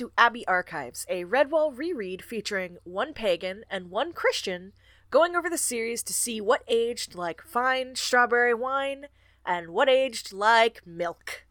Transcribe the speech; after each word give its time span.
to 0.00 0.10
Abbey 0.16 0.48
Archives, 0.48 1.04
a 1.10 1.26
Redwall 1.26 1.76
reread 1.76 2.24
featuring 2.24 2.78
one 2.84 3.12
pagan 3.12 3.64
and 3.70 3.90
one 3.90 4.14
Christian 4.14 4.72
going 5.10 5.36
over 5.36 5.50
the 5.50 5.58
series 5.58 6.02
to 6.04 6.14
see 6.14 6.40
what 6.40 6.64
aged 6.68 7.14
like 7.14 7.42
fine 7.42 7.94
strawberry 7.96 8.54
wine 8.54 9.08
and 9.44 9.68
what 9.68 9.90
aged 9.90 10.32
like 10.32 10.80
milk. 10.86 11.44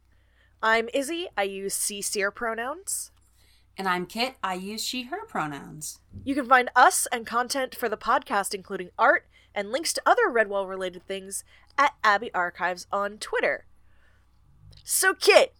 I'm 0.64 0.89
Izzy, 0.95 1.27
I 1.38 1.44
use 1.44 1.75
C 1.75 2.02
seer 2.02 2.31
pronouns. 2.31 3.11
And 3.77 3.88
I'm 3.88 4.08
Kit, 4.08 4.33
I 4.44 4.55
use 4.55 4.83
she 4.83 5.03
her 5.03 5.27
pronouns. 5.27 6.00
You 6.23 6.33
can 6.33 6.47
find 6.47 6.72
us 6.75 7.08
and 7.11 7.27
content 7.27 7.75
for 7.75 7.88
the 7.88 7.97
podcast, 7.97 8.55
including 8.55 8.89
art 8.97 9.27
and 9.53 9.72
links 9.72 9.94
to 9.94 10.02
other 10.08 10.27
Redwall 10.27 10.67
related 10.67 11.05
things, 11.05 11.44
at 11.77 11.94
Abbey 12.03 12.33
Archives 12.33 12.88
on 12.92 13.20
Twitter. 13.20 13.67
So, 14.83 15.14
Kit, 15.14 15.53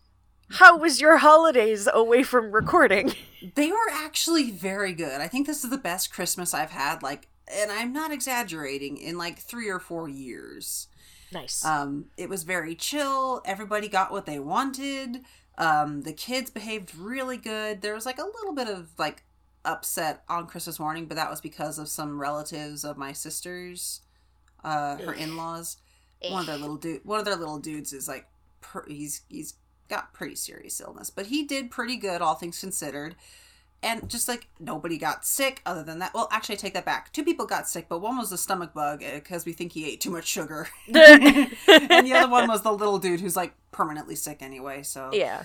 how 0.52 0.78
was 0.78 1.00
your 1.00 1.18
holidays 1.18 1.88
away 1.92 2.24
from 2.24 2.52
recording? 2.52 3.14
They 3.56 3.72
were 3.72 3.90
actually 3.90 4.52
very 4.52 4.92
good. 4.92 5.22
I 5.22 5.30
think 5.30 5.48
this 5.48 5.64
is 5.64 5.70
the 5.70 5.78
best 5.78 6.12
Christmas 6.12 6.54
I've 6.54 6.72
had, 6.72 7.02
like, 7.02 7.30
and 7.50 7.72
I'm 7.72 7.94
not 7.94 8.12
exaggerating, 8.12 8.98
in 8.98 9.18
like 9.18 9.40
three 9.40 9.70
or 9.70 9.80
four 9.80 10.10
years. 10.10 10.90
Nice. 11.32 11.64
Um, 11.64 12.08
it 12.18 12.28
was 12.28 12.44
very 12.44 12.76
chill. 12.76 13.42
Everybody 13.46 13.88
got 13.88 14.12
what 14.12 14.26
they 14.26 14.40
wanted. 14.40 15.22
Um, 15.58 16.02
the 16.02 16.12
kids 16.12 16.50
behaved 16.50 16.94
really 16.96 17.38
good. 17.38 17.82
There 17.82 17.94
was 17.94 18.06
like 18.06 18.18
a 18.18 18.26
little 18.26 18.54
bit 18.54 18.68
of 18.68 18.90
like 18.98 19.24
upset 19.64 20.24
on 20.28 20.48
Christmas 20.48 20.78
morning, 20.78 21.06
but 21.06 21.16
that 21.16 21.30
was 21.30 21.40
because 21.40 21.80
of 21.80 21.88
some 21.88 22.20
relatives 22.20 22.84
of 22.84 22.98
my 22.98 23.14
sister's, 23.14 24.02
uh, 24.66 24.98
her 24.98 25.14
in 25.14 25.38
laws. 25.38 25.78
One 26.28 26.42
of 26.42 26.48
their 26.48 26.58
little 26.58 26.76
dude, 26.76 27.06
one 27.06 27.20
of 27.20 27.26
their 27.26 27.38
little 27.38 27.60
dudes 27.60 27.94
is 27.94 28.08
like, 28.10 28.28
per- 28.60 28.86
he's 28.86 29.22
he's 29.30 29.54
got 29.90 30.14
pretty 30.14 30.36
serious 30.36 30.80
illness, 30.80 31.10
but 31.10 31.28
he 31.28 31.44
did 31.44 31.72
pretty 31.72 31.98
good, 31.98 32.22
all 32.22 32.36
things 32.36 32.60
considered. 32.60 33.16
And 33.82 34.10
just 34.10 34.28
like 34.28 34.48
nobody 34.60 34.98
got 34.98 35.26
sick 35.26 35.62
other 35.66 35.84
than 35.84 36.00
that. 36.00 36.14
Well, 36.14 36.28
actually, 36.32 36.56
I 36.56 36.58
take 36.58 36.74
that 36.74 36.84
back. 36.84 37.14
Two 37.14 37.24
people 37.24 37.46
got 37.46 37.68
sick, 37.70 37.88
but 37.88 38.00
one 38.00 38.18
was 38.18 38.30
a 38.34 38.38
stomach 38.38 38.74
bug 38.74 39.02
uh, 39.02 39.14
because 39.14 39.46
we 39.46 39.54
think 39.54 39.72
he 39.72 39.90
ate 39.90 40.02
too 40.02 40.10
much 40.10 40.26
sugar. 40.28 40.68
and 40.88 40.96
the 40.96 42.14
other 42.14 42.30
one 42.30 42.50
was 42.50 42.62
the 42.62 42.74
little 42.74 43.00
dude 43.00 43.22
who's 43.22 43.38
like 43.38 43.54
permanently 43.72 44.16
sick 44.16 44.42
anyway. 44.42 44.84
So 44.84 45.12
yeah. 45.14 45.44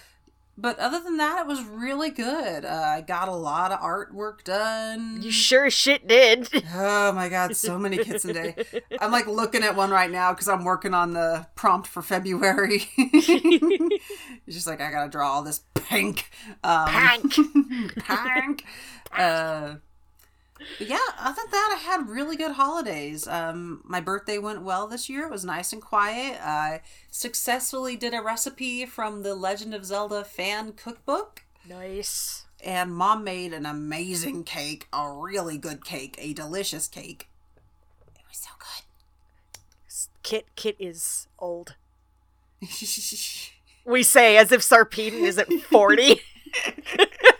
But 0.56 0.78
other 0.78 1.00
than 1.00 1.16
that, 1.16 1.40
it 1.40 1.46
was 1.48 1.62
really 1.64 2.10
good. 2.10 2.64
Uh, 2.64 2.68
I 2.68 3.00
got 3.00 3.28
a 3.28 3.34
lot 3.34 3.72
of 3.72 3.80
artwork 3.80 4.44
done. 4.44 5.20
You 5.20 5.32
sure 5.32 5.70
shit 5.70 6.06
did. 6.06 6.48
Oh 6.76 7.12
my 7.12 7.28
god, 7.28 7.54
so 7.56 7.78
many 7.78 7.98
kits 7.98 8.24
a 8.24 8.32
day. 8.32 8.56
I'm 9.00 9.12
like 9.12 9.26
looking 9.26 9.62
at 9.62 9.76
one 9.76 9.90
right 9.90 10.10
now 10.10 10.32
because 10.32 10.48
I'm 10.48 10.64
working 10.64 10.92
on 10.94 11.12
the 11.12 11.46
prompt 11.54 11.86
for 11.86 12.02
February. 12.02 12.88
it's 12.96 14.02
just 14.48 14.66
like 14.66 14.80
I 14.80 14.90
gotta 14.90 15.08
draw 15.10 15.30
all 15.30 15.42
this 15.42 15.60
pink. 15.74 16.30
Um, 16.64 16.88
Pink. 16.88 17.94
pink. 18.04 18.64
Uh, 19.12 19.76
yeah, 20.78 20.98
other 21.18 21.42
than 21.42 21.50
that, 21.50 21.78
I 21.78 21.82
had 21.82 22.08
really 22.08 22.36
good 22.36 22.52
holidays. 22.52 23.26
Um, 23.26 23.82
my 23.84 24.00
birthday 24.00 24.38
went 24.38 24.62
well 24.62 24.86
this 24.86 25.08
year. 25.08 25.26
It 25.26 25.30
was 25.30 25.44
nice 25.44 25.72
and 25.72 25.82
quiet. 25.82 26.38
I 26.40 26.82
successfully 27.10 27.96
did 27.96 28.14
a 28.14 28.22
recipe 28.22 28.86
from 28.86 29.22
the 29.22 29.34
Legend 29.34 29.74
of 29.74 29.84
Zelda 29.84 30.24
fan 30.24 30.72
cookbook. 30.72 31.42
Nice. 31.68 32.46
And 32.62 32.94
mom 32.94 33.24
made 33.24 33.52
an 33.52 33.66
amazing 33.66 34.44
cake, 34.44 34.86
a 34.92 35.10
really 35.10 35.58
good 35.58 35.84
cake, 35.84 36.16
a 36.18 36.32
delicious 36.32 36.88
cake. 36.88 37.28
It 38.14 38.22
was 38.28 38.38
so 38.38 38.50
good. 38.58 38.84
Kit 40.22 40.46
Kit 40.56 40.76
is 40.78 41.28
old. 41.38 41.74
We 43.86 44.02
say 44.02 44.38
as 44.38 44.50
if 44.50 44.62
Sarpedon 44.62 45.20
isn't 45.24 45.62
40. 45.64 46.22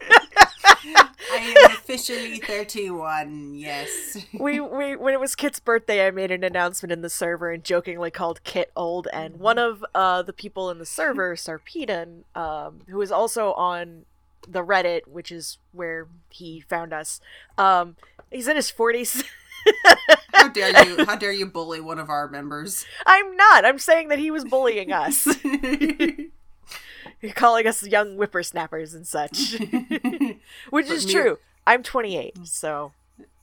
I 1.32 1.36
am 1.36 1.70
officially 1.72 2.38
31, 2.38 3.54
yes. 3.54 4.24
we, 4.32 4.60
we 4.60 4.96
when 4.96 5.14
it 5.14 5.20
was 5.20 5.34
Kit's 5.34 5.60
birthday, 5.60 6.06
I 6.06 6.10
made 6.10 6.30
an 6.30 6.44
announcement 6.44 6.92
in 6.92 7.02
the 7.02 7.10
server 7.10 7.50
and 7.50 7.64
jokingly 7.64 8.10
called 8.10 8.42
Kit 8.44 8.70
old. 8.76 9.08
And 9.12 9.38
one 9.38 9.58
of 9.58 9.84
uh, 9.94 10.22
the 10.22 10.32
people 10.32 10.70
in 10.70 10.78
the 10.78 10.86
server, 10.86 11.36
Sarpedon, 11.36 12.24
um, 12.34 12.80
who 12.88 13.00
is 13.00 13.10
also 13.10 13.52
on 13.54 14.04
the 14.46 14.64
Reddit, 14.64 15.06
which 15.06 15.32
is 15.32 15.58
where 15.72 16.06
he 16.30 16.60
found 16.60 16.92
us, 16.92 17.20
um, 17.58 17.96
he's 18.30 18.48
in 18.48 18.56
his 18.56 18.70
40s. 18.70 19.24
How 20.32 20.48
dare 20.52 20.86
you? 20.86 21.04
How 21.04 21.16
dare 21.16 21.32
you 21.32 21.46
bully 21.46 21.80
one 21.80 21.98
of 21.98 22.10
our 22.10 22.28
members? 22.28 22.84
I'm 23.06 23.36
not. 23.36 23.64
I'm 23.64 23.78
saying 23.78 24.08
that 24.08 24.18
he 24.18 24.30
was 24.30 24.44
bullying 24.44 24.92
us, 24.92 25.26
calling 27.32 27.66
us 27.66 27.86
young 27.86 28.16
whippersnappers 28.16 28.94
and 28.94 29.06
such, 29.06 29.52
which 30.70 30.88
But 30.88 30.94
is 30.96 31.06
mere- 31.06 31.22
true. 31.22 31.38
I'm 31.66 31.82
28, 31.82 32.38
so 32.46 32.92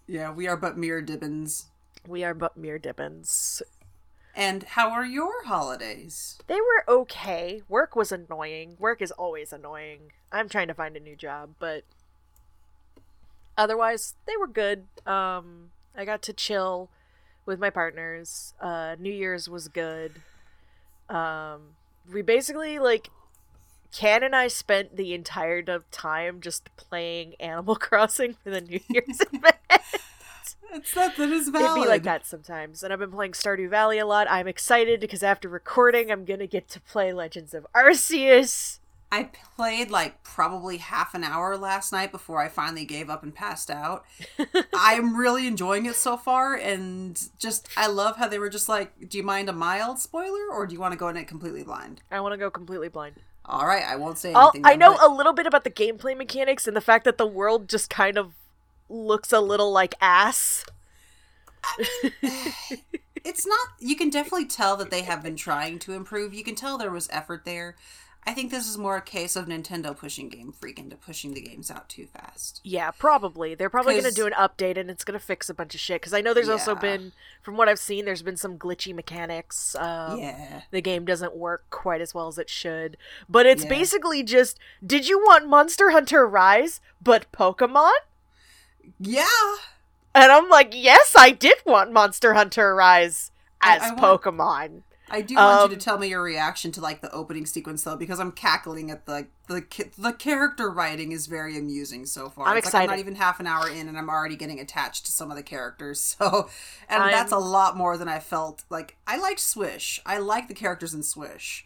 yeah, 0.08 0.32
we 0.32 0.48
are 0.48 0.58
but 0.58 0.78
mere 0.78 1.02
Dibbuns. 1.02 1.66
we 2.08 2.24
are 2.24 2.34
but 2.34 2.56
mere 2.58 2.78
Dibbuns. 2.80 3.62
And 4.36 4.64
how 4.64 4.92
are 4.92 5.06
your 5.06 5.46
holidays? 5.46 6.38
They 6.48 6.56
were 6.62 6.86
okay. 6.88 7.64
Work 7.68 7.96
was 7.96 8.12
annoying. 8.14 8.78
Work 8.80 9.02
is 9.02 9.12
always 9.12 9.52
annoying. 9.52 10.14
I'm 10.32 10.48
trying 10.48 10.68
to 10.70 10.74
find 10.74 10.96
a 10.96 11.02
new 11.02 11.18
job, 11.18 11.56
but 11.60 11.84
otherwise 13.58 14.16
they 14.26 14.38
were 14.38 14.48
good. 14.48 14.86
Um 15.06 15.72
I 15.96 16.06
got 16.06 16.22
to 16.24 16.34
chill 16.34 16.90
with 17.46 17.60
my 17.60 17.70
partners. 17.70 18.54
Uh 18.62 18.96
New 19.00 19.12
Year's 19.14 19.50
was 19.50 19.68
good. 19.68 20.22
Um 21.10 21.76
we 22.12 22.22
basically 22.22 22.80
like 22.80 23.10
Ken 23.92 24.24
and 24.24 24.36
I 24.36 24.48
spent 24.48 24.96
the 24.96 25.14
entire 25.14 25.62
time 25.92 26.40
just 26.42 26.70
playing 26.78 27.36
Animal 27.40 27.76
Crossing 27.76 28.36
for 28.44 28.50
the 28.50 28.62
New 28.62 28.80
Year's 28.90 29.20
event. 29.34 29.56
It's 30.74 30.96
not 30.96 31.18
that 31.18 31.30
is 31.30 31.50
It'd 31.50 31.60
valid. 31.60 31.84
be 31.84 31.88
like 31.90 32.04
that 32.04 32.26
sometimes. 32.26 32.82
And 32.82 32.94
I've 32.94 33.00
been 33.00 33.12
playing 33.12 33.34
Stardew 33.34 33.70
Valley 33.70 34.00
a 34.00 34.06
lot. 34.06 34.28
I'm 34.32 34.48
excited 34.48 35.02
because 35.02 35.22
after 35.22 35.50
recording, 35.50 36.10
I'm 36.12 36.24
gonna 36.24 36.48
get 36.48 36.70
to 36.70 36.80
play 36.80 37.12
Legends 37.12 37.54
of 37.54 37.68
Arceus. 37.76 38.80
I 39.14 39.30
played 39.58 39.92
like 39.92 40.24
probably 40.24 40.78
half 40.78 41.14
an 41.14 41.26
hour 41.26 41.58
last 41.58 41.92
night 41.92 42.14
before 42.14 42.42
I 42.42 42.48
finally 42.48 42.86
gave 42.86 43.10
up 43.10 43.24
and 43.24 43.36
passed 43.36 43.70
out. 43.70 44.06
I'm 44.74 45.18
really 45.18 45.46
enjoying 45.46 45.86
it 45.86 45.96
so 45.96 46.16
far, 46.16 46.56
and 46.56 47.22
just 47.38 47.68
I 47.76 47.88
love 47.88 48.16
how 48.16 48.30
they 48.30 48.40
were 48.40 48.48
just 48.50 48.70
like, 48.70 49.10
"Do 49.10 49.18
you 49.18 49.24
mind 49.24 49.50
a 49.50 49.54
mild 49.54 50.00
spoiler, 50.00 50.50
or 50.50 50.66
do 50.66 50.74
you 50.74 50.80
want 50.80 50.94
to 50.94 50.98
go 50.98 51.10
in 51.10 51.18
it 51.18 51.28
completely 51.28 51.64
blind?" 51.64 52.02
I 52.10 52.22
want 52.22 52.32
to 52.32 52.38
go 52.38 52.50
completely 52.50 52.88
blind. 52.88 53.16
All 53.46 53.66
right, 53.66 53.84
I 53.84 53.96
won't 53.96 54.18
say 54.18 54.34
anything. 54.34 54.62
I 54.64 54.76
know 54.76 54.94
but- 54.96 55.06
a 55.06 55.14
little 55.14 55.34
bit 55.34 55.48
about 55.48 55.64
the 55.64 55.72
gameplay 55.72 56.16
mechanics 56.18 56.68
and 56.68 56.76
the 56.76 56.82
fact 56.82 57.06
that 57.06 57.18
the 57.18 57.28
world 57.28 57.68
just 57.68 57.90
kind 57.90 58.18
of 58.18 58.34
looks 58.90 59.32
a 59.32 59.40
little 59.40 59.72
like 59.72 59.96
ass. 60.02 60.66
I 61.64 61.86
mean, 62.22 62.82
it's 63.24 63.46
not 63.46 63.68
you 63.80 63.96
can 63.96 64.10
definitely 64.10 64.46
tell 64.46 64.76
that 64.78 64.90
they 64.90 65.04
have 65.04 65.22
been 65.24 65.36
trying 65.36 65.80
to 65.80 65.94
improve 65.94 66.34
you 66.34 66.44
can 66.44 66.56
tell 66.56 66.78
there 66.78 66.90
was 66.92 67.08
effort 67.12 67.46
there 67.46 67.76
i 68.28 68.34
think 68.34 68.52
this 68.52 68.68
is 68.68 68.78
more 68.78 68.98
a 68.98 69.02
case 69.02 69.36
of 69.36 69.46
nintendo 69.48 69.98
pushing 69.98 70.30
game 70.30 70.52
freak 70.52 70.78
into 70.80 70.96
pushing 70.96 71.34
the 71.34 71.42
games 71.42 71.72
out 71.72 71.90
too 71.90 72.06
fast 72.06 72.62
Yeah, 72.64 72.92
probably. 72.92 73.56
They're 73.56 73.70
probably 73.70 73.94
going 73.94 74.06
to 74.06 74.12
do 74.12 74.28
an 74.28 74.34
update 74.34 74.78
and 74.78 74.90
it's 74.90 75.04
going 75.04 75.20
to 75.20 75.26
fix 75.26 75.50
a 75.50 75.54
bunch 75.54 75.74
of 75.74 75.80
shit. 75.82 76.00
Because 76.02 76.14
I 76.14 76.22
know 76.22 76.34
there's 76.34 76.50
also 76.50 76.76
been, 76.76 77.12
from 77.42 77.58
what 77.58 77.68
I've 77.68 77.80
seen, 77.80 78.06
there's 78.06 78.22
been 78.22 78.38
some 78.38 78.58
glitchy 78.58 78.94
mechanics. 78.94 79.76
Um, 79.76 80.20
yeah 80.20 80.62
the 80.72 80.82
game 80.82 81.06
doesn't 81.06 81.36
work 81.36 81.64
quite 81.72 82.02
as 82.02 82.14
well 82.14 82.28
as 82.28 82.38
it 82.38 82.50
should. 82.50 82.98
But 83.28 83.46
it's 83.46 83.64
Yeah. 83.64 83.70
basically 83.70 84.22
just 84.24 84.60
did 84.86 85.08
you 85.08 85.18
want 85.20 85.48
Monster 85.48 85.90
Hunter 85.92 86.28
Rise 86.28 86.80
but 87.02 87.32
Pokemon? 87.32 87.92
yeah 89.00 89.26
And 90.14 90.32
I'm 90.32 90.50
like, 90.50 90.74
yes, 90.76 91.16
I 91.18 91.32
did 91.32 91.58
want 91.66 91.92
Monster 91.92 92.34
Hunter 92.34 92.76
Rise 92.76 93.32
as 93.62 93.82
I 93.82 93.94
want- 93.94 94.22
Pokemon. 94.24 94.82
I 95.12 95.22
do 95.22 95.36
want 95.36 95.62
Um, 95.66 95.70
you 95.72 95.76
to 95.78 95.82
tell 95.84 95.98
me 95.98 96.08
your 96.08 96.22
reaction 96.24 96.72
to 96.72 96.82
like 96.82 97.02
the 97.02 97.12
opening 97.12 97.46
sequence 97.46 97.84
though 97.84 97.96
because 97.96 98.20
i'm 98.20 98.32
cackling 98.32 98.90
at 98.90 99.06
the 99.06 99.28
the 99.48 99.64
the 99.98 100.14
character 100.14 100.70
writing 100.72 101.12
is 101.12 101.28
very 101.28 101.58
amusing 101.58 102.06
so 102.06 102.30
far 102.30 102.48
I'm 102.48 102.58
It's 102.58 102.74
like 102.74 102.84
i'm 102.84 102.90
not 102.90 103.00
even 103.00 103.16
half 103.16 103.40
an 103.40 103.48
hour 103.48 103.70
in 103.70 103.88
and 103.88 103.98
i'm 103.98 104.10
already 104.10 104.36
getting 104.36 104.60
attached 104.60 105.06
to 105.06 105.12
some 105.12 105.30
of 105.30 105.38
the 105.38 105.44
characters 105.44 106.00
so 106.20 106.50
and 106.90 107.04
I'm- 107.04 107.12
that's 107.12 107.32
a 107.32 107.38
lot 107.38 107.78
more 107.78 107.98
than 107.98 108.08
i 108.08 108.20
felt 108.20 108.64
like 108.70 108.98
i 109.06 109.18
like 109.18 109.38
swish 109.40 110.00
i 110.06 110.18
like 110.18 110.48
the 110.48 110.54
characters 110.54 110.94
in 110.94 111.04
swish 111.04 111.66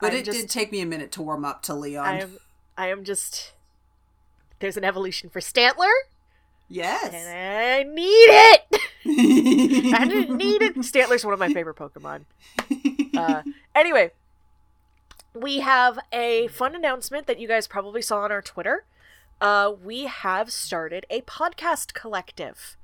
but 0.00 0.12
I'm 0.12 0.18
it 0.18 0.24
just- 0.24 0.40
did 0.40 0.50
take 0.50 0.72
me 0.72 0.80
a 0.80 0.86
minute 0.86 1.12
to 1.12 1.22
warm 1.22 1.44
up 1.44 1.62
to 1.64 1.74
leon 1.74 2.06
I 2.06 2.20
am, 2.20 2.38
I 2.76 2.88
am 2.88 3.04
just. 3.04 3.52
There's 4.58 4.76
an 4.78 4.84
evolution 4.84 5.28
for 5.30 5.40
Stantler, 5.40 5.92
Yes. 6.68 7.12
and 7.12 7.28
I 7.38 7.82
need 7.82 8.02
it. 8.02 8.62
I 9.94 10.06
didn't 10.06 10.36
need 10.36 10.62
it. 10.62 10.76
Stantler's 10.76 11.24
one 11.24 11.34
of 11.34 11.40
my 11.40 11.52
favorite 11.52 11.76
Pokemon. 11.76 12.22
Uh, 13.16 13.42
anyway, 13.74 14.12
we 15.34 15.60
have 15.60 15.98
a 16.12 16.48
fun 16.48 16.74
announcement 16.74 17.26
that 17.26 17.38
you 17.38 17.48
guys 17.48 17.66
probably 17.66 18.02
saw 18.02 18.20
on 18.20 18.32
our 18.32 18.42
Twitter. 18.42 18.84
Uh, 19.40 19.72
we 19.82 20.06
have 20.06 20.50
started 20.50 21.06
a 21.10 21.20
podcast 21.22 21.92
collective. 21.94 22.76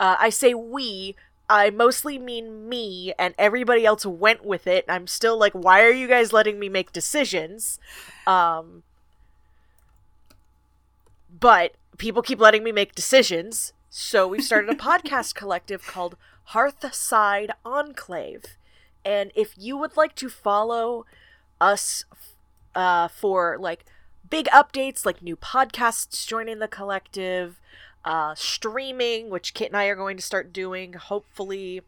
Uh, 0.00 0.16
I 0.18 0.30
say 0.30 0.54
we. 0.54 1.16
I 1.50 1.70
mostly 1.70 2.18
mean 2.18 2.68
me, 2.68 3.14
and 3.18 3.34
everybody 3.38 3.86
else 3.86 4.04
went 4.04 4.44
with 4.44 4.66
it. 4.66 4.84
I'm 4.86 5.06
still 5.06 5.38
like, 5.38 5.54
why 5.54 5.82
are 5.82 5.90
you 5.90 6.06
guys 6.06 6.32
letting 6.32 6.58
me 6.58 6.68
make 6.68 6.92
decisions? 6.92 7.78
Um, 8.26 8.82
but 11.40 11.72
people 11.96 12.20
keep 12.22 12.38
letting 12.38 12.62
me 12.62 12.72
make 12.72 12.94
decisions. 12.94 13.72
So 13.90 14.28
we've 14.28 14.44
started 14.44 14.70
a 14.70 14.74
podcast 14.74 15.34
collective 15.34 15.86
called 15.86 16.16
Hearthside 16.50 17.50
Enclave. 17.64 18.56
And 19.04 19.32
if 19.34 19.54
you 19.56 19.76
would 19.76 19.96
like 19.96 20.14
to 20.16 20.28
follow 20.28 21.06
us 21.60 22.04
uh, 22.74 23.08
for 23.08 23.56
like 23.58 23.84
big 24.28 24.46
updates, 24.46 25.06
like 25.06 25.22
new 25.22 25.36
podcasts 25.36 26.26
joining 26.26 26.58
the 26.58 26.68
collective, 26.68 27.60
uh, 28.04 28.34
streaming, 28.34 29.30
which 29.30 29.54
Kit 29.54 29.68
and 29.68 29.76
I 29.76 29.86
are 29.86 29.96
going 29.96 30.16
to 30.16 30.22
start 30.22 30.52
doing 30.52 30.92
hopefully 30.92 31.82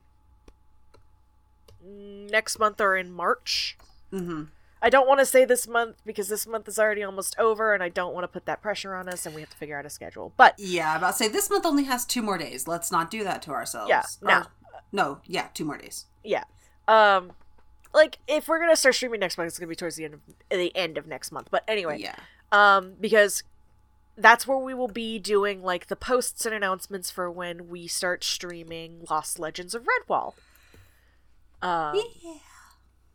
next 1.82 2.58
month 2.58 2.80
or 2.80 2.96
in 2.96 3.12
March. 3.12 3.76
Mm-hmm. 4.12 4.44
I 4.82 4.88
don't 4.90 5.06
want 5.06 5.20
to 5.20 5.26
say 5.26 5.44
this 5.44 5.68
month 5.68 5.96
because 6.06 6.28
this 6.28 6.46
month 6.46 6.66
is 6.66 6.78
already 6.78 7.02
almost 7.02 7.38
over 7.38 7.74
and 7.74 7.82
I 7.82 7.88
don't 7.90 8.14
want 8.14 8.24
to 8.24 8.28
put 8.28 8.46
that 8.46 8.62
pressure 8.62 8.94
on 8.94 9.08
us 9.08 9.26
and 9.26 9.34
we 9.34 9.42
have 9.42 9.50
to 9.50 9.56
figure 9.56 9.78
out 9.78 9.84
a 9.84 9.90
schedule. 9.90 10.32
But 10.36 10.54
Yeah, 10.58 10.92
I'm 10.92 10.98
about 10.98 11.10
to 11.12 11.16
say 11.16 11.28
this 11.28 11.50
month 11.50 11.66
only 11.66 11.84
has 11.84 12.04
two 12.06 12.22
more 12.22 12.38
days. 12.38 12.66
Let's 12.66 12.90
not 12.90 13.10
do 13.10 13.22
that 13.24 13.42
to 13.42 13.50
ourselves. 13.50 13.90
Yeah, 13.90 14.02
no. 14.22 14.38
Or- 14.38 14.46
no, 14.92 15.20
yeah, 15.26 15.48
two 15.54 15.64
more 15.64 15.76
days. 15.78 16.06
yeah. 16.24 16.44
Um 16.88 17.32
like 17.92 18.18
if 18.28 18.46
we're 18.48 18.58
going 18.58 18.70
to 18.70 18.76
start 18.76 18.94
streaming 18.94 19.20
next 19.20 19.36
month 19.36 19.48
it's 19.48 19.58
going 19.58 19.66
to 19.66 19.70
be 19.70 19.76
towards 19.76 19.96
the 19.96 20.04
end 20.04 20.14
of 20.14 20.20
the 20.50 20.74
end 20.76 20.96
of 20.96 21.06
next 21.06 21.30
month. 21.32 21.48
But 21.50 21.62
anyway, 21.68 21.98
Yeah. 22.00 22.14
um 22.50 22.94
because 23.00 23.42
that's 24.16 24.46
where 24.46 24.58
we 24.58 24.74
will 24.74 24.88
be 24.88 25.18
doing 25.18 25.62
like 25.62 25.86
the 25.88 25.96
posts 25.96 26.44
and 26.46 26.54
announcements 26.54 27.10
for 27.10 27.30
when 27.30 27.68
we 27.68 27.86
start 27.86 28.22
streaming 28.24 29.04
Lost 29.10 29.38
Legends 29.38 29.74
of 29.74 29.84
Redwall. 29.84 30.34
Um 31.62 32.00
Yeah. 32.22 32.34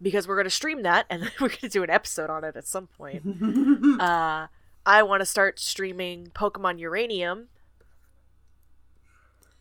Because 0.02 0.28
we're 0.28 0.36
going 0.36 0.46
to 0.46 0.50
stream 0.52 0.84
that 0.84 1.06
and 1.10 1.24
we're 1.40 1.48
going 1.50 1.60
to 1.62 1.70
do 1.70 1.84
an 1.84 1.90
episode 1.90 2.30
on 2.30 2.44
it 2.44 2.56
at 2.56 2.68
some 2.68 2.88
point. 2.88 3.24
uh, 4.02 4.48
I 4.86 5.04
want 5.04 5.22
to 5.22 5.26
start 5.26 5.60
streaming 5.60 6.28
Pokemon 6.36 6.80
Uranium 6.80 7.48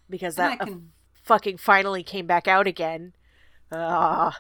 because 0.08 0.36
that 0.36 0.60
can- 0.60 0.92
fucking 1.22 1.58
finally 1.58 2.02
came 2.02 2.26
back 2.26 2.46
out 2.48 2.66
again. 2.66 3.14
Uh, 3.72 4.31
I 4.31 4.34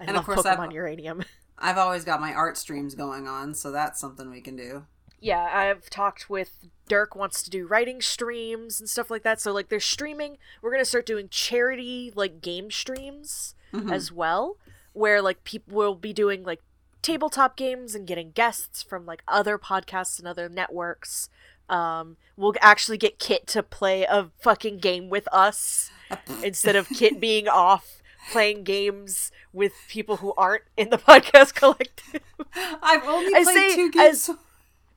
And 0.00 0.16
of 0.16 0.24
course 0.24 0.42
Pokemon 0.42 0.66
I've- 0.68 0.74
Uranium. 0.74 1.24
I've 1.58 1.78
always 1.78 2.04
got 2.04 2.20
my 2.20 2.32
art 2.32 2.56
streams 2.56 2.96
going 2.96 3.28
on, 3.28 3.54
so 3.54 3.70
that's 3.70 4.00
something 4.00 4.28
we 4.30 4.40
can 4.40 4.56
do. 4.56 4.84
Yeah, 5.20 5.48
I've 5.52 5.88
talked 5.88 6.28
with 6.28 6.66
Dirk 6.88 7.14
wants 7.14 7.40
to 7.44 7.50
do 7.50 7.68
writing 7.68 8.00
streams 8.00 8.80
and 8.80 8.90
stuff 8.90 9.08
like 9.12 9.22
that. 9.22 9.40
So 9.40 9.52
like 9.52 9.68
they're 9.68 9.78
streaming. 9.78 10.38
We're 10.60 10.72
gonna 10.72 10.84
start 10.84 11.06
doing 11.06 11.28
charity 11.28 12.12
like 12.16 12.40
game 12.40 12.72
streams 12.72 13.54
Mhm. 13.72 13.92
as 13.92 14.10
well, 14.10 14.56
where 14.92 15.22
like 15.22 15.44
people 15.44 15.74
will 15.76 15.94
be 15.94 16.12
doing 16.12 16.44
like 16.44 16.60
tabletop 17.02 17.56
games 17.56 17.94
and 17.94 18.06
getting 18.06 18.30
guests 18.30 18.82
from 18.82 19.04
like 19.06 19.22
other 19.26 19.58
podcasts 19.58 20.18
and 20.18 20.28
other 20.28 20.48
networks. 20.48 21.28
Um, 21.68 22.16
we'll 22.36 22.54
actually 22.60 22.98
get 22.98 23.18
Kit 23.18 23.46
to 23.48 23.62
play 23.62 24.04
a 24.04 24.30
fucking 24.40 24.78
game 24.78 25.08
with 25.08 25.26
us 25.32 25.90
instead 26.44 26.76
of 26.76 26.88
Kit 26.88 27.20
being 27.20 27.48
off 27.48 28.02
playing 28.30 28.62
games 28.62 29.32
with 29.52 29.72
people 29.88 30.18
who 30.18 30.32
aren't 30.36 30.62
in 30.76 30.90
the 30.90 30.98
podcast 30.98 31.54
collective. 31.54 32.20
I've 32.54 33.04
only 33.04 33.34
played 33.44 33.74
two 33.74 33.90
games. 33.90 34.28
as- 34.28 34.36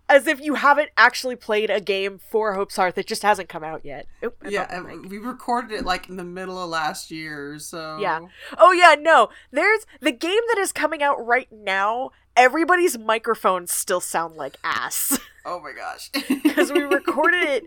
As 0.08 0.28
if 0.28 0.40
you 0.40 0.56
haven't 0.56 0.92
actually 0.98 1.36
played 1.36 1.72
a 1.72 1.82
game 1.82 2.20
for 2.20 2.54
Hope's 2.54 2.76
Hearth, 2.76 2.98
it 2.98 3.08
just 3.08 3.24
hasn't 3.24 3.50
come 3.50 3.64
out 3.64 3.84
yet. 3.84 4.06
Oop, 4.24 4.38
yeah, 4.48 4.68
and 4.70 5.10
we 5.10 5.18
recorded 5.18 5.72
it 5.72 5.86
like 5.86 6.10
in 6.10 6.16
the 6.16 6.24
middle 6.24 6.62
of 6.62 6.70
last 6.70 7.10
year, 7.10 7.58
so 7.58 7.98
Yeah. 8.00 8.20
Oh 8.58 8.72
yeah, 8.72 8.96
no. 9.00 9.30
There's 9.52 9.86
the 10.02 10.12
game 10.12 10.42
that 10.50 10.60
is 10.60 10.72
coming 10.72 11.02
out 11.02 11.26
right 11.26 11.52
now. 11.52 12.12
Everybody's 12.36 12.98
microphones 12.98 13.72
still 13.72 14.02
sound 14.02 14.36
like 14.36 14.58
ass 14.64 15.18
Oh 15.46 15.60
my 15.60 15.72
gosh. 15.72 16.10
because 16.44 16.72
we 16.72 16.82
recorded 16.82 17.44
it 17.48 17.64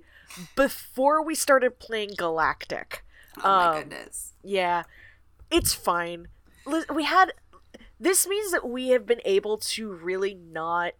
before 0.56 1.24
we 1.24 1.34
started 1.34 1.78
playing 1.78 2.10
Galactic. 2.16 3.04
oh 3.38 3.42
my 3.42 3.66
um, 3.66 3.82
goodness. 3.82 4.34
Yeah, 4.42 4.82
it's 5.50 5.74
fine. 5.74 6.28
We 6.94 7.04
had 7.04 7.32
this 8.00 8.26
means 8.28 8.52
that 8.52 8.68
we 8.68 8.88
have 8.90 9.06
been 9.06 9.22
able 9.24 9.58
to 9.58 9.90
really 9.90 10.34
not 10.34 10.92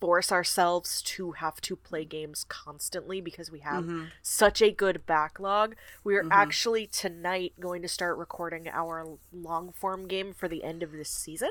force 0.00 0.32
ourselves 0.32 1.02
to 1.02 1.32
have 1.32 1.60
to 1.60 1.76
play 1.76 2.04
games 2.04 2.44
constantly 2.44 3.20
because 3.20 3.50
we 3.50 3.60
have 3.60 3.84
Mhm. 3.84 4.10
such 4.22 4.62
a 4.62 4.70
good 4.72 5.04
backlog. 5.06 5.76
We 6.02 6.16
are 6.16 6.24
Mhm. 6.24 6.28
actually 6.32 6.86
tonight 6.86 7.52
going 7.60 7.82
to 7.82 7.88
start 7.88 8.16
recording 8.16 8.66
our 8.68 9.18
long 9.32 9.72
form 9.72 10.08
game 10.08 10.32
for 10.32 10.48
the 10.48 10.64
end 10.64 10.82
of 10.82 10.92
this 10.92 11.10
season. 11.10 11.50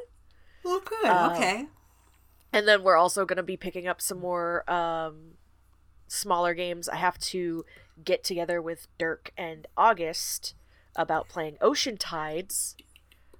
Oh, 0.65 0.79
good. 0.83 1.05
uh, 1.05 1.31
okay. 1.33 1.67
And 2.51 2.67
then 2.67 2.81
we're 2.83 2.97
also 2.97 3.25
going 3.25 3.37
to 3.37 3.43
be 3.43 3.55
picking 3.57 3.87
up 3.87 4.01
some 4.01 4.19
more 4.19 4.69
um, 4.69 5.37
smaller 6.07 6.55
games. 6.55 6.89
I 6.89 6.95
have 6.95 7.19
to 7.19 7.63
get 8.03 8.23
together 8.23 8.61
with 8.61 8.87
Dirk 8.97 9.31
and 9.37 9.67
August 9.77 10.55
about 10.95 11.29
playing 11.29 11.57
Ocean 11.61 11.97
Tides 11.97 12.75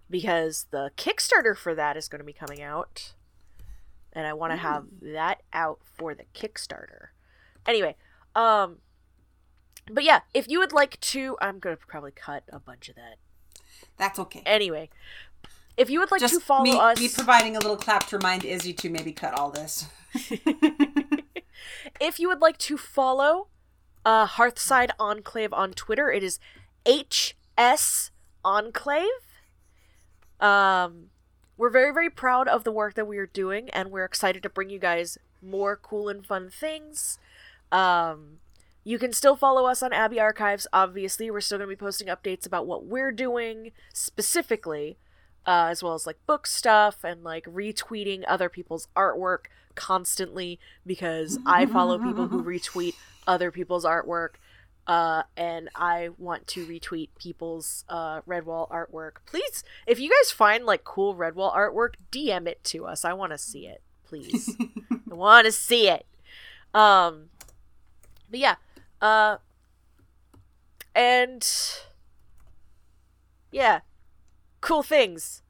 because 0.10 0.68
the 0.70 0.92
Kickstarter 0.96 1.58
for 1.58 1.74
that 1.74 1.98
is 1.98 2.08
going 2.08 2.20
to 2.20 2.26
be 2.26 2.34
coming 2.34 2.62
out. 2.62 3.14
And 4.20 4.28
I 4.28 4.34
want 4.34 4.52
to 4.52 4.58
have 4.58 4.84
that 5.02 5.44
out 5.54 5.80
for 5.96 6.14
the 6.14 6.26
Kickstarter. 6.36 7.08
Anyway, 7.66 7.96
um 8.36 8.80
but 9.90 10.04
yeah, 10.04 10.20
if 10.34 10.50
you 10.50 10.60
would 10.60 10.74
like 10.74 11.00
to 11.00 11.38
I'm 11.40 11.60
going 11.60 11.78
to 11.78 11.82
probably 11.88 12.12
cut 12.12 12.44
a 12.52 12.60
bunch 12.60 12.90
of 12.90 12.96
that. 12.96 13.16
That's 13.98 14.20
okay. 14.20 14.44
Anyway, 14.46 14.90
if 15.78 15.90
you 15.90 16.02
would 16.02 16.12
like 16.12 16.20
Just 16.20 16.34
to 16.34 16.42
follow 16.42 16.64
me, 16.66 16.78
us 16.78 17.00
me 17.00 17.08
providing 17.08 17.56
a 17.56 17.60
little 17.60 17.78
clap 17.78 18.08
to 18.08 18.18
remind 18.18 18.44
Izzy 18.44 18.74
to 18.74 18.90
maybe 18.90 19.14
cut 19.14 19.34
all 19.34 19.52
this. 19.52 19.86
if 22.02 22.20
you 22.20 22.28
would 22.28 22.42
like 22.42 22.58
to 22.58 22.78
follow 22.78 23.48
uh, 24.04 24.28
Hearthside 24.28 24.90
Enclave 25.00 25.54
on 25.54 25.72
Twitter, 25.72 26.12
it 26.12 26.24
is 26.24 26.40
HS 26.86 28.12
Enclave. 28.44 29.08
Um, 30.42 31.12
we're 31.60 31.70
very, 31.70 31.94
very 31.94 32.10
proud 32.10 32.48
of 32.48 32.64
the 32.64 32.72
work 32.72 32.94
that 32.94 33.06
we 33.06 33.18
are 33.18 33.26
doing, 33.26 33.70
and 33.72 33.92
we're 33.92 34.06
excited 34.06 34.42
to 34.42 34.50
bring 34.50 34.70
you 34.70 34.80
guys 34.80 35.18
more 35.42 35.76
cool 35.76 36.08
and 36.08 36.26
fun 36.26 36.50
things. 36.50 37.20
Um, 37.70 38.40
you 38.86 38.98
can 38.98 39.12
still 39.12 39.36
follow 39.36 39.66
us 39.66 39.84
on 39.84 39.92
Abbey 39.92 40.22
Archives, 40.22 40.68
obviously. 40.72 41.30
We're 41.30 41.42
still 41.42 41.58
going 41.58 41.70
to 41.70 41.76
be 41.76 41.80
posting 41.80 42.08
updates 42.08 42.46
about 42.46 42.66
what 42.66 42.86
we're 42.86 43.12
doing 43.12 43.74
specifically, 43.94 44.98
uh, 45.46 45.68
as 45.70 45.84
well 45.84 45.96
as 45.96 46.08
like 46.08 46.26
book 46.26 46.48
stuff 46.48 47.04
and 47.04 47.26
like 47.26 47.44
retweeting 47.44 48.24
other 48.26 48.48
people's 48.48 48.88
artwork 48.96 49.48
constantly 49.76 50.62
because 50.88 51.40
I 51.46 51.66
follow 51.66 52.00
people 52.00 52.28
who 52.30 52.42
retweet 52.46 52.94
other 53.28 53.52
people's 53.52 53.84
artwork. 53.84 54.36
Uh, 54.90 55.22
and 55.38 55.70
I 55.76 56.10
want 56.18 56.48
to 56.48 56.66
retweet 56.66 57.10
people's 57.20 57.86
uh, 57.90 58.22
Redwall 58.22 58.68
artwork. 58.72 59.18
Please, 59.28 59.64
if 59.86 60.00
you 60.00 60.10
guys 60.10 60.32
find 60.32 60.66
like 60.66 60.84
cool 60.84 61.14
Redwall 61.14 61.56
artwork, 61.56 61.94
DM 62.12 62.48
it 62.48 62.64
to 62.64 62.88
us. 62.88 63.06
I 63.06 63.14
want 63.14 63.32
to 63.32 63.38
see 63.38 63.68
it, 63.68 63.84
please. 64.04 64.58
I 65.12 65.14
want 65.14 65.46
to 65.46 65.52
see 65.52 65.90
it. 65.90 66.08
Um, 66.74 67.26
but 68.32 68.40
yeah, 68.40 68.56
uh, 69.00 69.38
and 70.96 71.48
yeah, 73.52 73.82
cool 74.60 74.82
things. 74.82 75.44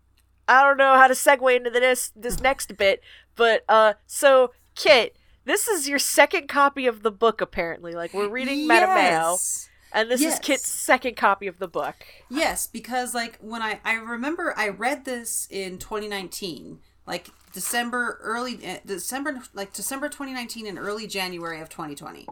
I 0.49 0.63
don't 0.63 0.75
know 0.75 0.95
how 0.95 1.07
to 1.07 1.13
segue 1.13 1.55
into 1.55 1.69
this 1.69 2.11
this 2.13 2.41
next 2.41 2.75
bit, 2.75 3.01
but 3.37 3.63
uh, 3.69 3.93
so 4.05 4.51
Kit, 4.75 5.15
this 5.45 5.67
is 5.67 5.87
your 5.87 5.99
second 5.99 6.47
copy 6.47 6.85
of 6.87 7.03
the 7.03 7.11
book 7.11 7.41
apparently. 7.41 7.93
Like 7.93 8.13
we're 8.13 8.29
reading 8.29 8.67
Yes. 8.67 9.69
and 9.93 10.09
this 10.11 10.21
Yes. 10.21 10.33
is 10.35 10.39
Kit's 10.39 10.71
second 10.71 11.17
copy 11.17 11.47
of 11.47 11.59
the 11.59 11.67
book. 11.67 11.95
Yes, 12.29 12.67
because 12.67 13.13
like 13.13 13.37
when 13.39 13.61
I 13.61 13.79
I 13.83 13.93
remember 13.95 14.53
I 14.57 14.69
read 14.69 15.05
this 15.05 15.47
in 15.49 15.77
2019, 15.79 16.79
like 17.07 17.29
December 17.53 18.19
early 18.21 18.65
uh, 18.67 18.77
December 18.85 19.41
like 19.53 19.73
December 19.73 20.09
2019 20.09 20.67
and 20.67 20.77
early 20.77 21.07
January 21.07 21.59
of 21.61 21.69
2020. 21.69 22.27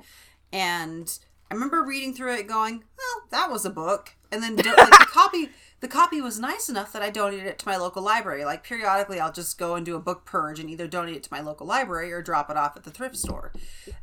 And 0.54 1.18
I 1.50 1.54
remember 1.54 1.84
reading 1.84 2.14
through 2.14 2.36
it 2.36 2.48
going, 2.48 2.84
"Well, 2.98 3.28
that 3.32 3.50
was 3.50 3.66
a 3.66 3.70
book." 3.70 4.16
And 4.32 4.44
then 4.44 4.56
like, 4.58 4.66
the 4.66 5.08
copy 5.10 5.50
the 5.80 5.88
copy 5.88 6.22
was 6.22 6.40
nice 6.40 6.70
enough 6.70 6.92
that 6.94 7.04
I 7.04 7.10
donated 7.10 7.46
it 7.46 7.60
to 7.60 7.68
my 7.68 7.78
local 7.78 8.02
library. 8.02 8.46
Like 8.46 8.64
periodically 8.64 9.20
I'll 9.20 9.32
just 9.32 9.58
go 9.58 9.76
and 9.76 9.86
do 9.86 9.96
a 9.96 10.00
book 10.00 10.26
purge 10.26 10.60
and 10.60 10.70
either 10.70 10.88
donate 10.88 11.16
it 11.16 11.24
to 11.24 11.34
my 11.34 11.42
local 11.42 11.68
library 11.68 12.12
or 12.12 12.22
drop 12.22 12.50
it 12.50 12.58
off 12.58 12.76
at 12.76 12.84
the 12.84 12.90
thrift 12.90 13.18
store. 13.18 13.52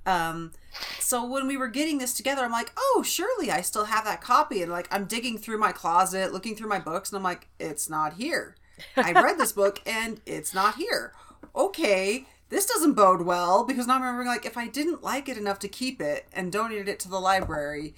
Um 0.06 0.52
so 0.98 1.24
when 1.24 1.46
we 1.46 1.56
were 1.56 1.68
getting 1.68 1.98
this 1.98 2.14
together, 2.14 2.42
I'm 2.42 2.52
like, 2.52 2.72
oh, 2.76 3.02
surely 3.04 3.50
I 3.50 3.60
still 3.60 3.84
have 3.84 4.04
that 4.04 4.20
copy. 4.20 4.62
And 4.62 4.70
like, 4.70 4.88
I'm 4.90 5.04
digging 5.04 5.38
through 5.38 5.58
my 5.58 5.72
closet, 5.72 6.32
looking 6.32 6.56
through 6.56 6.68
my 6.68 6.78
books, 6.78 7.10
and 7.10 7.16
I'm 7.16 7.22
like, 7.22 7.48
it's 7.58 7.88
not 7.88 8.14
here. 8.14 8.56
I 8.96 9.12
read 9.12 9.38
this 9.38 9.52
book 9.52 9.80
and 9.86 10.20
it's 10.26 10.54
not 10.54 10.76
here. 10.76 11.12
Okay, 11.54 12.26
this 12.48 12.66
doesn't 12.66 12.94
bode 12.94 13.22
well 13.22 13.64
because 13.64 13.86
now 13.86 13.94
I'm 13.94 14.02
remembering 14.02 14.28
like, 14.28 14.46
if 14.46 14.56
I 14.56 14.68
didn't 14.68 15.02
like 15.02 15.28
it 15.28 15.36
enough 15.36 15.58
to 15.60 15.68
keep 15.68 16.00
it 16.00 16.26
and 16.32 16.52
donated 16.52 16.88
it 16.88 17.00
to 17.00 17.08
the 17.08 17.20
library, 17.20 17.94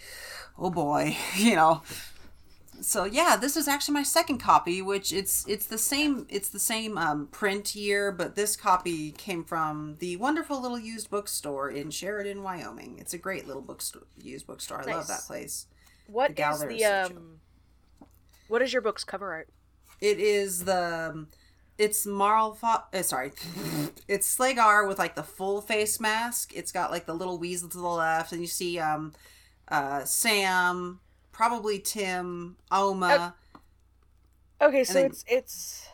oh 0.59 0.71
boy, 0.71 1.16
you 1.37 1.54
know. 1.54 1.83
So 2.80 3.04
yeah, 3.04 3.37
this 3.37 3.56
is 3.56 3.68
actually 3.68 3.95
my 3.95 4.02
second 4.02 4.38
copy, 4.38 4.83
which 4.83 5.12
it's 5.12 5.45
it's 5.49 5.66
the 5.66 5.78
same 5.78 6.26
it's 6.28 6.49
the 6.49 6.59
same 6.59 6.97
um, 6.99 7.26
print 7.28 7.75
year, 7.75 8.12
but 8.12 8.35
this 8.35 8.56
copy 8.56 9.12
came 9.12 9.45
from 9.45 9.97
the 9.99 10.16
wonderful 10.16 10.61
little 10.61 10.78
used 10.78 11.11
bookstore 11.11 11.71
in 11.71 11.90
Sheridan, 11.90 12.42
Wyoming. 12.42 12.99
It's 12.99 13.14
a 13.14 13.18
great 13.18 13.47
little 13.47 13.62
bookstore, 13.62 14.02
used 14.16 14.47
bookstore. 14.47 14.80
I 14.80 14.85
love 14.87 15.06
that 15.09 15.25
place. 15.26 15.66
What 16.06 16.37
The 16.37 16.42
is 16.49 16.59
the 16.68 16.76
is 16.76 16.87
so 16.87 17.02
chill. 17.02 17.18
um? 17.18 17.40
What 18.49 18.62
is 18.62 18.73
your 18.73 18.83
book's 18.83 19.04
cover 19.04 19.33
art? 19.33 19.49
It 20.00 20.18
is 20.21 20.64
the 20.64 21.11
um, 21.12 21.28
it's 21.78 22.06
Marl. 22.06 22.54
Fo- 22.54 22.85
uh, 22.92 23.02
sorry, 23.02 23.33
it's 24.09 24.37
Slagar 24.37 24.87
with 24.88 24.99
like 24.99 25.14
the 25.14 25.23
full 25.23 25.61
face 25.61 26.00
mask. 26.00 26.52
It's 26.54 26.73
got 26.73 26.90
like 26.90 27.06
the 27.06 27.14
little 27.14 27.38
weasel 27.38 27.68
to 27.71 27.78
the 27.78 27.87
left, 27.87 28.33
and 28.33 28.40
you 28.40 28.47
see 28.47 28.78
um, 28.78 29.12
uh, 29.68 30.04
Sam, 30.04 31.00
probably 31.37 31.78
Tim, 31.78 32.57
Auma. 32.73 33.35
Okay, 34.61 34.85
so 34.85 34.99
it's 35.00 35.25
it's 35.28 35.88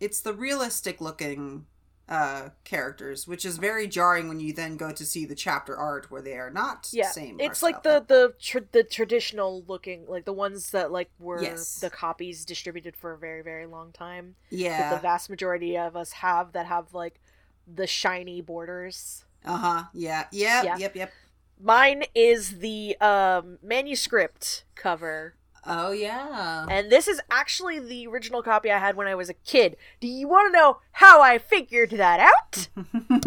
it's 0.00 0.20
the 0.20 0.32
realistic 0.32 1.00
looking 1.00 1.66
uh 2.08 2.48
characters 2.64 3.28
which 3.28 3.44
is 3.44 3.58
very 3.58 3.86
jarring 3.86 4.28
when 4.28 4.40
you 4.40 4.50
then 4.50 4.78
go 4.78 4.90
to 4.90 5.04
see 5.04 5.26
the 5.26 5.34
chapter 5.34 5.76
art 5.76 6.10
where 6.10 6.22
they 6.22 6.38
are 6.38 6.50
not 6.50 6.88
yeah. 6.90 7.10
same 7.10 7.38
It's 7.38 7.62
like 7.62 7.82
the 7.82 8.02
the 8.06 8.32
tr- 8.40 8.60
the 8.72 8.82
traditional 8.82 9.62
looking 9.68 10.06
like 10.08 10.24
the 10.24 10.32
ones 10.32 10.70
that 10.70 10.90
like 10.90 11.10
were 11.18 11.42
Yes. 11.42 11.74
the 11.80 11.90
copies 11.90 12.46
distributed 12.46 12.96
for 12.96 13.12
a 13.12 13.18
very 13.18 13.42
very 13.42 13.66
long 13.66 13.92
time. 13.92 14.36
That 14.50 14.56
yeah 14.56 14.90
the 14.94 15.02
vast 15.02 15.28
majority 15.28 15.76
of 15.76 15.96
us 15.96 16.12
have 16.12 16.52
that 16.52 16.64
have 16.66 16.94
like 16.94 17.20
the 17.66 17.86
shiny 17.86 18.40
borders. 18.40 19.24
uh-huh 19.44 19.84
yeah 19.94 20.24
yep 20.32 20.64
Yeah. 20.64 20.76
yep 20.78 20.96
yep 20.96 21.12
Mine 21.60 22.04
is 22.14 22.58
the 22.58 22.96
um 23.00 23.58
manuscript 23.62 24.64
cover 24.74 25.34
oh 25.64 25.90
yeah 25.92 26.66
And 26.70 26.90
this 26.90 27.08
is 27.08 27.20
actually 27.30 27.78
the 27.78 28.06
original 28.06 28.42
copy 28.42 28.70
I 28.70 28.78
had 28.78 28.96
when 28.96 29.06
I 29.06 29.14
was 29.14 29.28
a 29.28 29.34
kid. 29.34 29.76
Do 30.00 30.06
you 30.06 30.28
want 30.28 30.48
to 30.48 30.58
know 30.58 30.78
how 30.92 31.20
I 31.20 31.38
figured 31.38 31.90
that 31.90 32.20
out? 32.20 32.68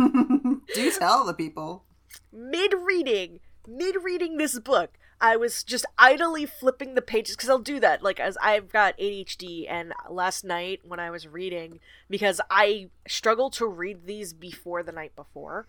do 0.73 0.91
tell 0.97 1.25
the 1.25 1.33
people 1.33 1.83
mid 2.31 2.73
reading, 2.73 3.39
mid 3.67 3.95
reading 4.03 4.37
this 4.37 4.57
book, 4.59 4.97
I 5.19 5.37
was 5.37 5.63
just 5.63 5.85
idly 5.99 6.45
flipping 6.45 6.95
the 6.95 7.01
pages 7.01 7.35
because 7.35 7.49
I'll 7.49 7.59
do 7.59 7.79
that. 7.79 8.01
Like 8.01 8.19
as 8.19 8.37
I've 8.41 8.69
got 8.71 8.97
ADHD, 8.97 9.67
and 9.69 9.93
last 10.09 10.43
night 10.43 10.81
when 10.83 10.99
I 10.99 11.11
was 11.11 11.27
reading, 11.27 11.79
because 12.09 12.41
I 12.49 12.89
struggle 13.07 13.49
to 13.51 13.67
read 13.67 14.07
these 14.07 14.33
before 14.33 14.81
the 14.81 14.91
night 14.91 15.15
before, 15.15 15.67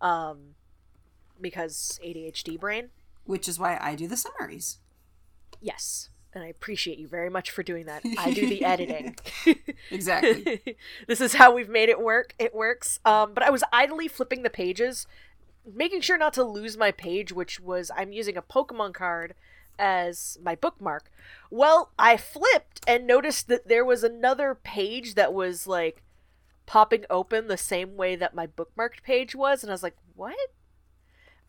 um, 0.00 0.54
because 1.40 1.98
ADHD 2.04 2.58
brain. 2.58 2.90
which 3.24 3.48
is 3.48 3.58
why 3.58 3.78
i 3.80 3.94
do 3.94 4.06
the 4.08 4.16
summaries 4.16 4.78
Yes, 5.60 6.10
and 6.32 6.44
I 6.44 6.48
appreciate 6.48 6.98
you 6.98 7.08
very 7.08 7.30
much 7.30 7.50
for 7.50 7.62
doing 7.62 7.86
that. 7.86 8.02
I 8.18 8.32
do 8.32 8.48
the 8.48 8.64
editing. 8.64 9.16
exactly 9.90 10.76
this 11.06 11.20
is 11.20 11.34
how 11.34 11.52
we've 11.52 11.68
made 11.68 11.88
it 11.88 12.00
work. 12.00 12.34
It 12.38 12.54
works. 12.54 13.00
Um, 13.04 13.34
but 13.34 13.42
I 13.42 13.50
was 13.50 13.64
idly 13.72 14.08
flipping 14.08 14.42
the 14.42 14.50
pages, 14.50 15.06
making 15.66 16.02
sure 16.02 16.18
not 16.18 16.32
to 16.34 16.44
lose 16.44 16.76
my 16.76 16.92
page, 16.92 17.32
which 17.32 17.60
was 17.60 17.90
I'm 17.96 18.12
using 18.12 18.36
a 18.36 18.42
Pokemon 18.42 18.94
card 18.94 19.34
as 19.78 20.38
my 20.42 20.54
bookmark. 20.54 21.10
Well, 21.50 21.90
I 21.98 22.16
flipped 22.16 22.80
and 22.86 23.06
noticed 23.06 23.48
that 23.48 23.68
there 23.68 23.84
was 23.84 24.04
another 24.04 24.54
page 24.54 25.14
that 25.14 25.32
was 25.32 25.66
like 25.66 26.02
popping 26.66 27.04
open 27.10 27.48
the 27.48 27.56
same 27.56 27.96
way 27.96 28.14
that 28.16 28.34
my 28.34 28.46
bookmarked 28.46 29.02
page 29.02 29.34
was, 29.34 29.62
and 29.62 29.70
I 29.70 29.74
was 29.74 29.82
like, 29.82 29.96
what? 30.14 30.36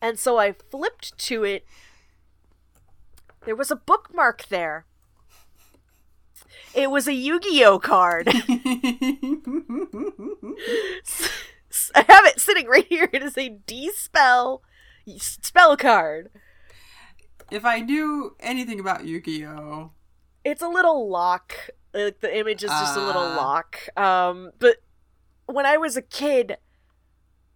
And 0.02 0.18
so 0.18 0.38
I 0.38 0.52
flipped 0.52 1.16
to 1.18 1.44
it. 1.44 1.64
There 3.44 3.56
was 3.56 3.70
a 3.70 3.76
bookmark 3.76 4.46
there. 4.48 4.86
It 6.74 6.90
was 6.90 7.06
a 7.08 7.12
Yu 7.14 7.38
Gi 7.40 7.64
Oh 7.64 7.78
card. 7.78 8.28
I 11.94 12.04
have 12.08 12.26
it 12.26 12.40
sitting 12.40 12.66
right 12.66 12.86
here. 12.88 13.08
It 13.12 13.22
is 13.22 13.36
a 13.38 13.48
De-Spell 13.48 14.62
spell 15.18 15.76
card. 15.76 16.30
if 17.50 17.64
i 17.64 17.80
knew 17.80 18.36
anything 18.38 18.78
about 18.78 19.04
yu-gi-oh 19.04 19.90
It's 20.44 20.62
a 20.62 20.68
little 20.68 21.08
lock. 21.08 21.70
Like 21.92 22.20
the 22.20 22.38
image 22.38 22.62
is 22.62 22.70
just 22.70 22.96
a 22.96 23.04
little 23.04 23.22
Ah. 23.22 23.36
lock. 23.36 23.88
Um, 23.98 24.52
but 24.60 24.76
when 25.46 25.66
I 25.66 25.76
was 25.78 25.96
a 25.96 26.02
kid, 26.02 26.58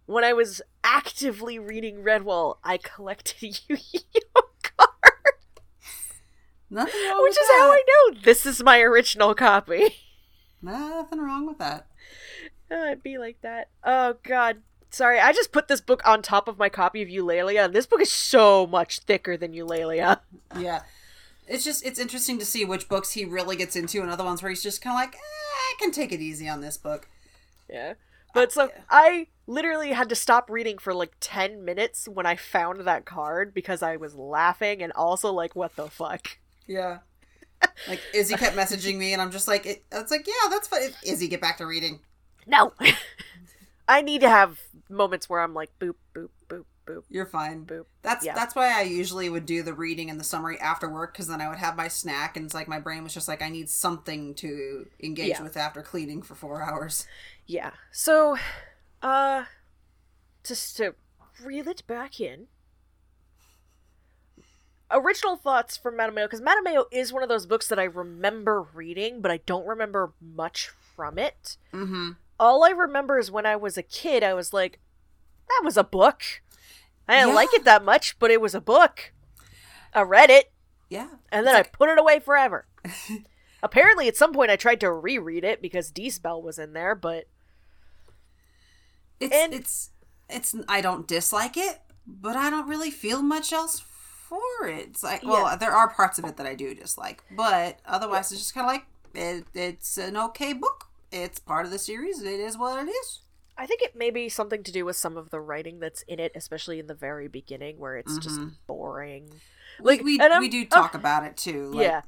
when 0.05 0.23
I 0.23 0.33
was 0.33 0.61
actively 0.83 1.59
reading 1.59 2.03
Redwall, 2.03 2.57
I 2.63 2.77
collected 2.77 3.59
Yu 3.69 3.77
Gi 3.77 3.99
Oh 4.35 4.49
cards, 4.61 6.21
nothing 6.69 7.01
wrong 7.09 7.23
which 7.23 7.31
is 7.31 7.47
how. 7.57 7.71
I 7.71 7.83
know 7.87 8.19
this 8.23 8.45
is 8.45 8.63
my 8.63 8.79
original 8.79 9.33
copy. 9.35 9.95
nothing 10.61 11.19
wrong 11.19 11.47
with 11.47 11.57
that 11.59 11.87
Oh, 12.71 12.83
I'd 12.83 13.03
be 13.03 13.17
like 13.17 13.41
that. 13.41 13.69
Oh 13.83 14.15
god. 14.23 14.61
Sorry, 14.89 15.19
I 15.19 15.33
just 15.33 15.51
put 15.51 15.67
this 15.67 15.81
book 15.81 16.01
on 16.05 16.21
top 16.21 16.47
of 16.47 16.57
my 16.57 16.69
copy 16.69 17.01
of 17.01 17.09
Eulalia, 17.09 17.65
and 17.65 17.73
this 17.73 17.85
book 17.85 18.01
is 18.01 18.11
so 18.11 18.65
much 18.65 18.99
thicker 18.99 19.35
than 19.35 19.53
Eulalia. 19.53 20.19
Yeah. 20.57 20.83
It's 21.47 21.63
just 21.63 21.85
it's 21.85 21.99
interesting 21.99 22.39
to 22.39 22.45
see 22.45 22.65
which 22.65 22.89
books 22.89 23.11
he 23.11 23.25
really 23.25 23.55
gets 23.55 23.75
into 23.75 24.01
and 24.01 24.09
other 24.09 24.23
ones 24.23 24.41
where 24.41 24.49
he's 24.49 24.63
just 24.63 24.81
kind 24.81 24.95
of 24.95 24.99
like, 24.99 25.15
eh, 25.15 25.19
I 25.19 25.73
can 25.79 25.91
take 25.91 26.11
it 26.11 26.21
easy 26.21 26.49
on 26.49 26.61
this 26.61 26.77
book. 26.77 27.07
Yeah. 27.69 27.93
But 28.33 28.51
so 28.51 28.63
yeah. 28.63 28.81
I 28.89 29.27
literally 29.47 29.91
had 29.91 30.09
to 30.09 30.15
stop 30.15 30.49
reading 30.49 30.77
for 30.77 30.93
like 30.93 31.13
10 31.19 31.63
minutes 31.63 32.07
when 32.07 32.25
I 32.25 32.35
found 32.35 32.81
that 32.81 33.05
card 33.05 33.53
because 33.53 33.83
I 33.83 33.95
was 33.97 34.15
laughing 34.15 34.81
and 34.81 34.91
also 34.93 35.31
like, 35.31 35.55
what 35.55 35.75
the 35.75 35.89
fuck? 35.89 36.37
Yeah. 36.67 36.99
Like 37.87 38.01
Izzy 38.13 38.35
kept 38.35 38.55
messaging 38.55 38.97
me 38.97 39.13
and 39.13 39.21
I'm 39.21 39.31
just 39.31 39.47
like, 39.47 39.65
it, 39.65 39.83
it's 39.91 40.11
like, 40.11 40.27
yeah, 40.27 40.49
that's 40.49 40.67
fine. 40.67 40.89
Izzy, 41.03 41.27
get 41.27 41.41
back 41.41 41.57
to 41.57 41.65
reading. 41.65 41.99
No! 42.47 42.73
I 43.87 44.01
need 44.01 44.21
to 44.21 44.29
have 44.29 44.59
moments 44.89 45.29
where 45.29 45.41
I'm 45.41 45.53
like, 45.53 45.69
boop, 45.79 45.95
boop, 46.15 46.29
boop, 46.49 46.65
boop, 46.87 47.03
You're 47.09 47.25
fine. 47.27 47.65
boop. 47.65 47.85
That's 48.01 48.25
Yeah. 48.25 48.33
that's 48.33 48.55
why 48.55 48.75
I 48.77 48.81
usually 48.81 49.29
would 49.29 49.45
do 49.45 49.61
the 49.63 49.73
reading 49.73 50.09
and 50.09 50.19
the 50.19 50.23
summary 50.23 50.59
after 50.59 50.89
work 50.89 51.13
because 51.13 51.27
then 51.27 51.41
I 51.41 51.49
would 51.49 51.57
have 51.59 51.75
my 51.75 51.87
snack 51.87 52.35
and 52.35 52.45
it's 52.45 52.55
like 52.55 52.67
my 52.67 52.79
brain 52.79 53.03
was 53.03 53.13
just 53.13 53.27
like 53.27 53.41
I 53.43 53.49
need 53.49 53.69
something 53.69 54.33
to 54.35 54.87
engage 55.03 55.29
Yeah. 55.29 55.43
with 55.43 55.55
after 55.57 55.81
cleaning 55.83 56.21
for 56.23 56.33
four 56.35 56.63
hours. 56.63 57.05
Yeah. 57.45 57.71
So, 57.91 58.37
uh, 59.05 59.45
just 60.43 60.75
to 60.77 60.95
reel 61.43 61.67
it 61.67 61.83
back 61.87 62.19
in. 62.19 62.47
Original 64.91 65.35
thoughts 65.35 65.77
from 65.77 65.95
Mattimeo, 65.97 66.25
because 66.25 66.41
Mattimeo 66.41 66.85
is 66.91 67.11
one 67.11 67.23
of 67.23 67.29
those 67.29 67.45
books 67.47 67.67
that 67.67 67.79
I 67.79 67.83
remember 67.85 68.61
reading, 68.61 69.19
but 69.21 69.31
I 69.31 69.37
don't 69.37 69.65
remember 69.67 70.13
much 70.21 70.69
from 70.95 71.17
it. 71.17 71.57
Mm-hmm. 71.73 72.11
All 72.39 72.63
I 72.63 72.69
remember 72.69 73.17
is 73.17 73.31
when 73.31 73.45
I 73.45 73.55
was 73.55 73.77
a 73.77 73.83
kid, 73.83 74.23
I 74.23 74.33
was 74.35 74.53
like, 74.53 74.79
that 75.49 75.61
was 75.63 75.75
a 75.77 75.83
book. 75.83 76.21
I 77.07 77.15
didn't 77.15 77.29
Yeah. 77.29 77.35
like 77.35 77.53
it 77.53 77.63
that 77.65 77.83
much, 77.83 78.17
but 78.19 78.31
it 78.31 78.41
was 78.41 78.53
a 78.55 78.61
book. 78.61 79.11
I 79.93 80.01
read 80.01 80.29
it, 80.29 80.51
Yeah. 80.89 81.09
and 81.31 81.45
then 81.47 81.55
I 81.55 81.63
put 81.63 81.89
it 81.89 81.97
away 81.99 82.19
forever. 82.19 82.67
Apparently, 83.63 84.07
at 84.07 84.17
some 84.17 84.33
point, 84.33 84.51
I 84.51 84.55
tried 84.55 84.79
to 84.81 84.91
reread 84.91 85.43
it 85.43 85.61
because 85.61 85.89
De-Spell 85.91 86.41
was 86.41 86.59
in 86.59 86.73
there, 86.73 86.93
but 86.93 87.25
It's 89.19 89.33
And- 89.35 89.53
it's 89.53 89.89
it's 90.29 90.55
I 90.67 90.81
don't 90.81 91.07
dislike 91.07 91.55
it, 91.57 91.81
but 92.07 92.35
I 92.35 92.49
don't 92.49 92.67
really 92.67 92.91
feel 92.91 93.21
much 93.21 93.53
else 93.53 93.79
for 93.79 94.67
it. 94.67 94.87
It's 94.89 95.03
like 95.03 95.23
well, 95.23 95.43
Yeah. 95.49 95.55
there 95.55 95.71
are 95.71 95.89
parts 95.89 96.17
of 96.19 96.25
it 96.25 96.37
that 96.37 96.47
I 96.47 96.55
do 96.55 96.73
dislike, 96.73 97.23
but 97.31 97.79
otherwise 97.85 98.31
it's 98.31 98.41
just 98.41 98.53
kind 98.53 98.65
of 98.65 98.71
like 98.73 98.85
it, 99.13 99.45
it's 99.53 99.97
an 99.97 100.17
okay 100.17 100.53
book. 100.53 100.87
It's 101.11 101.39
part 101.39 101.65
of 101.65 101.71
the 101.71 101.79
series. 101.79 102.21
It 102.21 102.39
is 102.39 102.57
what 102.57 102.85
it 102.85 102.89
is. 102.91 103.21
I 103.57 103.65
think 103.65 103.81
it 103.81 103.95
may 103.95 104.09
be 104.09 104.27
something 104.27 104.63
to 104.63 104.71
do 104.71 104.83
with 104.83 104.97
some 104.97 105.15
of 105.15 105.29
the 105.29 105.39
writing 105.39 105.79
that's 105.79 106.01
in 106.01 106.19
it, 106.19 106.33
especially 106.35 106.77
in 106.79 106.87
the 106.87 106.93
very 106.93 107.29
beginning, 107.29 107.77
where 107.79 107.95
it's 107.95 108.17
just 108.17 108.37
Mhm. 108.39 108.55
boring. 108.67 109.29
Like 109.79 110.01
Like, 110.01 110.05
we 110.05 110.17
we 110.39 110.49
do 110.49 110.65
talk 110.65 110.93
about 110.93 111.23
it 111.23 111.37
too. 111.37 111.71
Like, 111.71 111.83
yeah. 111.85 112.01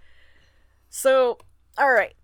So, 0.89 1.37
all 1.77 1.91
right. 1.91 2.15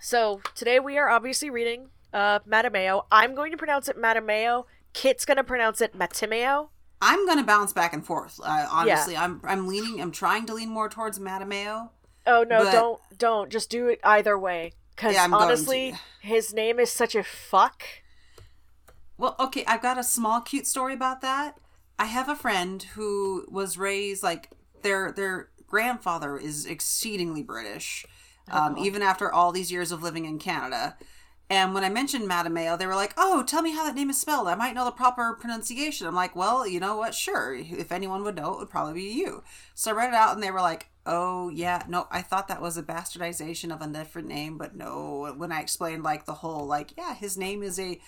So 0.00 0.40
today 0.54 0.78
we 0.80 0.98
are 0.98 1.08
obviously 1.08 1.50
reading 1.50 1.88
uh 2.12 2.40
Matameo. 2.40 3.04
I'm 3.12 3.34
going 3.34 3.50
to 3.52 3.58
pronounce 3.58 3.88
it 3.88 3.96
Matameo. 3.96 4.64
Kit's 4.92 5.24
gonna 5.24 5.44
pronounce 5.44 5.80
it 5.80 5.96
Matimeo. 5.96 6.68
I'm 7.00 7.26
gonna 7.26 7.44
bounce 7.44 7.72
back 7.72 7.92
and 7.92 8.04
forth. 8.04 8.40
Uh, 8.42 8.66
honestly, 8.70 9.16
I'm 9.16 9.40
I'm 9.44 9.68
leaning. 9.68 10.00
I'm 10.00 10.10
trying 10.10 10.46
to 10.46 10.54
lean 10.54 10.70
more 10.70 10.88
towards 10.88 11.18
Matameo. 11.18 11.90
Oh 12.26 12.44
no, 12.48 12.64
But- 12.64 12.72
don't 12.72 13.00
don't 13.18 13.50
just 13.50 13.70
do 13.70 13.88
it 13.88 14.00
either 14.04 14.38
way. 14.38 14.72
Because 14.94 15.14
Yeah, 15.14 15.28
honestly, 15.30 15.94
his 16.20 16.52
name 16.52 16.80
is 16.80 16.90
such 16.90 17.14
a 17.14 17.22
fuck. 17.22 17.84
Well, 19.16 19.36
okay, 19.38 19.64
I've 19.66 19.82
got 19.82 19.96
a 19.96 20.02
small 20.02 20.40
cute 20.40 20.66
story 20.66 20.92
about 20.94 21.20
that. 21.20 21.56
I 22.00 22.06
have 22.06 22.28
a 22.28 22.34
friend 22.34 22.82
who 22.82 23.46
was 23.48 23.78
raised 23.78 24.22
like 24.24 24.50
their 24.82 25.12
their 25.12 25.50
grandfather 25.68 26.36
is 26.36 26.66
exceedingly 26.66 27.42
British, 27.42 28.04
um, 28.50 28.74
God. 28.74 28.84
even 28.84 29.02
after 29.02 29.32
all 29.32 29.52
these 29.52 29.70
years 29.70 29.92
of 29.92 30.02
living 30.02 30.24
in 30.24 30.38
Canada. 30.38 30.96
And 31.50 31.72
when 31.72 31.82
I 31.82 31.88
mentioned 31.88 32.28
Matameo, 32.28 32.78
they 32.78 32.86
were 32.86 32.94
like, 32.94 33.14
"Oh, 33.16 33.42
tell 33.42 33.62
me 33.62 33.72
how 33.72 33.84
that 33.84 33.94
name 33.94 34.10
is 34.10 34.20
spelled. 34.20 34.48
I 34.48 34.54
might 34.54 34.74
know 34.74 34.84
the 34.84 34.90
proper 34.90 35.32
pronunciation." 35.32 36.06
I'm 36.06 36.14
like, 36.14 36.36
"Well, 36.36 36.66
you 36.66 36.78
know 36.78 36.96
what? 36.96 37.14
Sure. 37.14 37.54
If 37.54 37.90
anyone 37.90 38.22
would 38.24 38.36
know, 38.36 38.52
it 38.52 38.58
would 38.58 38.70
probably 38.70 38.94
be 38.94 39.12
you." 39.12 39.42
So 39.74 39.90
I 39.90 39.94
read 39.94 40.08
it 40.08 40.14
out, 40.14 40.34
and 40.34 40.42
they 40.42 40.50
were 40.50 40.60
like, 40.60 40.90
"Oh, 41.06 41.48
yeah, 41.48 41.84
no, 41.88 42.06
I 42.10 42.20
thought 42.20 42.48
that 42.48 42.60
was 42.60 42.76
a 42.76 42.82
bastardization 42.82 43.72
of 43.72 43.80
a 43.80 43.86
different 43.86 44.28
name, 44.28 44.58
but 44.58 44.74
no." 44.76 45.32
When 45.36 45.50
I 45.52 45.60
explained 45.60 46.02
like 46.02 46.26
the 46.26 46.34
whole, 46.34 46.66
like, 46.66 46.96
yeah, 46.98 47.14
his 47.14 47.38
name 47.38 47.62
is 47.62 47.78
a 47.78 48.00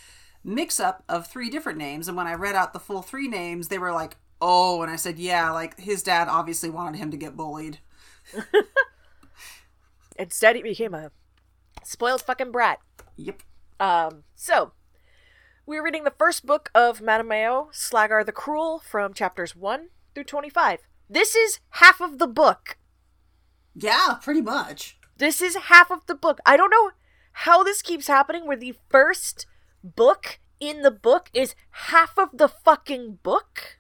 mix-up 0.45 1.05
of 1.09 1.27
three 1.27 1.49
different 1.51 1.79
names, 1.79 2.09
and 2.09 2.17
when 2.17 2.27
I 2.27 2.35
read 2.35 2.55
out 2.55 2.73
the 2.73 2.81
full 2.81 3.03
three 3.03 3.29
names, 3.29 3.69
they 3.69 3.79
were 3.79 3.93
like, 3.93 4.17
"Oh," 4.41 4.83
and 4.83 4.91
I 4.91 4.97
said, 4.97 5.19
"Yeah, 5.19 5.51
like 5.51 5.79
his 5.81 6.03
dad 6.03 6.29
obviously 6.29 6.69
wanted 6.71 6.99
him 6.99 7.11
to 7.11 7.17
get 7.17 7.37
bullied." 7.37 7.79
Instead, 10.19 10.57
he 10.57 10.63
became 10.63 10.93
a 10.93 11.11
spoiled 11.85 12.23
fucking 12.23 12.53
brat. 12.53 12.79
Yep. 13.21 13.43
Um, 13.79 14.25
so, 14.35 14.73
we're 15.67 15.85
reading 15.85 16.05
the 16.05 16.11
first 16.19 16.47
book 16.47 16.71
of 16.75 17.01
Matameo, 17.01 17.71
Slagar 17.73 18.25
the 18.25 18.33
Cruel, 18.33 18.79
from 18.81 19.13
chapters 19.15 19.55
1 19.55 19.89
through 20.15 20.25
25. 20.25 20.81
This 21.09 21.35
is 21.35 21.61
half 21.71 22.01
of 22.01 22.19
the 22.19 22.27
book. 22.27 22.77
Yeah, 23.75 24.17
pretty 24.23 24.41
much. 24.43 24.99
This 25.19 25.43
is 25.43 25.55
half 25.57 25.91
of 25.91 26.07
the 26.07 26.15
book. 26.15 26.41
I 26.47 26.57
don't 26.57 26.71
know 26.71 26.91
how 27.33 27.63
this 27.63 27.83
keeps 27.83 28.07
happening 28.07 28.47
where 28.47 28.57
the 28.57 28.75
first 28.89 29.47
book 29.85 30.41
in 30.59 30.83
the 30.83 30.91
book 30.91 31.31
is 31.35 31.55
half 31.71 32.19
of 32.19 32.31
the 32.33 32.49
fucking 32.49 33.19
book. 33.23 33.79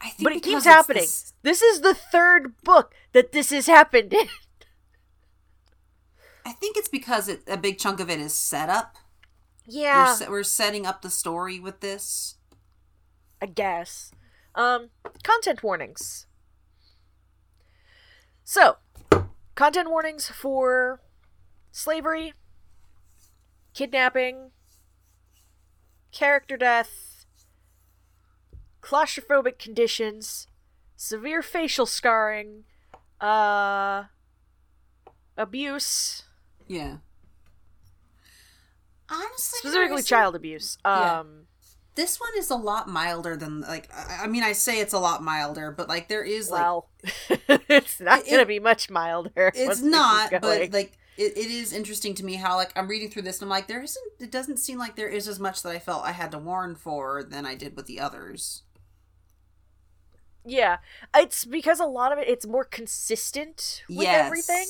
I 0.00 0.10
think 0.10 0.24
But 0.24 0.32
it 0.36 0.42
keeps 0.42 0.64
happening. 0.64 1.02
this- 1.02 1.32
This 1.42 1.62
is 1.62 1.80
the 1.80 1.94
third 1.94 2.56
book 2.62 2.94
that 3.12 3.32
this 3.32 3.50
has 3.50 3.66
happened 3.66 4.12
in. 4.12 4.28
I 6.44 6.52
think 6.52 6.76
it's 6.76 6.88
because 6.88 7.28
it, 7.28 7.42
a 7.46 7.56
big 7.56 7.78
chunk 7.78 8.00
of 8.00 8.10
it 8.10 8.20
is 8.20 8.34
set 8.34 8.68
up. 8.68 8.96
yeah. 9.66 10.16
We're, 10.20 10.30
we're 10.30 10.42
setting 10.42 10.86
up 10.86 11.02
the 11.02 11.10
story 11.10 11.60
with 11.60 11.80
this. 11.80 12.36
I 13.40 13.46
guess. 13.46 14.10
Um, 14.54 14.90
content 15.22 15.62
warnings. 15.62 16.26
So, 18.44 18.76
content 19.54 19.88
warnings 19.90 20.28
for 20.28 21.00
slavery, 21.70 22.34
kidnapping, 23.74 24.50
character 26.12 26.56
death, 26.56 27.26
claustrophobic 28.82 29.58
conditions, 29.58 30.48
severe 30.96 31.42
facial 31.42 31.86
scarring, 31.86 32.64
uh, 33.20 34.04
abuse, 35.36 36.24
Yeah. 36.70 36.98
Honestly, 39.08 39.58
specifically 39.58 39.96
there's- 39.96 40.06
child 40.06 40.36
abuse. 40.36 40.78
Yeah. 40.84 41.18
Um, 41.20 41.46
This 41.96 42.20
one 42.20 42.30
is 42.38 42.48
a 42.48 42.54
lot 42.54 42.88
milder 42.88 43.36
than 43.36 43.62
like. 43.62 43.92
I 43.92 44.20
I 44.22 44.26
mean, 44.28 44.44
I 44.44 44.52
say 44.52 44.78
it's 44.78 44.92
a 44.92 45.00
lot 45.00 45.20
milder, 45.22 45.72
but 45.72 45.88
like 45.88 46.06
there 46.06 46.22
is 46.22 46.48
like 46.48 46.62
well, 46.62 46.88
it's 47.68 47.98
not 47.98 48.20
It- 48.20 48.30
gonna 48.30 48.46
be 48.46 48.60
much 48.60 48.88
milder. 48.88 49.50
it's 49.52 49.80
not, 49.80 50.30
but 50.30 50.70
like 50.72 50.92
it, 51.16 51.36
it 51.36 51.50
is 51.50 51.72
interesting 51.72 52.14
to 52.14 52.24
me 52.24 52.36
how 52.36 52.54
like 52.54 52.70
I'm 52.76 52.86
reading 52.86 53.10
through 53.10 53.22
this 53.22 53.38
and 53.42 53.46
I'm 53.46 53.50
like 53.50 53.66
there 53.66 53.82
isn't. 53.82 54.12
It 54.20 54.30
doesn't 54.30 54.58
seem 54.58 54.78
like 54.78 54.94
there 54.94 55.08
is 55.08 55.26
as 55.26 55.40
much 55.40 55.62
that 55.64 55.70
I 55.70 55.80
felt 55.80 56.04
I 56.04 56.12
had 56.12 56.30
to 56.30 56.38
warn 56.38 56.76
for 56.76 57.24
than 57.24 57.44
I 57.44 57.56
did 57.56 57.74
with 57.76 57.86
the 57.86 57.98
others. 57.98 58.62
Yeah, 60.46 60.78
it's 61.16 61.44
because 61.44 61.80
a 61.80 61.84
lot 61.86 62.12
of 62.12 62.18
it 62.20 62.28
it's 62.28 62.46
more 62.46 62.64
consistent 62.64 63.82
with 63.88 64.02
yes. 64.06 64.26
everything. 64.26 64.66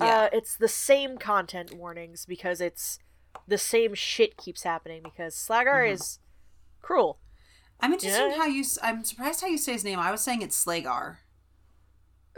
Yeah. 0.00 0.06
Uh, 0.22 0.28
it's 0.32 0.56
the 0.56 0.68
same 0.68 1.18
content 1.18 1.74
warnings 1.74 2.24
because 2.26 2.60
it's 2.60 2.98
the 3.46 3.58
same 3.58 3.94
shit 3.94 4.36
keeps 4.36 4.62
happening 4.62 5.02
because 5.02 5.34
Slagar 5.34 5.86
Mhm. 5.86 5.92
is 5.92 6.18
cruel. 6.82 7.18
I'm 7.80 7.92
interested 7.92 8.24
in 8.24 8.30
yeah. 8.32 8.36
how 8.36 8.46
you. 8.46 8.64
I'm 8.82 9.04
surprised 9.04 9.40
how 9.40 9.46
you 9.46 9.58
say 9.58 9.72
his 9.72 9.84
name. 9.84 9.98
I 9.98 10.10
was 10.10 10.20
saying 10.20 10.42
it's 10.42 10.62
Slagar. 10.62 11.18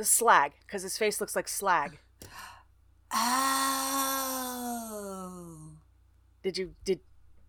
Slag 0.01 0.53
because 0.67 0.83
his 0.83 0.97
face 0.99 1.21
looks 1.21 1.37
like 1.37 1.49
slag. 1.49 1.99
Oh. 4.85 5.73
Did 6.43 6.59
you 6.59 6.75
did 6.85 7.01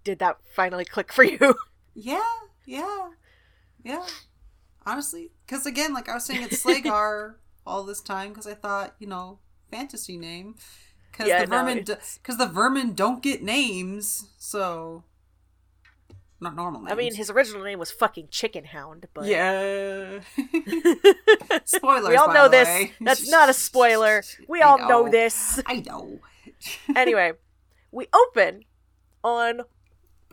did 0.03 0.19
that 0.19 0.37
finally 0.55 0.85
click 0.85 1.11
for 1.13 1.23
you? 1.23 1.55
Yeah, 1.95 2.23
yeah, 2.65 3.09
yeah. 3.83 4.03
Honestly, 4.83 5.29
because 5.45 5.67
again, 5.67 5.93
like 5.93 6.09
I 6.09 6.15
was 6.15 6.25
saying, 6.25 6.41
it's 6.41 6.63
Slagar 6.65 7.35
all 7.67 7.83
this 7.83 8.01
time 8.01 8.29
because 8.29 8.47
I 8.47 8.55
thought, 8.55 8.95
you 8.97 9.05
know, 9.05 9.37
fantasy 9.73 10.17
name. 10.17 10.55
Because 11.11 11.27
Yeah, 11.27 11.41
the 11.41 11.47
vermin, 11.47 11.83
because 11.83 12.37
the 12.37 12.47
vermin 12.47 12.93
don't 12.93 13.21
get 13.21 13.43
names, 13.43 14.29
so 14.37 15.03
not 16.39 16.55
normal 16.55 16.81
names. 16.81 16.91
I 16.91 16.95
mean, 16.95 17.15
his 17.15 17.29
original 17.29 17.63
name 17.63 17.79
was 17.79 17.91
fucking 17.91 18.27
Chicken 18.29 18.65
Hound, 18.65 19.07
but 19.13 19.25
yeah. 19.25 20.19
Spoilers. 21.65 22.09
we 22.09 22.15
all 22.15 22.33
know 22.33 22.49
this. 22.49 22.91
That's 22.99 23.29
not 23.29 23.49
a 23.49 23.53
spoiler. 23.53 24.23
We 24.47 24.61
all 24.61 24.77
know 24.77 25.03
know. 25.03 25.09
this. 25.09 25.61
I 25.65 25.77
know. 25.77 26.19
anyway, 26.95 27.33
we 27.91 28.07
open 28.13 28.65
on 29.23 29.61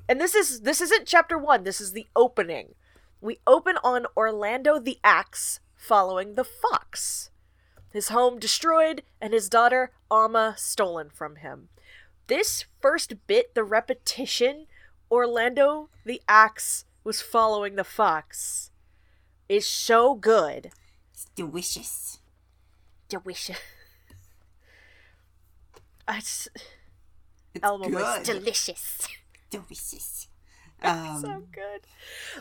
and 0.09 0.20
this 0.20 0.35
is 0.35 0.62
this 0.62 0.81
isn't 0.81 1.07
chapter 1.07 1.38
1, 1.38 1.62
this 1.62 1.81
is 1.81 1.92
the 1.92 2.09
opening. 2.16 2.74
We 3.20 3.38
open 3.46 3.76
on 3.85 4.07
Orlando 4.16 4.81
the 4.81 4.98
Axe 5.05 5.61
following 5.76 6.35
the 6.35 6.44
fox. 6.44 7.31
His 7.92 8.09
home 8.09 8.38
destroyed 8.38 9.03
and 9.20 9.33
his 9.33 9.48
daughter 9.48 9.90
Auma 10.11 10.55
stolen 10.59 11.11
from 11.11 11.37
him. 11.37 11.68
This 12.29 12.64
first 12.81 13.26
bit, 13.26 13.55
the 13.55 13.64
repetition, 13.64 14.66
Orlando 15.11 15.88
the 16.05 16.22
Axe 16.29 16.85
was 17.03 17.20
following 17.20 17.74
the 17.76 17.85
fox, 17.85 18.70
is 19.48 19.66
so 19.66 20.14
good. 20.14 20.70
It's 21.12 21.26
delicious. 21.35 22.20
Delicious. 23.09 23.59
I 26.07 26.18
s- 26.18 26.48
It's 27.55 27.64
Elmo 27.64 27.87
good. 27.87 27.94
was 27.94 28.26
delicious. 28.26 29.09
delicious. 29.50 30.29
so 30.83 30.88
Um, 30.88 31.46
good. 31.53 31.81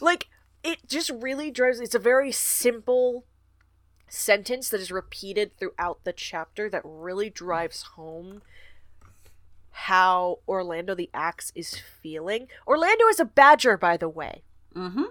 Like 0.02 0.28
it 0.64 0.88
just 0.88 1.10
really 1.10 1.50
drives. 1.52 1.80
It's 1.80 1.96
a 1.96 2.00
very 2.00 2.32
simple 2.32 3.26
sentence 4.10 4.70
that 4.70 4.82
is 4.82 4.92
repeated 4.92 5.58
throughout 5.58 6.04
the 6.04 6.14
chapter 6.14 6.70
that 6.70 6.82
really 6.84 7.30
drives 7.30 7.82
home 7.96 8.42
how 9.72 10.40
Orlando 10.48 10.94
the 10.96 11.10
Axe 11.14 11.52
is 11.56 11.80
feeling. 12.02 12.48
Orlando 12.68 13.08
is 13.08 13.20
a 13.20 13.26
badger, 13.26 13.78
by 13.78 13.96
the 13.98 14.10
way. 14.10 14.44
mm-hmm. 14.76 15.04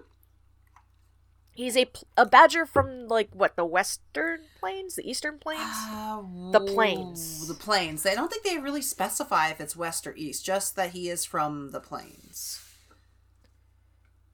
He's 1.55 1.77
a 1.77 1.91
a 2.17 2.25
badger 2.25 2.65
from 2.67 3.09
like 3.09 3.31
what 3.33 3.57
the 3.57 3.65
Western 3.65 4.43
Plains, 4.61 4.95
the 4.95 5.11
Eastern 5.11 5.39
Plains. 5.41 5.61
Uh, 5.65 6.23
The 6.53 6.61
plains. 6.61 7.49
The 7.49 7.55
plains. 7.55 8.07
I 8.07 8.15
don't 8.15 8.31
think 8.31 8.45
they 8.45 8.59
really 8.59 8.81
specify 8.83 9.49
if 9.49 9.61
it's 9.61 9.75
west 9.75 10.07
or 10.07 10.15
east, 10.15 10.45
just 10.45 10.77
that 10.77 10.91
he 10.91 11.09
is 11.09 11.25
from 11.25 11.73
the 11.73 11.81
plains. 11.81 12.61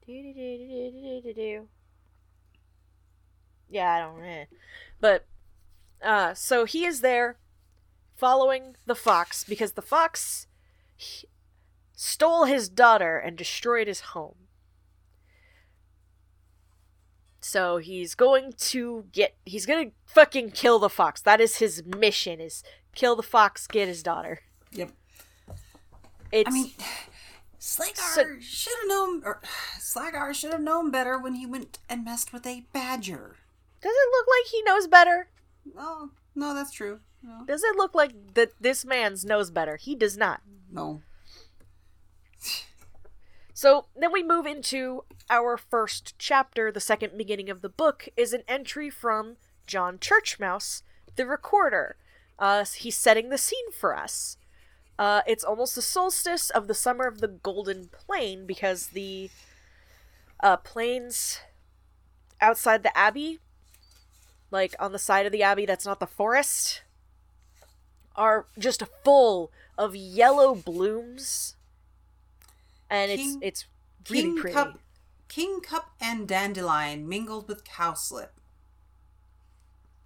Do-do-do-do-do-do-do. 0.05 1.67
Yeah, 3.69 3.91
I 3.93 3.99
don't 3.99 4.21
know. 4.21 4.45
But 4.99 5.25
uh 6.03 6.33
so 6.33 6.65
he 6.65 6.85
is 6.85 7.01
there 7.01 7.37
following 8.15 8.75
the 8.85 8.95
fox 8.95 9.43
because 9.43 9.73
the 9.73 9.81
fox 9.81 10.47
he- 10.95 11.27
stole 11.95 12.45
his 12.45 12.69
daughter 12.69 13.17
and 13.17 13.37
destroyed 13.37 13.87
his 13.87 14.01
home. 14.01 14.35
So 17.41 17.77
he's 17.77 18.15
going 18.15 18.53
to 18.57 19.05
get 19.11 19.35
he's 19.45 19.65
going 19.65 19.89
to 19.89 19.95
fucking 20.05 20.51
kill 20.51 20.79
the 20.79 20.89
fox. 20.89 21.21
That 21.21 21.39
is 21.39 21.57
his 21.57 21.83
mission 21.85 22.39
is 22.39 22.63
kill 22.95 23.15
the 23.15 23.23
fox, 23.23 23.67
get 23.67 23.87
his 23.87 24.01
daughter. 24.01 24.39
Yep. 24.71 24.91
It's 26.31 26.49
I 26.49 26.51
mean, 26.51 26.71
Slagar 27.59 27.95
So- 28.15 28.39
should 28.41 28.73
have 28.81 28.87
known, 28.89 29.21
or 29.23 29.41
Slagar 29.79 30.33
should 30.33 30.51
have 30.51 30.61
known 30.61 30.89
better 30.91 31.17
when 31.19 31.35
he 31.35 31.45
went 31.45 31.77
and 31.87 32.03
messed 32.03 32.33
with 32.33 32.45
a 32.47 32.65
badger. 32.73 33.35
Does 33.85 33.93
it 33.95 34.09
look 34.11 34.25
like 34.27 34.51
he 34.51 34.61
knows 34.63 34.87
better? 34.87 35.29
Oh, 35.77 36.09
no, 36.33 36.55
that's 36.55 36.71
true. 36.71 36.99
No. 37.21 37.43
Does 37.45 37.63
it 37.63 37.75
look 37.75 37.93
like 37.93 38.33
that 38.33 38.51
this 38.59 38.83
man's 38.83 39.23
knows 39.23 39.51
better? 39.51 39.77
He 39.77 39.95
does 39.95 40.17
not. 40.17 40.41
no. 40.71 41.01
So 43.57 43.85
then 43.95 44.11
we 44.11 44.21
move 44.21 44.45
into 44.45 45.05
our 45.29 45.55
first 45.55 46.13
chapter. 46.19 46.73
The 46.73 46.81
second 46.81 47.17
beginning 47.17 47.49
of 47.49 47.61
the 47.61 47.69
book 47.69 48.09
is 48.17 48.33
an 48.33 48.43
entry 48.49 48.89
from 48.89 49.37
John 49.65 49.97
Churchmouse, 49.97 50.83
the 51.15 51.25
recorder. 51.25 51.95
Uh, 52.37 52.65
he's 52.75 52.97
setting 52.97 53.29
the 53.29 53.37
scene 53.37 53.71
for 53.71 53.95
us. 53.95 54.35
Uh, 54.99 55.21
it's 55.25 55.45
almost 55.45 55.75
the 55.75 55.81
solstice 55.81 56.49
of 56.49 56.67
the 56.67 56.73
summer 56.73 57.07
of 57.07 57.21
the 57.21 57.29
Golden 57.29 57.87
Plain 57.87 58.45
because 58.45 58.87
the 58.87 59.29
uh, 60.41 60.57
plains 60.57 61.39
outside 62.41 62.83
the 62.83 62.95
abbey, 62.97 63.39
like 64.55 64.73
on 64.79 64.91
the 64.93 64.99
side 64.99 65.25
of 65.25 65.31
the 65.31 65.43
abbey 65.43 65.65
that's 65.65 65.85
not 65.85 65.99
the 65.99 66.07
forest, 66.07 66.81
are 68.15 68.45
just 68.57 68.81
full 69.03 69.51
of 69.77 69.95
yellow 69.95 70.55
blooms, 70.55 71.55
and 72.89 73.11
King- 73.11 73.39
it's 73.41 73.65
it's 74.05 74.09
really 74.09 74.23
King 74.23 74.37
pretty. 74.37 74.53
cup, 74.53 74.79
king 75.27 75.59
cup, 75.61 75.91
and 75.99 76.27
dandelion 76.27 77.07
mingled 77.07 77.47
with 77.47 77.63
cowslip. 77.65 78.29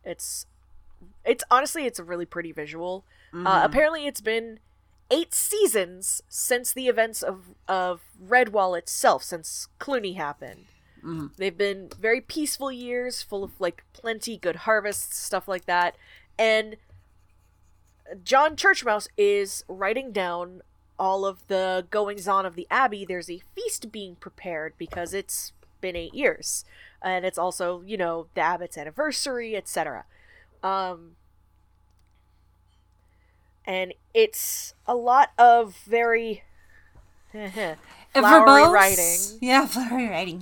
It's 0.04 0.46
it's 1.24 1.44
honestly 1.52 1.86
it's 1.86 2.00
a 2.00 2.04
really 2.04 2.26
pretty 2.26 2.52
visual. 2.52 3.06
Uh, 3.32 3.36
Mhm. 3.38 3.66
apparently, 3.66 4.08
it's 4.08 4.22
been 4.22 4.60
eight 5.12 5.34
seasons 5.36 6.22
since 6.30 6.74
the 6.74 6.88
events 6.88 7.22
of 7.22 7.56
of 7.68 8.02
Redwall 8.22 8.78
itself, 8.78 9.24
since 9.24 9.68
Cluny 9.78 10.14
happened. 10.14 10.66
Mhm. 11.04 11.36
They've 11.38 11.58
been 11.58 11.90
very 12.00 12.22
peaceful 12.22 12.72
years, 12.72 13.22
full 13.22 13.44
of 13.44 13.60
like 13.60 13.84
plenty 13.94 14.38
good 14.38 14.58
harvests, 14.58 15.18
stuff 15.18 15.48
like 15.48 15.66
that. 15.66 15.96
And 16.38 16.78
John 18.24 18.56
Churchmouse 18.56 19.08
is 19.18 19.64
writing 19.68 20.12
down 20.12 20.62
all 20.98 21.26
of 21.26 21.46
the 21.48 21.88
goings 21.90 22.28
on 22.28 22.46
of 22.46 22.56
the 22.56 22.68
Abbey. 22.70 23.06
There's 23.06 23.30
a 23.30 23.42
feast 23.56 23.92
being 23.92 24.16
prepared 24.16 24.74
because 24.78 25.14
it's 25.14 25.54
been 25.82 25.96
eight 25.96 26.14
years, 26.14 26.66
and 27.02 27.26
it's 27.26 27.38
also 27.38 27.82
you 27.82 27.98
know 27.98 28.28
the 28.34 28.42
Abbot's 28.42 28.78
anniversary, 28.78 29.56
etc. 29.56 30.06
Um, 30.64 31.16
and 33.66 33.94
it's 34.14 34.74
a 34.88 34.96
lot 34.96 35.32
of 35.38 35.76
very 35.86 36.44
flowery 38.14 38.64
Verbose? 38.64 38.74
writing. 38.74 39.40
Yeah, 39.42 39.66
flowery 39.68 40.10
writing. 40.10 40.42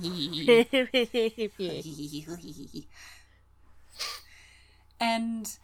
and 5.00 5.58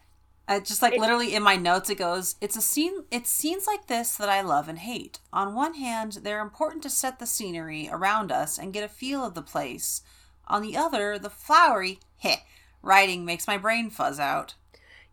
uh, 0.47 0.59
just 0.59 0.81
like 0.81 0.97
literally 0.97 1.33
in 1.35 1.41
my 1.43 1.55
notes 1.55 1.89
it 1.89 1.97
goes 1.97 2.35
it's 2.39 2.55
a 2.55 2.61
scene 2.61 3.03
it's 3.11 3.29
scenes 3.29 3.65
like 3.67 3.87
this 3.87 4.15
that 4.15 4.29
i 4.29 4.41
love 4.41 4.69
and 4.69 4.79
hate 4.79 5.19
on 5.33 5.55
one 5.55 5.73
hand 5.73 6.19
they're 6.23 6.41
important 6.41 6.83
to 6.83 6.89
set 6.89 7.19
the 7.19 7.25
scenery 7.25 7.89
around 7.91 8.31
us 8.31 8.57
and 8.57 8.73
get 8.73 8.83
a 8.83 8.87
feel 8.87 9.25
of 9.25 9.33
the 9.33 9.41
place 9.41 10.01
on 10.47 10.61
the 10.61 10.77
other 10.77 11.17
the 11.17 11.29
flowery 11.29 11.99
heh, 12.17 12.37
writing 12.81 13.25
makes 13.25 13.47
my 13.47 13.57
brain 13.57 13.89
fuzz 13.89 14.19
out 14.19 14.53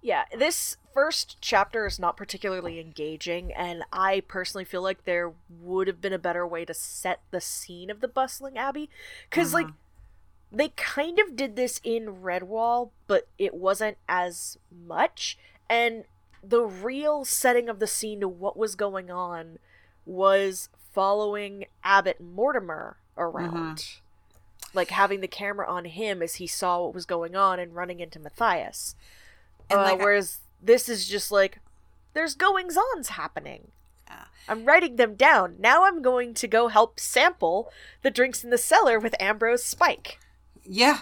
Yeah, 0.03 0.25
this 0.37 0.77
first 0.93 1.37
chapter 1.41 1.87
is 1.87 2.01
not 2.01 2.17
particularly 2.17 2.81
engaging, 2.81 3.53
and 3.53 3.85
I 3.93 4.21
personally 4.27 4.65
feel 4.65 4.83
like 4.83 5.05
there 5.05 5.33
would 5.63 5.87
have 5.87 6.01
been 6.01 6.13
a 6.13 6.19
better 6.19 6.45
way 6.45 6.65
to 6.65 6.75
set 6.75 7.21
the 7.31 7.41
scene 7.41 7.89
of 7.89 8.01
the 8.01 8.09
bustling 8.09 8.59
abbey. 8.59 8.91
Because, 9.31 9.55
like, 9.55 9.67
uh-huh. 9.67 9.75
they 10.51 10.69
kind 10.71 11.21
of 11.21 11.37
did 11.37 11.55
this 11.55 11.81
in 11.85 12.17
Redwall, 12.17 12.91
but 13.07 13.29
it 13.39 13.55
wasn't 13.55 13.97
as 14.09 14.59
much. 14.71 15.39
And 15.71 16.05
the 16.43 16.63
real 16.63 17.25
setting 17.25 17.69
of 17.69 17.79
the 17.79 17.87
scene 17.87 18.19
to 18.21 18.29
what 18.29 18.57
was 18.57 18.75
going 18.75 19.09
on 19.09 19.61
was 20.05 20.69
following 20.93 21.67
Abbot 21.85 22.21
Mortimer 22.21 22.97
around. 23.17 23.79
Mm-hmm. 23.79 24.77
Like, 24.77 24.91
having 24.91 25.21
the 25.21 25.29
camera 25.29 25.71
on 25.71 25.85
him 25.85 26.23
as 26.23 26.37
he 26.37 26.49
saw 26.49 26.83
what 26.83 26.95
was 26.95 27.07
going 27.07 27.37
on 27.37 27.61
and 27.61 27.77
running 27.77 28.01
into 28.01 28.19
Matthias. 28.19 28.97
And, 29.73 29.81
Uh, 29.81 29.85
like, 29.85 30.01
I- 30.01 30.05
whereas 30.05 30.39
this 30.61 30.89
is 30.89 31.09
just 31.09 31.33
like 31.33 31.59
there's 32.15 32.35
goings 32.35 32.77
ons 32.77 33.09
happening. 33.11 33.73
Yeah. 34.07 34.25
I'm 34.49 34.65
writing 34.67 34.97
them 34.97 35.15
down. 35.15 35.57
Now 35.59 35.85
I'm 35.85 36.03
going 36.03 36.35
to 36.35 36.47
go 36.47 36.69
help 36.69 37.01
sample 37.01 37.73
the 38.03 38.11
drinks 38.11 38.45
in 38.45 38.51
the 38.51 38.59
cellar 38.59 38.99
with 39.01 39.15
Ambrose 39.19 39.65
Spike. 39.65 40.19
Yeah. 40.65 41.01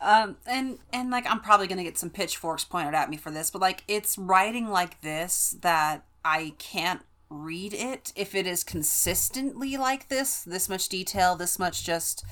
Um 0.00 0.36
and 0.46 0.78
and 0.92 1.10
like 1.10 1.26
I'm 1.30 1.40
probably 1.40 1.66
going 1.68 1.78
to 1.78 1.84
get 1.84 1.98
some 1.98 2.10
pitchforks 2.10 2.64
pointed 2.64 2.94
at 2.94 3.10
me 3.10 3.16
for 3.16 3.30
this, 3.30 3.50
but 3.50 3.60
like 3.60 3.84
it's 3.86 4.16
writing 4.18 4.68
like 4.68 5.00
this 5.02 5.54
that 5.60 6.02
I 6.24 6.54
can't 6.58 7.02
read 7.28 7.72
it 7.72 8.12
if 8.16 8.34
it 8.34 8.46
is 8.46 8.64
consistently 8.64 9.76
like 9.76 10.08
this, 10.08 10.42
this 10.42 10.68
much 10.68 10.88
detail, 10.88 11.36
this 11.36 11.58
much 11.58 11.84
just 11.84 12.24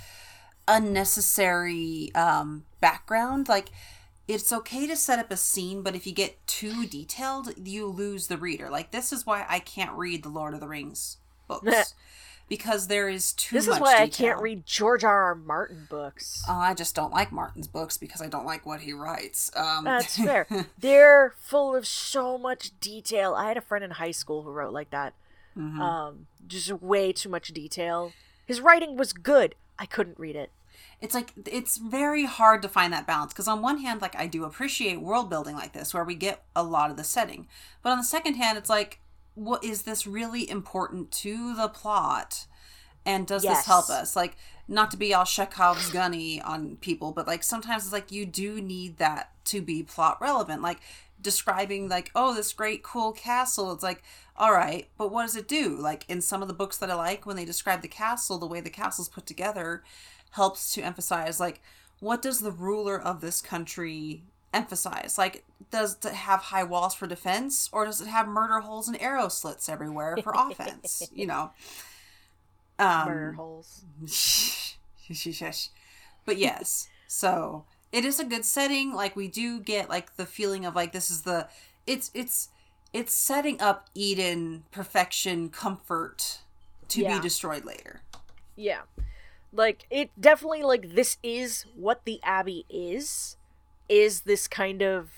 unnecessary 0.68 2.10
um 2.14 2.64
background 2.80 3.48
like 3.48 3.68
it's 4.34 4.52
okay 4.52 4.86
to 4.86 4.96
set 4.96 5.18
up 5.18 5.30
a 5.30 5.36
scene, 5.36 5.82
but 5.82 5.94
if 5.94 6.06
you 6.06 6.12
get 6.12 6.46
too 6.46 6.86
detailed, 6.86 7.52
you 7.66 7.86
lose 7.86 8.28
the 8.28 8.36
reader. 8.36 8.70
Like 8.70 8.90
this 8.92 9.12
is 9.12 9.26
why 9.26 9.44
I 9.48 9.58
can't 9.58 9.92
read 9.92 10.22
the 10.22 10.28
Lord 10.28 10.54
of 10.54 10.60
the 10.60 10.68
Rings 10.68 11.16
books 11.48 11.94
because 12.48 12.86
there 12.86 13.08
is 13.08 13.32
too 13.32 13.56
This 13.56 13.66
is 13.66 13.80
why 13.80 13.96
I 13.98 14.08
can't 14.08 14.40
read 14.40 14.64
George 14.66 15.02
R. 15.04 15.24
R. 15.24 15.34
Martin 15.34 15.86
books. 15.90 16.44
Oh, 16.48 16.54
I 16.58 16.74
just 16.74 16.94
don't 16.94 17.12
like 17.12 17.32
Martin's 17.32 17.68
books 17.68 17.98
because 17.98 18.22
I 18.22 18.28
don't 18.28 18.46
like 18.46 18.64
what 18.64 18.80
he 18.80 18.92
writes. 18.92 19.50
Um, 19.56 19.84
That's 19.84 20.16
fair. 20.24 20.46
They're 20.78 21.34
full 21.40 21.74
of 21.74 21.86
so 21.86 22.38
much 22.38 22.72
detail. 22.80 23.34
I 23.34 23.48
had 23.48 23.56
a 23.56 23.62
friend 23.62 23.84
in 23.84 23.92
high 23.92 24.10
school 24.12 24.42
who 24.42 24.50
wrote 24.50 24.72
like 24.72 24.90
that. 24.90 25.14
Mhm. 25.56 25.80
Um, 25.80 26.26
just 26.46 26.70
way 26.70 27.12
too 27.12 27.28
much 27.28 27.48
detail. 27.48 28.12
His 28.46 28.60
writing 28.60 28.96
was 28.96 29.12
good. 29.12 29.54
I 29.78 29.86
couldn't 29.86 30.18
read 30.18 30.36
it. 30.36 30.50
It's 31.00 31.14
like 31.14 31.32
it's 31.46 31.78
very 31.78 32.26
hard 32.26 32.62
to 32.62 32.68
find 32.68 32.92
that 32.92 33.06
balance 33.06 33.32
because 33.32 33.48
on 33.48 33.62
one 33.62 33.78
hand, 33.78 34.02
like 34.02 34.16
I 34.16 34.26
do 34.26 34.44
appreciate 34.44 35.00
world 35.00 35.30
building 35.30 35.54
like 35.54 35.72
this, 35.72 35.94
where 35.94 36.04
we 36.04 36.14
get 36.14 36.42
a 36.54 36.62
lot 36.62 36.90
of 36.90 36.96
the 36.96 37.04
setting, 37.04 37.48
but 37.82 37.90
on 37.90 37.98
the 37.98 38.04
second 38.04 38.34
hand, 38.34 38.58
it's 38.58 38.70
like, 38.70 39.00
what 39.34 39.64
is 39.64 39.82
this 39.82 40.06
really 40.06 40.48
important 40.48 41.10
to 41.12 41.54
the 41.54 41.68
plot? 41.68 42.46
And 43.06 43.26
does 43.26 43.42
this 43.42 43.64
help 43.64 43.88
us? 43.88 44.14
Like, 44.14 44.36
not 44.68 44.90
to 44.90 44.98
be 44.98 45.14
all 45.14 45.24
Chekhov's 45.24 45.90
gunny 45.90 46.40
on 46.42 46.76
people, 46.76 47.12
but 47.12 47.26
like 47.26 47.42
sometimes 47.42 47.84
it's 47.84 47.92
like 47.94 48.12
you 48.12 48.26
do 48.26 48.60
need 48.60 48.98
that 48.98 49.32
to 49.46 49.62
be 49.62 49.82
plot 49.82 50.18
relevant. 50.20 50.60
Like 50.60 50.80
describing 51.20 51.88
like, 51.88 52.10
oh, 52.14 52.34
this 52.34 52.52
great 52.52 52.82
cool 52.82 53.12
castle. 53.12 53.72
It's 53.72 53.82
like, 53.82 54.02
all 54.36 54.52
right, 54.52 54.88
but 54.96 55.10
what 55.10 55.22
does 55.22 55.36
it 55.36 55.48
do? 55.48 55.76
Like 55.76 56.04
in 56.08 56.20
some 56.20 56.42
of 56.42 56.48
the 56.48 56.54
books 56.54 56.76
that 56.78 56.90
I 56.90 56.94
like, 56.94 57.26
when 57.26 57.36
they 57.36 57.44
describe 57.44 57.82
the 57.82 57.88
castle, 57.88 58.38
the 58.38 58.46
way 58.46 58.60
the 58.60 58.70
castle's 58.70 59.08
put 59.08 59.26
together 59.26 59.82
helps 60.30 60.72
to 60.74 60.82
emphasize 60.82 61.40
like 61.40 61.60
what 62.00 62.22
does 62.22 62.40
the 62.40 62.50
ruler 62.52 62.98
of 63.00 63.20
this 63.20 63.40
country 63.42 64.22
emphasize? 64.54 65.16
Like, 65.18 65.44
does 65.70 65.98
it 66.04 66.12
have 66.12 66.40
high 66.40 66.64
walls 66.64 66.94
for 66.94 67.06
defense, 67.06 67.68
or 67.72 67.84
does 67.84 68.00
it 68.00 68.06
have 68.08 68.26
murder 68.26 68.60
holes 68.60 68.88
and 68.88 69.00
arrow 69.00 69.28
slits 69.28 69.68
everywhere 69.68 70.16
for 70.22 70.32
offense? 70.36 71.08
You 71.14 71.26
know, 71.26 71.50
um, 72.78 73.06
Murder 73.08 73.32
holes. 73.32 73.84
but 76.24 76.36
yes, 76.38 76.88
so 77.06 77.64
it 77.92 78.04
is 78.04 78.18
a 78.18 78.24
good 78.24 78.44
setting. 78.44 78.92
Like 78.94 79.14
we 79.14 79.28
do 79.28 79.60
get 79.60 79.88
like 79.88 80.16
the 80.16 80.26
feeling 80.26 80.64
of 80.64 80.74
like 80.74 80.92
this 80.92 81.10
is 81.10 81.22
the 81.22 81.48
it's 81.86 82.10
it's 82.14 82.48
it's 82.92 83.12
setting 83.12 83.60
up 83.60 83.88
Eden 83.94 84.64
perfection 84.70 85.48
comfort 85.50 86.38
to 86.88 87.02
Yeah. 87.02 87.16
be 87.16 87.22
destroyed 87.22 87.64
later. 87.64 88.00
Yeah. 88.56 88.80
Like 89.52 89.86
it 89.90 90.10
definitely 90.20 90.62
like 90.62 90.94
this 90.94 91.18
is 91.22 91.64
what 91.74 92.04
the 92.04 92.20
abbey 92.22 92.64
is 92.68 93.36
is 93.88 94.20
this 94.22 94.46
kind 94.46 94.80
of 94.82 95.10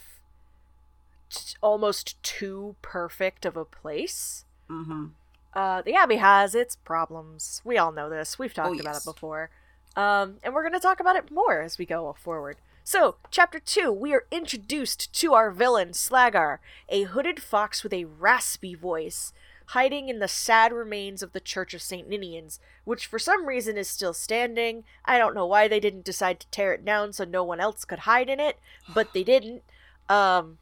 t- 1.30 1.56
almost 1.60 2.22
too 2.22 2.76
perfect 2.82 3.44
of 3.44 3.56
a 3.56 3.64
place. 3.64 4.44
Mm-hmm. 4.70 5.06
Uh 5.54 5.82
the 5.82 5.94
abbey 5.94 6.16
has 6.16 6.54
its 6.54 6.76
problems. 6.76 7.60
We 7.64 7.76
all 7.78 7.92
know 7.92 8.08
this. 8.08 8.38
We've 8.38 8.54
talked 8.54 8.76
Oh, 8.76 8.80
about 8.80 8.94
yes. 8.94 9.06
it 9.06 9.14
before. 9.14 9.50
Um 9.96 10.38
and 10.42 10.54
we're 10.54 10.62
going 10.62 10.72
to 10.72 10.80
talk 10.80 11.00
about 11.00 11.16
it 11.16 11.30
more 11.30 11.60
as 11.60 11.76
we 11.78 11.84
go 11.84 12.14
forward. 12.18 12.56
So, 12.84 13.14
chapter 13.30 13.60
2, 13.60 13.92
we 13.92 14.12
are 14.12 14.24
introduced 14.32 15.12
to 15.20 15.34
our 15.34 15.52
villain, 15.52 15.90
Slagar, 15.90 16.58
a 16.88 17.04
hooded 17.04 17.40
fox 17.40 17.84
with 17.84 17.92
a 17.92 18.06
raspy 18.06 18.74
voice, 18.74 19.32
hiding 19.72 20.10
in 20.10 20.18
the 20.18 20.28
sad 20.28 20.70
remains 20.70 21.22
of 21.22 21.32
the 21.32 21.40
Church 21.40 21.72
of 21.72 21.80
St. 21.80 22.08
Ninians, 22.08 22.58
which 22.84 23.06
for 23.06 23.18
some 23.18 23.46
reason 23.46 23.78
is 23.78 23.88
still 23.88 24.12
standing. 24.12 24.84
I 25.06 25.16
don't 25.16 25.34
know 25.34 25.46
why 25.46 25.66
they 25.66 25.80
didn't 25.80 26.04
decide 26.04 26.40
to 26.40 26.46
tear 26.48 26.74
it 26.74 26.84
down 26.84 27.14
so 27.14 27.24
no 27.24 27.42
one 27.42 27.58
else 27.58 27.86
could 27.86 28.00
hide 28.00 28.28
in 28.28 28.38
it, 28.38 28.58
but 28.92 29.14
they 29.14 29.24
didn't. 29.24 29.62
Um 30.10 30.58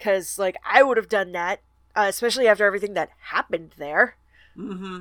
cuz 0.00 0.38
like 0.38 0.56
I 0.64 0.82
would 0.82 0.96
have 0.96 1.10
done 1.10 1.32
that, 1.32 1.60
uh, 1.94 2.06
especially 2.08 2.48
after 2.48 2.64
everything 2.64 2.94
that 2.94 3.10
happened 3.18 3.74
there. 3.76 4.16
Mm-hmm. 4.56 5.00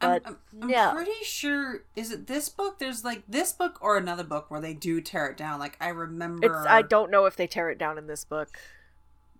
But, 0.00 0.22
I'm, 0.26 0.36
I'm, 0.52 0.62
I'm 0.62 0.70
yeah. 0.70 0.92
pretty 0.92 1.22
sure. 1.22 1.82
Is 1.94 2.12
it 2.12 2.26
this 2.26 2.48
book? 2.48 2.78
There's 2.78 3.04
like 3.04 3.24
this 3.28 3.52
book 3.52 3.78
or 3.82 3.96
another 3.96 4.24
book 4.24 4.50
where 4.50 4.60
they 4.60 4.74
do 4.74 5.02
tear 5.02 5.26
it 5.26 5.36
down. 5.36 5.58
Like 5.58 5.76
I 5.80 5.88
remember. 5.88 6.46
It's 6.46 6.66
I 6.66 6.82
don't 6.82 7.10
know 7.10 7.26
if 7.26 7.36
they 7.36 7.46
tear 7.46 7.70
it 7.70 7.78
down 7.78 7.98
in 7.98 8.06
this 8.06 8.24
book. 8.24 8.58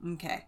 Okay. 0.04 0.44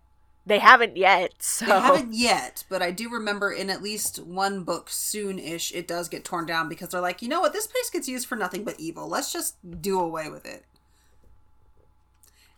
They 0.47 0.59
haven't 0.61 0.97
yet, 0.97 1.43
so 1.43 1.67
They 1.67 1.73
haven't 1.73 2.15
yet, 2.15 2.65
but 2.71 2.81
I 2.81 2.91
do 2.91 3.11
remember 3.11 3.53
in 3.53 3.69
at 3.69 3.83
least 3.83 4.19
one 4.25 4.65
book 4.65 4.89
soon-ish 4.89 5.73
it 5.75 5.87
does 5.87 6.09
get 6.09 6.25
torn 6.25 6.47
down 6.47 6.71
because 6.71 6.89
they're 6.89 7.03
like, 7.03 7.21
you 7.21 7.29
know 7.29 7.41
what, 7.41 7.53
this 7.53 7.67
place 7.67 7.91
gets 7.91 8.09
used 8.09 8.27
for 8.27 8.37
nothing 8.37 8.65
but 8.65 8.81
evil. 8.81 9.07
Let's 9.09 9.31
just 9.31 9.57
do 9.83 10.01
away 10.01 10.31
with 10.31 10.47
it. 10.47 10.65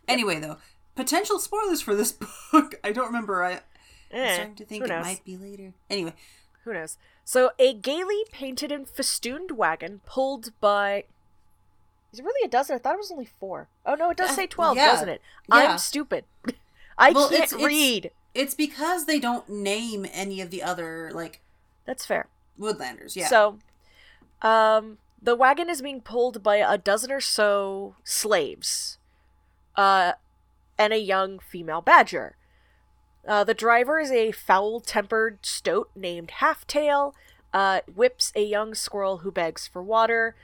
Anyway, 0.07 0.39
though, 0.39 0.57
potential 0.95 1.39
spoilers 1.39 1.81
for 1.81 1.93
this 1.95 2.11
book. 2.51 2.75
I 2.83 2.91
don't 2.91 3.07
remember. 3.07 3.43
I, 3.43 3.51
I'm 3.53 3.59
Eh, 4.11 4.33
starting 4.35 4.55
to 4.55 4.65
think 4.65 4.85
it 4.85 4.89
might 4.89 5.23
be 5.25 5.37
later. 5.37 5.73
Anyway, 5.89 6.13
Who 6.63 6.73
knows? 6.73 6.97
So 7.23 7.51
a 7.59 7.73
gaily 7.73 8.23
painted 8.31 8.71
and 8.71 8.87
festooned 8.87 9.51
wagon 9.51 10.01
pulled 10.05 10.51
by 10.59 11.05
Is 12.11 12.19
it 12.19 12.25
really 12.25 12.45
a 12.45 12.49
dozen? 12.49 12.75
I 12.75 12.79
thought 12.79 12.95
it 12.95 12.99
was 12.99 13.11
only 13.11 13.29
four. 13.39 13.67
Oh 13.85 13.95
no, 13.95 14.09
it 14.11 14.17
does 14.17 14.31
Uh, 14.31 14.35
say 14.35 14.47
twelve, 14.47 14.75
yeah. 14.77 14.87
doesn't 14.87 15.09
it? 15.09 15.21
Yeah. 15.49 15.55
I'm 15.55 15.77
stupid. 15.77 16.23
I 17.01 17.11
Well, 17.11 17.29
can't 17.29 17.33
it's- 17.43 17.51
it's- 17.53 17.67
read. 17.67 18.11
It's 18.33 18.53
because 18.55 19.05
they 19.05 19.19
don't 19.19 19.49
name 19.49 20.05
any 20.13 20.39
of 20.39 20.51
the 20.51 20.63
other 20.63 21.11
like 21.13 21.41
That's 21.85 22.05
fair. 22.05 22.27
woodlanders. 22.57 23.15
Yeah. 23.17 23.27
So, 23.27 23.59
um, 24.41 24.99
the 25.21 25.35
wagon 25.35 25.69
is 25.69 25.81
being 25.81 25.99
pulled 26.01 26.41
by 26.41 26.57
a 26.57 26.77
dozen 26.77 27.11
or 27.11 27.19
so 27.19 27.95
slaves, 28.05 28.97
uh, 29.75 30.13
and 30.77 30.93
a 30.93 30.97
young 30.99 31.39
female 31.39 31.81
badger. 31.81 32.37
Uh, 33.27 33.43
the 33.43 33.53
driver 33.53 33.99
is 33.99 34.11
a 34.11 34.31
foul-tempered 34.31 35.45
stoat 35.45 35.89
named 35.95 36.29
Halftail. 36.39 37.13
Uh, 37.53 37.81
whips 37.93 38.31
a 38.33 38.41
young 38.43 38.73
squirrel 38.73 39.17
who 39.19 39.31
begs 39.31 39.67
for 39.67 39.83
water. 39.83 40.35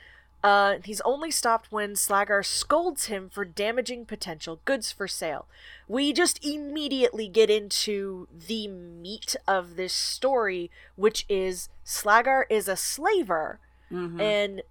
Uh, 0.43 0.75
he's 0.85 1.01
only 1.01 1.31
stopped 1.31 1.71
when 1.71 1.93
Slagar 1.93 2.45
scolds 2.45 3.05
him 3.07 3.29
for 3.29 3.43
damaging 3.43 4.05
potential 4.05 4.59
goods 4.65 4.91
for 4.91 5.07
sale. 5.07 5.47
We 5.87 6.13
just 6.13 6.43
immediately 6.45 7.27
get 7.27 7.49
into 7.49 8.27
the 8.31 8.67
meat 8.67 9.35
of 9.47 9.75
this 9.75 9.93
story, 9.93 10.69
which 10.95 11.25
is 11.27 11.69
Slagar 11.85 12.43
is 12.49 12.67
a 12.67 12.75
slaver, 12.77 13.59
Mhm. 13.91 14.21
and 14.21 14.61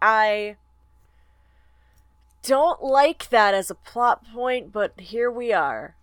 I 0.00 0.56
don't 2.42 2.82
like 2.82 3.28
that 3.30 3.54
as 3.54 3.70
a 3.70 3.74
plot 3.74 4.24
point, 4.32 4.72
but 4.72 4.98
here 4.98 5.30
we 5.30 5.52
are. 5.52 5.96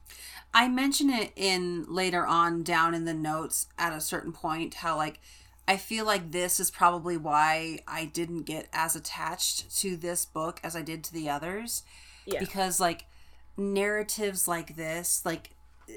I 0.54 0.68
mention 0.68 1.10
it 1.10 1.32
in 1.36 1.86
later 1.88 2.26
on 2.26 2.64
down 2.64 2.94
in 2.96 3.06
the 3.06 3.14
notes 3.14 3.68
at 3.78 3.94
a 3.94 4.02
certain 4.02 4.32
point 4.34 4.76
how 4.76 4.98
like 4.98 5.20
I 5.70 5.78
feel 5.78 6.04
like 6.04 6.32
this 6.32 6.60
is 6.60 6.72
probably 6.72 7.16
why 7.16 7.80
I 7.88 8.06
didn't 8.06 8.44
get 8.44 8.68
as 8.74 8.96
attached 8.96 9.70
to 9.82 9.96
this 9.96 10.26
book 10.26 10.60
as 10.64 10.76
I 10.76 10.82
did 10.82 11.04
to 11.06 11.14
the 11.14 11.30
others 11.30 11.84
Yeah. 12.26 12.40
because 12.40 12.80
like 12.80 13.06
narratives 13.56 14.48
like 14.48 14.76
this 14.76 15.22
like 15.24 15.52
eh, 15.88 15.94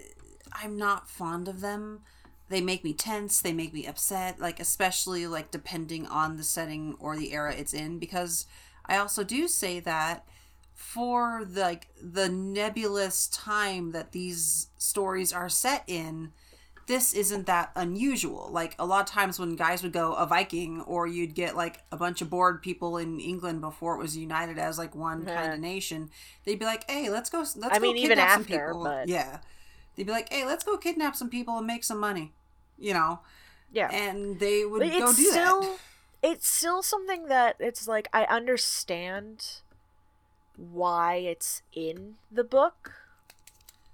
I'm 0.52 0.76
not 0.76 1.08
fond 1.08 1.48
of 1.48 1.62
them. 1.62 2.00
They 2.50 2.60
make 2.60 2.84
me 2.84 2.92
tense, 2.92 3.40
they 3.40 3.54
make 3.54 3.72
me 3.72 3.86
upset, 3.86 4.38
like 4.38 4.60
especially 4.60 5.26
like 5.26 5.50
depending 5.50 6.06
on 6.06 6.36
the 6.36 6.44
setting 6.44 6.94
or 7.00 7.16
the 7.16 7.32
era 7.32 7.54
it's 7.54 7.72
in 7.72 7.98
because 7.98 8.44
I 8.84 8.98
also 8.98 9.24
do 9.24 9.48
say 9.48 9.80
that 9.80 10.26
for 10.74 11.46
the, 11.50 11.60
like 11.60 11.88
the 11.98 12.28
nebulous 12.28 13.26
time 13.28 13.92
that 13.92 14.12
these 14.12 14.66
stories 14.76 15.32
are 15.32 15.48
set 15.48 15.84
in 15.86 16.32
this 16.86 17.14
isn't 17.14 17.46
that 17.46 17.70
unusual. 17.76 18.48
Like 18.50 18.74
a 18.78 18.86
lot 18.86 19.00
of 19.00 19.06
times 19.06 19.38
when 19.38 19.56
guys 19.56 19.82
would 19.82 19.92
go 19.92 20.14
a 20.14 20.26
viking 20.26 20.80
or 20.82 21.06
you'd 21.06 21.34
get 21.34 21.56
like 21.56 21.80
a 21.90 21.96
bunch 21.96 22.20
of 22.22 22.30
bored 22.30 22.62
people 22.62 22.96
in 22.96 23.20
england 23.20 23.60
before 23.60 23.94
it 23.94 23.98
was 23.98 24.16
united 24.16 24.58
as 24.58 24.78
like 24.78 24.94
one 24.94 25.22
mm-hmm. 25.22 25.34
kind 25.34 25.52
of 25.52 25.60
nation 25.60 26.10
they'd 26.44 26.58
be 26.58 26.64
like 26.64 26.88
hey 26.90 27.08
let's 27.08 27.30
go 27.30 27.38
let's 27.38 27.58
I 27.60 27.78
go 27.78 27.80
mean, 27.80 27.96
even 27.96 28.10
kidnap 28.10 28.32
some 28.32 28.40
after, 28.42 28.66
people. 28.68 28.84
but- 28.84 29.08
yeah. 29.08 29.38
They'd 29.94 30.06
be 30.06 30.12
like 30.12 30.32
hey 30.32 30.44
let's 30.46 30.64
go 30.64 30.76
kidnap 30.76 31.16
some 31.16 31.28
people 31.28 31.58
and 31.58 31.66
make 31.66 31.84
some 31.84 31.98
money 31.98 32.32
you 32.78 32.94
know? 32.94 33.20
Yeah. 33.72 33.90
and 33.90 34.38
they 34.38 34.64
would 34.64 34.80
But 34.80 34.90
go 34.90 35.08
it's 35.08 35.16
do 35.16 35.24
still 35.24 35.60
that 35.62 35.78
it's 36.22 36.48
still 36.48 36.82
something 36.82 37.26
that 37.26 37.56
it's 37.58 37.88
like 37.88 38.08
I 38.12 38.24
understand 38.24 39.60
why 40.56 41.16
it's 41.16 41.62
in 41.72 42.14
the 42.30 42.44
book 42.44 42.92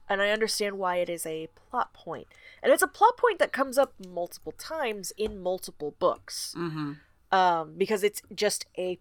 and 0.09 0.21
I 0.21 0.31
understand 0.31 0.79
why 0.79 0.97
it 0.97 1.09
is 1.09 1.25
a 1.27 1.49
plot 1.71 1.93
point. 1.93 2.27
And 2.63 2.73
it's 2.73 2.83
a 2.83 2.89
plot 2.89 3.17
point 3.17 3.39
that 3.39 3.53
comes 3.53 3.79
up 3.79 3.95
multiple 4.07 4.53
times 4.53 5.13
in 5.17 5.39
multiple 5.39 5.95
books. 5.99 6.55
mm-hmm. 6.57 6.93
Um 7.31 7.75
because 7.77 8.03
it's 8.03 8.23
just 8.35 8.67
a 8.79 8.99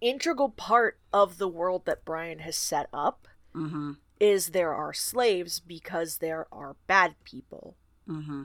integral 0.00 0.50
part 0.50 0.98
of 1.12 1.38
the 1.38 1.48
world 1.48 1.86
that 1.86 2.04
Brian 2.04 2.40
has 2.40 2.56
set 2.56 2.88
up 2.92 3.26
mm-hmm. 3.54 3.92
is 4.20 4.48
there 4.48 4.74
are 4.74 4.92
slaves 4.92 5.60
because 5.60 6.18
there 6.18 6.46
are 6.52 6.76
bad 6.86 7.14
people. 7.24 7.76
Mm-hmm. 8.08 8.44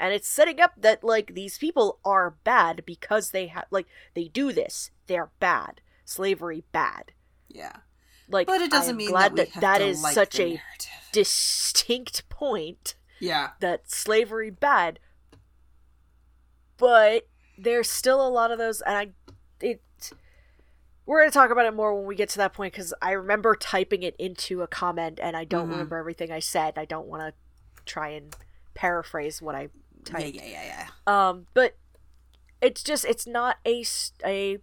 And 0.00 0.14
it's 0.14 0.28
setting 0.28 0.60
up 0.60 0.72
that 0.78 1.02
like 1.02 1.34
these 1.34 1.58
people 1.58 1.98
are 2.04 2.36
bad 2.44 2.84
because 2.84 3.30
they 3.30 3.48
have 3.48 3.64
like 3.70 3.86
they 4.14 4.28
do 4.28 4.52
this. 4.52 4.90
They're 5.06 5.30
bad. 5.40 5.80
Slavery 6.04 6.64
bad. 6.72 7.12
Yeah. 7.48 7.76
Like 8.30 8.46
but 8.46 8.60
it 8.60 8.70
doesn't 8.70 8.92
I'm 8.92 8.96
mean 8.96 9.10
glad 9.10 9.36
that 9.36 9.52
that 9.54 9.60
that 9.60 9.80
is 9.80 10.00
such 10.12 10.38
a 10.38 10.44
narrative. 10.44 10.97
Distinct 11.12 12.28
point 12.28 12.94
yeah. 13.20 13.50
that 13.60 13.90
slavery 13.90 14.50
bad 14.50 14.98
but 16.76 17.26
there's 17.56 17.90
still 17.90 18.24
a 18.26 18.28
lot 18.30 18.50
of 18.50 18.58
those 18.58 18.80
and 18.82 18.96
i 18.96 19.08
it 19.60 19.80
we're 21.06 21.20
going 21.20 21.30
to 21.30 21.34
talk 21.34 21.50
about 21.50 21.64
it 21.66 21.74
more 21.74 21.94
when 21.96 22.06
we 22.06 22.14
get 22.14 22.28
to 22.28 22.38
that 22.38 22.52
point 22.52 22.72
because 22.72 22.94
i 23.02 23.10
remember 23.12 23.54
typing 23.56 24.02
it 24.02 24.14
into 24.18 24.62
a 24.62 24.66
comment 24.66 25.18
and 25.22 25.36
i 25.36 25.44
don't 25.44 25.66
Mhm. 25.68 25.72
remember 25.72 25.96
everything 25.96 26.30
i 26.30 26.38
said 26.38 26.74
i 26.78 26.84
don't 26.84 27.06
want 27.06 27.22
to 27.22 27.82
try 27.84 28.10
and 28.10 28.36
paraphrase 28.74 29.42
what 29.42 29.54
i 29.54 29.68
typed. 30.04 30.34
yeah 30.34 30.44
yeah 30.44 30.64
yeah. 30.64 31.28
Um, 31.28 31.46
but 31.54 31.76
it's 32.62 32.82
just 32.82 33.04
it's 33.04 33.26
not 33.26 33.56
a 33.66 33.84
a 34.24 34.58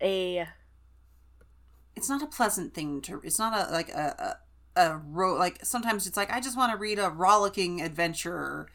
a 0.00 0.48
it's 1.96 2.08
not 2.08 2.22
a 2.22 2.26
pleasant 2.26 2.72
thing 2.74 3.00
to 3.02 3.20
it's 3.22 3.38
not 3.38 3.52
a 3.68 3.70
like 3.72 3.90
a 3.90 4.38
a, 4.76 4.96
ro- 4.96 5.36
like 5.38 5.64
sometimes 5.64 6.06
it's 6.06 6.16
like 6.16 6.32
i 6.32 6.40
just 6.40 6.56
want 6.56 6.72
to 6.72 6.78
read 6.78 6.98
a 6.98 7.08
rollicking 7.10 7.80
adventure 7.80 8.68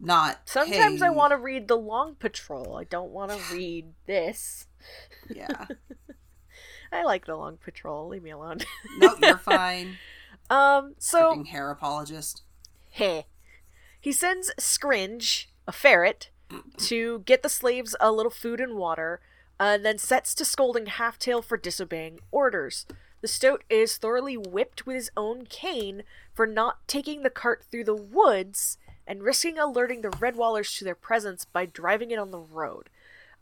not 0.00 0.40
sometimes 0.44 1.02
I 1.02 1.10
want 1.10 1.30
to 1.30 1.36
read 1.36 1.68
the 1.68 1.76
Long 1.76 2.16
Patrol. 2.16 2.76
I 2.76 2.84
don't 2.84 3.10
want 3.10 3.30
to 3.30 3.54
read 3.54 3.92
this. 4.06 4.66
yeah 5.32 5.66
I 6.92 7.04
like 7.04 7.26
the 7.26 7.36
Long 7.36 7.56
Patrol. 7.56 8.08
Leave 8.08 8.22
me 8.22 8.30
alone. 8.30 8.58
no 8.98 9.14
you're 9.22 9.38
fine 9.56 9.96
um, 10.50 10.94
so 10.98 11.32
freaking 11.32 11.46
hare 11.46 11.70
apologist 11.70 12.42
heh. 12.90 13.22
He 14.00 14.12
sends 14.12 14.52
Scringe, 14.58 15.48
a 15.66 15.72
ferret, 15.72 16.28
to 16.78 17.20
get 17.20 17.42
the 17.42 17.48
slaves 17.48 17.96
a 18.00 18.12
little 18.12 18.30
food 18.30 18.60
and 18.60 18.74
water, 18.74 19.20
and 19.58 19.84
then 19.84 19.96
sets 19.96 20.34
to 20.34 20.44
scolding 20.44 20.84
Halftail 20.86 21.42
for 21.42 21.56
disobeying 21.56 22.18
orders. 22.30 22.84
The 23.24 23.28
stoat 23.28 23.64
is 23.70 23.96
thoroughly 23.96 24.36
whipped 24.36 24.84
with 24.84 24.96
his 24.96 25.10
own 25.16 25.46
cane 25.46 26.02
for 26.34 26.46
not 26.46 26.86
taking 26.86 27.22
the 27.22 27.30
cart 27.30 27.64
through 27.64 27.84
the 27.84 27.94
woods 27.94 28.76
and 29.06 29.22
risking 29.22 29.58
alerting 29.58 30.02
the 30.02 30.10
Redwallers 30.10 30.76
to 30.76 30.84
their 30.84 30.94
presence 30.94 31.46
by 31.46 31.64
driving 31.64 32.10
it 32.10 32.18
on 32.18 32.32
the 32.32 32.38
road. 32.38 32.90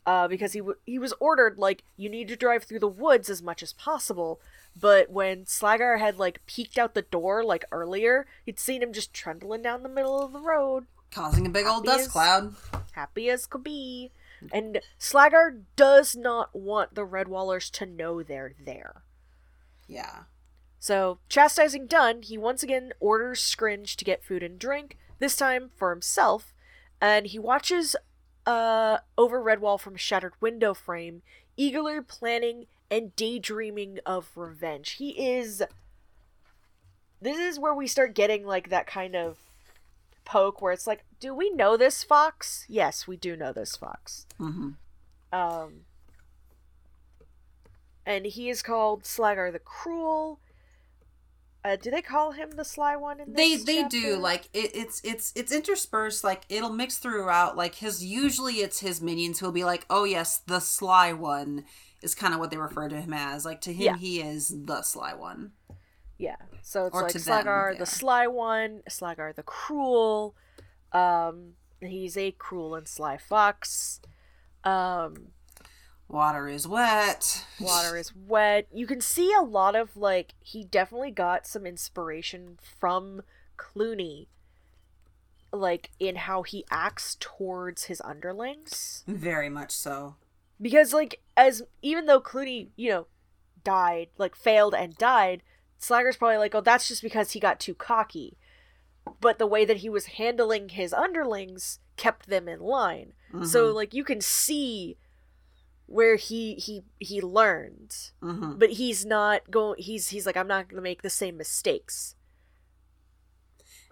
Uh, 0.05 0.29
because 0.29 0.53
he 0.53 0.59
w- 0.59 0.77
he 0.85 0.97
was 0.97 1.13
ordered 1.19 1.57
like 1.57 1.83
you 1.97 2.07
need 2.07 2.29
to 2.29 2.37
drive 2.37 2.63
through 2.63 2.79
the 2.79 2.87
woods 2.87 3.29
as 3.29 3.41
much 3.41 3.61
as 3.61 3.73
possible. 3.73 4.39
But 4.73 5.09
when 5.09 5.43
Slagar 5.43 5.99
had 5.99 6.17
like 6.17 6.45
peeked 6.45 6.77
out 6.77 6.93
the 6.93 7.01
door 7.01 7.43
like 7.43 7.65
earlier, 7.69 8.25
he'd 8.45 8.61
seen 8.61 8.81
him 8.81 8.93
just 8.93 9.13
trundling 9.13 9.63
down 9.63 9.83
the 9.83 9.89
middle 9.89 10.21
of 10.21 10.31
the 10.31 10.39
road, 10.39 10.85
causing 11.11 11.45
a 11.45 11.49
big 11.49 11.65
old 11.65 11.83
dust 11.83 12.05
as- 12.05 12.07
cloud 12.07 12.55
happy 12.93 13.29
as 13.29 13.45
could 13.45 13.65
be. 13.65 14.13
And 14.53 14.79
Slagar 14.97 15.63
does 15.75 16.15
not 16.15 16.55
want 16.55 16.95
the 16.95 17.05
Redwallers 17.05 17.69
to 17.71 17.85
know 17.85 18.23
they're 18.23 18.53
there. 18.63 19.03
Yeah 19.87 20.23
So, 20.79 21.19
chastising 21.29 21.87
done, 21.87 22.23
he 22.23 22.37
once 22.37 22.61
again 22.61 22.91
orders 22.99 23.41
Scringe 23.41 23.95
to 23.95 24.03
get 24.03 24.23
food 24.23 24.43
and 24.43 24.59
drink, 24.59 24.97
this 25.19 25.37
time 25.37 25.71
for 25.75 25.91
himself, 25.91 26.53
and 26.99 27.27
he 27.27 27.39
watches 27.39 27.95
uh, 28.45 28.97
over 29.17 29.41
Redwall 29.41 29.79
from 29.79 29.95
a 29.95 29.97
shattered 29.97 30.33
window 30.41 30.73
frame, 30.73 31.21
eagerly 31.55 32.01
planning 32.01 32.65
and 32.91 33.15
daydreaming 33.15 33.99
of 34.05 34.29
revenge. 34.35 34.91
He 34.91 35.11
is. 35.11 35.63
This 37.21 37.37
is 37.37 37.57
where 37.57 37.73
we 37.73 37.87
start 37.87 38.13
getting 38.13 38.45
like 38.45 38.69
that 38.69 38.85
kind 38.85 39.15
of 39.15 39.37
poke 40.25 40.61
where 40.61 40.73
it's 40.73 40.87
like, 40.87 41.05
do 41.19 41.33
we 41.33 41.49
know 41.49 41.77
this 41.77 42.03
fox? 42.03 42.65
Yes, 42.67 43.07
we 43.07 43.15
do 43.15 43.35
know 43.35 43.53
this 43.53 43.77
fox. 43.77 44.25
mm-hmm. 44.39 44.71
Um, 45.31 45.85
and 48.05 48.25
he 48.25 48.49
is 48.49 48.61
called 48.61 49.03
Slagar 49.03 49.51
the 49.51 49.59
Cruel. 49.59 50.39
Uh, 51.65 51.77
do 51.77 51.89
they 51.89 52.01
call 52.01 52.31
him 52.33 52.51
the 52.51 52.65
Sly 52.65 52.95
One 52.97 53.19
in 53.21 53.33
they 53.33 53.55
this? 53.55 53.63
they 53.65 53.83
do 53.83 54.01
chapter? 54.01 54.17
like 54.17 54.49
it, 54.53 54.71
it's 54.75 54.99
it's 55.05 55.31
it's 55.35 55.51
interspersed 55.51 56.23
like 56.23 56.43
it'll 56.49 56.73
mix 56.73 56.97
throughout 56.97 57.55
like 57.55 57.75
his 57.75 58.03
usually 58.03 58.55
it's 58.55 58.79
his 58.81 59.01
minions 59.01 59.39
who'll 59.39 59.53
be 59.53 59.63
like 59.63 59.85
oh 59.89 60.03
yes 60.03 60.39
the 60.45 60.59
sly 60.59 61.13
one 61.13 61.63
is 62.01 62.13
kind 62.15 62.33
of 62.33 62.41
what 62.41 62.51
they 62.51 62.57
refer 62.57 62.89
to 62.89 62.99
him 62.99 63.13
as 63.13 63.45
like 63.45 63.61
to 63.61 63.71
him 63.71 63.81
Yeah. 63.85 63.95
he 63.95 64.19
is 64.21 64.53
the 64.65 64.81
sly 64.81 65.13
one 65.13 65.53
Yeah. 66.17 66.35
So 66.61 66.85
it's 66.87 66.95
Or 66.95 67.03
like 67.03 67.11
to 67.13 67.19
them, 67.19 67.45
yeah. 67.73 67.79
the 67.79 67.85
Sly 67.85 68.27
One, 68.27 68.81
Slagar 68.89 69.33
the 69.35 69.43
Cruel. 69.43 70.35
Um, 70.93 71.53
he's 71.81 72.15
a 72.17 72.31
cruel 72.31 72.75
and 72.75 72.87
sly 72.87 73.17
fox. 73.17 73.99
Um, 74.63 75.27
water 76.13 76.47
is 76.47 76.67
wet 76.67 77.45
water 77.59 77.97
is 77.97 78.13
wet. 78.15 78.67
You 78.71 78.85
can 78.87 79.01
see 79.01 79.33
a 79.33 79.41
lot 79.41 79.75
of 79.75 79.97
like 79.97 80.35
he 80.39 80.63
definitely 80.63 81.11
got 81.11 81.45
some 81.47 81.65
inspiration 81.65 82.57
from 82.79 83.23
Cluny 83.57 84.29
like 85.51 85.89
in 85.99 86.15
how 86.15 86.43
he 86.43 86.65
acts 86.71 87.17
towards 87.19 87.85
his 87.85 88.01
underlings. 88.05 89.03
very 89.07 89.49
much 89.49 89.71
so 89.71 90.15
Because 90.61 90.93
like 90.93 91.21
as 91.35 91.63
even 91.81 92.05
though 92.05 92.19
Cluny, 92.19 92.69
you 92.75 92.89
know, 92.91 93.07
died, 93.63 94.09
like 94.17 94.35
failed 94.35 94.73
and 94.75 94.95
died, 94.97 95.41
Slagar's 95.79 96.17
probably 96.17 96.37
like, 96.37 96.53
oh, 96.55 96.61
that's 96.61 96.87
just 96.87 97.01
because 97.01 97.31
he 97.31 97.39
got 97.39 97.59
too 97.59 97.73
cocky. 97.75 98.37
But 99.19 99.37
the 99.39 99.47
way 99.47 99.65
that 99.65 99.77
he 99.77 99.89
was 99.89 100.05
handling 100.05 100.69
his 100.69 100.93
underlings 100.93 101.79
kept 101.97 102.27
them 102.27 102.47
in 102.47 102.59
line. 102.59 103.13
So 103.43 103.71
Mhm. 103.71 103.75
like 103.75 103.93
you 103.93 104.03
can 104.03 104.21
see 104.21 104.97
where 105.93 106.15
he 106.15 106.55
he 106.55 106.83
he 106.99 107.21
learned, 107.21 107.95
Mhm. 108.21 108.57
but 108.59 108.71
he's 108.71 109.05
not 109.05 109.51
going. 109.51 109.81
He's 109.81 110.09
he's 110.09 110.25
like, 110.25 110.35
I'm 110.37 110.47
not 110.47 110.67
going 110.67 110.77
to 110.77 110.81
make 110.81 111.01
the 111.03 111.09
same 111.09 111.37
mistakes. 111.37 112.15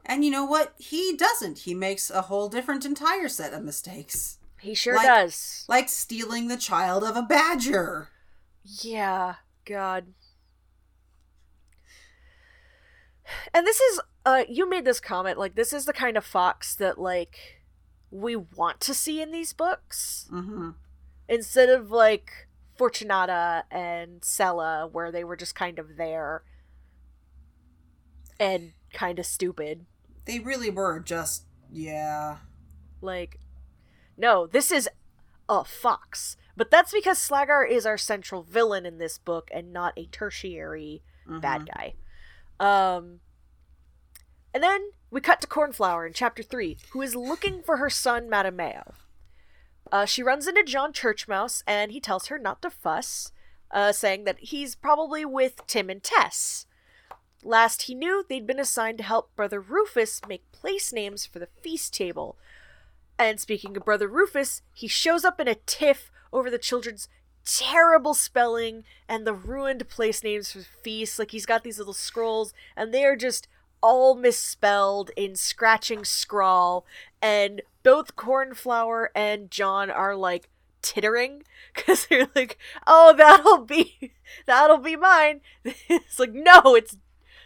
And 0.05 0.25
you 0.25 0.31
know 0.31 0.45
what? 0.45 0.73
He 0.79 1.15
doesn't. 1.15 1.59
He 1.59 1.75
makes 1.75 2.09
a 2.09 2.23
whole 2.23 2.49
different 2.49 2.85
entire 2.85 3.29
set 3.29 3.53
of 3.53 3.63
mistakes. 3.63 4.39
He 4.59 4.73
sure 4.73 4.95
Like- 4.95 5.05
does. 5.05 5.65
Like 5.67 5.89
stealing 5.89 6.47
the 6.47 6.57
child 6.57 7.03
of 7.03 7.15
a 7.15 7.21
badger. 7.21 8.09
Yeah, 8.63 9.35
God. 9.65 10.13
And 13.53 13.65
this 13.65 13.79
is 13.79 13.99
uh 14.25 14.43
you 14.49 14.69
made 14.69 14.85
this 14.85 14.99
comment 14.99 15.37
like 15.37 15.55
this 15.55 15.73
is 15.73 15.85
the 15.85 15.93
kind 15.93 16.17
of 16.17 16.25
fox 16.25 16.75
that 16.75 16.97
like 16.99 17.61
we 18.11 18.35
want 18.35 18.79
to 18.81 18.93
see 18.93 19.21
in 19.21 19.31
these 19.31 19.53
books 19.53 20.27
Mm-hmm. 20.31 20.71
Instead 21.31 21.69
of 21.69 21.89
like 21.91 22.47
Fortunata 22.77 23.63
and 23.71 24.19
Sela 24.19 24.91
where 24.91 25.11
they 25.13 25.23
were 25.23 25.37
just 25.37 25.55
kind 25.55 25.79
of 25.79 25.95
there 25.95 26.43
and 28.37 28.73
kind 28.93 29.17
of 29.17 29.25
stupid. 29.25 29.85
They 30.25 30.39
really 30.39 30.69
were 30.69 30.99
just 30.99 31.45
yeah. 31.71 32.37
Like 32.99 33.39
no, 34.17 34.45
this 34.45 34.71
is 34.71 34.89
a 35.47 35.63
fox. 35.63 36.35
But 36.57 36.69
that's 36.69 36.91
because 36.91 37.17
Slagar 37.17 37.67
is 37.67 37.85
our 37.85 37.97
central 37.97 38.43
villain 38.43 38.85
in 38.85 38.97
this 38.97 39.17
book 39.17 39.49
and 39.53 39.71
not 39.71 39.93
a 39.97 40.07
tertiary 40.07 41.01
Mhm. 41.27 41.41
bad 41.41 41.65
guy. 41.65 41.93
Um, 42.59 43.21
and 44.53 44.61
then 44.61 44.91
we 45.09 45.21
cut 45.21 45.39
to 45.41 45.47
Cornflower 45.47 46.05
in 46.05 46.13
chapter 46.13 46.43
three, 46.43 46.77
who 46.91 47.01
is 47.01 47.15
looking 47.15 47.63
for 47.63 47.77
her 47.77 47.89
son 47.89 48.27
Mattimeo. 48.27 48.95
Uh, 49.91 50.05
she 50.05 50.23
runs 50.23 50.47
into 50.47 50.63
John 50.63 50.93
Churchmouse, 50.93 51.63
and 51.67 51.91
he 51.91 51.99
tells 51.99 52.27
her 52.27 52.39
not 52.39 52.61
to 52.61 52.69
fuss, 52.69 53.31
uh, 53.71 53.91
saying 53.91 54.23
that 54.23 54.39
he's 54.39 54.75
probably 54.75 55.25
with 55.25 55.65
Tim 55.67 55.89
and 55.89 56.01
Tess. 56.01 56.65
Last 57.43 57.83
he 57.83 57.95
knew, 57.95 58.23
they'd 58.27 58.47
been 58.47 58.59
assigned 58.59 58.99
to 58.99 59.03
help 59.03 59.35
Brother 59.35 59.59
Rufus 59.59 60.21
make 60.27 60.51
place 60.51 60.93
names 60.93 61.25
for 61.25 61.39
the 61.39 61.49
feast 61.61 61.93
table. 61.93 62.37
And 63.17 63.39
speaking 63.39 63.75
of 63.75 63.85
Brother 63.85 64.07
Rufus, 64.07 64.61
he 64.73 64.87
shows 64.87 65.25
up 65.25 65.39
in 65.39 65.47
a 65.47 65.55
tiff 65.55 66.11
over 66.31 66.49
the 66.49 66.57
children's 66.57 67.07
terrible 67.43 68.13
spelling 68.13 68.83
and 69.09 69.25
the 69.25 69.33
ruined 69.33 69.89
place 69.89 70.23
names 70.23 70.51
for 70.51 70.59
feasts. 70.83 71.19
Like 71.19 71.31
he's 71.31 71.45
got 71.45 71.63
these 71.63 71.79
little 71.79 71.93
scrolls, 71.93 72.53
and 72.75 72.93
they 72.93 73.03
are 73.03 73.15
just 73.15 73.47
all 73.81 74.15
misspelled 74.15 75.11
in 75.17 75.35
scratching 75.35 76.05
scrawl. 76.05 76.85
And 77.21 77.61
both 77.83 78.15
Cornflower 78.15 79.11
and 79.15 79.51
John 79.51 79.89
are 79.89 80.15
like 80.15 80.49
tittering 80.81 81.43
because 81.75 82.07
they're 82.07 82.27
like, 82.35 82.57
"Oh, 82.87 83.13
that'll 83.15 83.65
be 83.65 84.13
that'll 84.45 84.77
be 84.77 84.95
mine." 84.95 85.41
it's 85.63 86.19
like, 86.19 86.33
no, 86.33 86.75
it's 86.75 86.97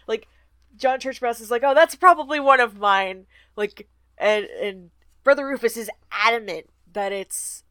like 0.06 0.28
John 0.76 1.00
Churchmouse 1.00 1.40
is 1.40 1.50
like, 1.50 1.62
"Oh, 1.64 1.74
that's 1.74 1.94
probably 1.94 2.40
one 2.40 2.60
of 2.60 2.78
mine." 2.78 3.26
Like, 3.56 3.88
and 4.18 4.44
and 4.46 4.90
Brother 5.24 5.46
Rufus 5.46 5.76
is 5.76 5.90
adamant 6.10 6.66
that 6.92 7.12
it's 7.12 7.64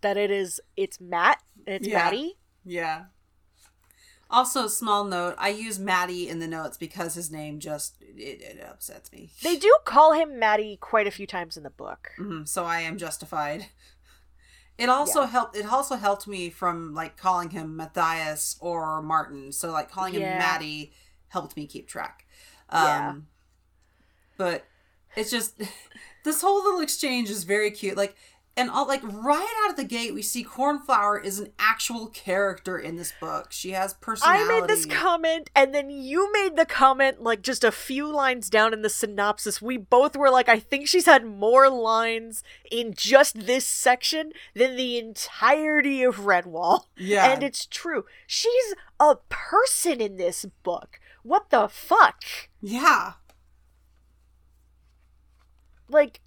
that 0.00 0.16
it 0.16 0.30
is 0.30 0.60
it's 0.76 1.00
Matt 1.00 1.42
it's 1.66 1.86
Yeah. 1.86 2.04
Maddie. 2.04 2.38
Yeah. 2.64 3.04
Also, 4.30 4.66
small 4.66 5.04
note: 5.04 5.34
I 5.38 5.48
use 5.48 5.78
Maddie 5.78 6.28
in 6.28 6.38
the 6.38 6.46
notes 6.46 6.76
because 6.76 7.14
his 7.14 7.30
name 7.30 7.60
just 7.60 7.96
it, 8.02 8.42
it 8.42 8.60
upsets 8.62 9.10
me. 9.10 9.30
They 9.42 9.56
do 9.56 9.74
call 9.84 10.12
him 10.12 10.38
Maddie 10.38 10.76
quite 10.80 11.06
a 11.06 11.10
few 11.10 11.26
times 11.26 11.56
in 11.56 11.62
the 11.62 11.70
book. 11.70 12.10
Mhm, 12.18 12.46
so 12.46 12.64
I 12.64 12.80
am 12.80 12.98
justified. 12.98 13.66
It 14.76 14.88
also 14.88 15.22
helped. 15.24 15.56
It 15.56 15.66
also 15.66 15.96
helped 15.96 16.26
me 16.28 16.50
from 16.50 16.94
like 16.94 17.16
calling 17.16 17.50
him 17.50 17.76
Matthias 17.76 18.56
or 18.60 19.02
Martin. 19.02 19.50
So 19.50 19.72
like 19.72 19.90
calling 19.90 20.14
him 20.14 20.22
Maddie 20.22 20.92
helped 21.28 21.56
me 21.56 21.66
keep 21.66 21.88
track. 21.88 22.26
Um, 22.68 22.84
Yeah. 22.84 23.14
But 24.36 24.66
it's 25.16 25.30
just 25.30 25.60
this 26.24 26.42
whole 26.42 26.62
little 26.62 26.80
exchange 26.80 27.30
is 27.30 27.44
very 27.44 27.70
cute. 27.70 27.96
Like 27.96 28.14
and 28.58 28.68
all 28.70 28.86
like 28.86 29.02
right 29.04 29.62
out 29.64 29.70
of 29.70 29.76
the 29.76 29.84
gate, 29.84 30.12
we 30.12 30.20
see 30.22 30.42
Cornflower 30.42 31.18
is 31.18 31.38
an 31.38 31.52
actual 31.58 32.08
character 32.08 32.76
in 32.78 32.96
this 32.96 33.12
book. 33.20 33.52
She 33.52 33.70
has 33.70 33.94
personality. 33.94 34.44
I 34.44 34.60
made 34.60 34.68
this 34.68 34.84
comment, 34.84 35.48
and 35.54 35.74
then 35.74 35.90
you 35.90 36.30
made 36.32 36.56
the 36.56 36.66
comment 36.66 37.22
like 37.22 37.42
just 37.42 37.62
a 37.62 37.70
few 37.70 38.12
lines 38.12 38.50
down 38.50 38.72
in 38.72 38.82
the 38.82 38.90
synopsis. 38.90 39.62
We 39.62 39.76
both 39.76 40.16
were 40.16 40.30
like, 40.30 40.48
I 40.48 40.58
think 40.58 40.88
she's 40.88 41.06
had 41.06 41.24
more 41.24 41.70
lines 41.70 42.42
in 42.70 42.94
just 42.94 43.46
this 43.46 43.64
section 43.64 44.32
than 44.54 44.76
the 44.76 44.98
entirety 44.98 46.02
of 46.02 46.16
Redwall. 46.16 46.86
yeah, 46.96 47.30
And 47.32 47.42
it's 47.44 47.64
true. 47.64 48.04
She's 48.26 48.74
a 48.98 49.16
person 49.28 50.00
in 50.00 50.16
this 50.16 50.44
book. 50.62 50.98
What 51.22 51.50
the 51.50 51.68
fuck? 51.68 52.24
yeah. 52.60 53.12
Like, 55.90 56.20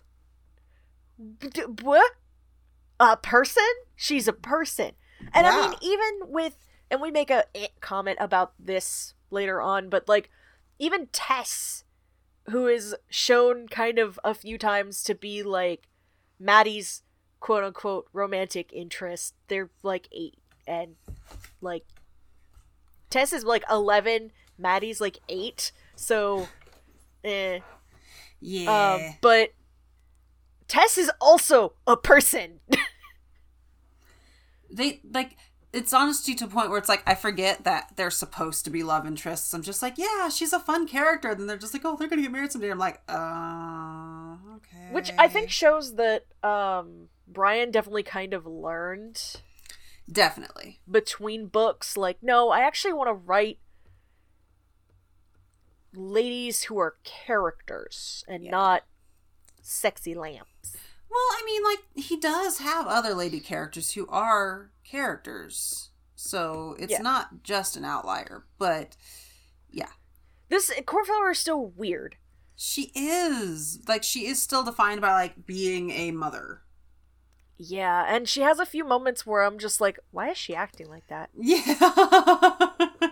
what? 1.81 2.11
A 3.01 3.17
person? 3.17 3.67
She's 3.95 4.27
a 4.27 4.33
person. 4.33 4.91
And 5.33 5.47
I 5.47 5.69
mean, 5.69 5.77
even 5.81 6.31
with, 6.31 6.55
and 6.91 7.01
we 7.01 7.09
make 7.09 7.31
a 7.31 7.45
eh 7.55 7.69
comment 7.79 8.17
about 8.21 8.53
this 8.59 9.15
later 9.31 9.59
on, 9.59 9.89
but 9.89 10.07
like, 10.07 10.29
even 10.77 11.07
Tess, 11.07 11.83
who 12.49 12.67
is 12.67 12.95
shown 13.09 13.67
kind 13.67 13.97
of 13.97 14.19
a 14.23 14.35
few 14.35 14.59
times 14.59 15.01
to 15.03 15.15
be 15.15 15.41
like 15.41 15.87
Maddie's 16.39 17.01
quote 17.39 17.63
unquote 17.63 18.07
romantic 18.13 18.71
interest, 18.71 19.33
they're 19.47 19.71
like 19.81 20.07
eight. 20.11 20.37
And 20.67 20.95
like, 21.59 21.85
Tess 23.09 23.33
is 23.33 23.43
like 23.43 23.63
11, 23.69 24.31
Maddie's 24.59 25.01
like 25.01 25.17
eight. 25.27 25.71
So, 25.95 26.47
eh. 27.23 27.61
Yeah. 28.39 28.93
Um, 28.93 29.15
but 29.21 29.53
Tess 30.67 30.97
is 30.97 31.11
also 31.19 31.73
a 31.85 31.97
person. 31.97 32.59
they 34.71 35.01
like 35.11 35.37
it's 35.73 35.93
honesty 35.93 36.35
to 36.35 36.45
a 36.45 36.47
point 36.47 36.69
where 36.69 36.77
it's 36.77 36.89
like 36.89 37.01
I 37.07 37.15
forget 37.15 37.63
that 37.63 37.93
they're 37.95 38.11
supposed 38.11 38.65
to 38.65 38.71
be 38.71 38.83
love 38.83 39.05
interests. 39.07 39.53
I'm 39.53 39.61
just 39.61 39.81
like, 39.81 39.97
yeah, 39.97 40.27
she's 40.29 40.51
a 40.53 40.59
fun 40.59 40.87
character. 40.87 41.29
And 41.29 41.39
Then 41.39 41.47
they're 41.47 41.57
just 41.57 41.73
like, 41.73 41.83
oh, 41.85 41.95
they're 41.95 42.09
gonna 42.09 42.21
get 42.21 42.31
married 42.31 42.51
someday. 42.51 42.71
I'm 42.71 42.77
like, 42.77 43.01
uh, 43.07 44.35
okay. 44.57 44.91
Which 44.91 45.11
I 45.17 45.27
think 45.29 45.49
shows 45.49 45.95
that 45.95 46.25
um, 46.43 47.07
Brian 47.27 47.71
definitely 47.71 48.03
kind 48.03 48.33
of 48.33 48.45
learned 48.45 49.41
definitely. 50.11 50.81
between 50.89 51.47
books. 51.47 51.95
Like, 51.95 52.17
no, 52.21 52.49
I 52.49 52.61
actually 52.61 52.93
want 52.93 53.07
to 53.07 53.13
write 53.13 53.59
ladies 55.93 56.63
who 56.63 56.77
are 56.79 56.95
characters 57.03 58.23
and 58.27 58.43
Yeah. 58.45 58.51
not 58.51 58.83
sexy 59.61 60.15
lamps. 60.15 60.49
Well, 61.11 61.19
I 61.19 61.43
mean, 61.45 61.63
like 61.63 61.79
he 62.05 62.17
does 62.17 62.59
have 62.59 62.87
other 62.87 63.13
lady 63.13 63.39
characters 63.41 63.91
who 63.91 64.07
are 64.07 64.71
characters, 64.85 65.89
so 66.15 66.75
it's 66.79 66.91
Yeah. 66.93 67.01
not 67.01 67.43
just 67.43 67.75
an 67.75 67.83
outlier. 67.83 68.45
But 68.57 68.95
yeah, 69.69 69.89
This 70.49 70.71
Cornflower 70.85 71.31
is 71.31 71.39
still 71.39 71.65
weird. 71.67 72.15
she 72.55 72.91
is 72.95 73.79
like 73.87 74.03
she 74.03 74.25
is 74.27 74.41
still 74.41 74.63
defined 74.63 75.01
by 75.01 75.11
like 75.13 75.45
being 75.45 75.91
a 75.91 76.11
mother. 76.11 76.61
Yeah, 77.57 78.05
and 78.07 78.27
she 78.27 78.41
has 78.41 78.59
a 78.59 78.65
few 78.65 78.83
moments 78.83 79.25
where 79.25 79.43
I'm 79.43 79.59
just 79.59 79.79
like, 79.81 79.99
why 80.11 80.29
is 80.31 80.37
she 80.37 80.55
acting 80.55 80.87
like 80.89 81.07
that? 81.07 81.29
Yeah. 81.37 83.10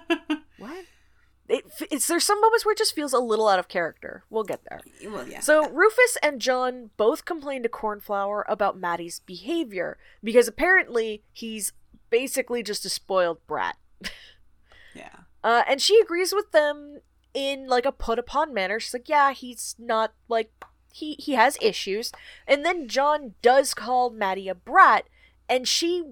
It, 1.50 1.66
it's 1.90 2.08
there's 2.08 2.24
some 2.24 2.40
moments 2.40 2.64
where 2.64 2.74
it 2.74 2.78
just 2.78 2.94
feels 2.94 3.12
a 3.12 3.20
little 3.20 3.48
out 3.48 3.58
of 3.58 3.68
character. 3.68 4.24
We'll 4.30 4.44
get 4.44 4.62
there. 4.70 4.82
well, 5.10 5.28
yeah. 5.28 5.40
So 5.40 5.68
Rufus 5.68 6.16
and 6.22 6.40
John 6.40 6.92
both 6.96 7.26
complain 7.26 7.64
to 7.64 7.70
Cornflower 7.70 8.46
about 8.48 8.78
Maddie's 8.78 9.20
behavior 9.22 9.98
because 10.24 10.48
apparently 10.48 11.24
he's 11.34 11.74
basically 12.12 12.62
just 12.62 12.86
a 12.86 12.90
spoiled 12.90 13.46
brat. 13.48 13.78
yeah. 14.96 15.10
Uh, 15.44 15.64
and 15.68 15.82
she 15.82 16.00
agrees 16.00 16.34
with 16.34 16.52
them 16.52 17.00
in 17.34 17.68
like 17.68 17.86
a 17.86 17.92
put 17.92 18.20
upon 18.20 18.54
manner. 18.54 18.80
She's 18.80 18.94
like, 18.94 19.10
"Yeah, 19.10 19.34
he's 19.34 19.76
not 19.80 20.14
like 20.28 20.52
he 20.94 21.16
he 21.16 21.34
has 21.34 21.58
issues." 21.62 22.12
And 22.48 22.64
then 22.64 22.88
John 22.88 23.34
does 23.42 23.74
call 23.74 24.12
Maddie 24.12 24.50
a 24.50 24.56
brat, 24.56 25.08
and 25.48 25.68
she 25.68 26.04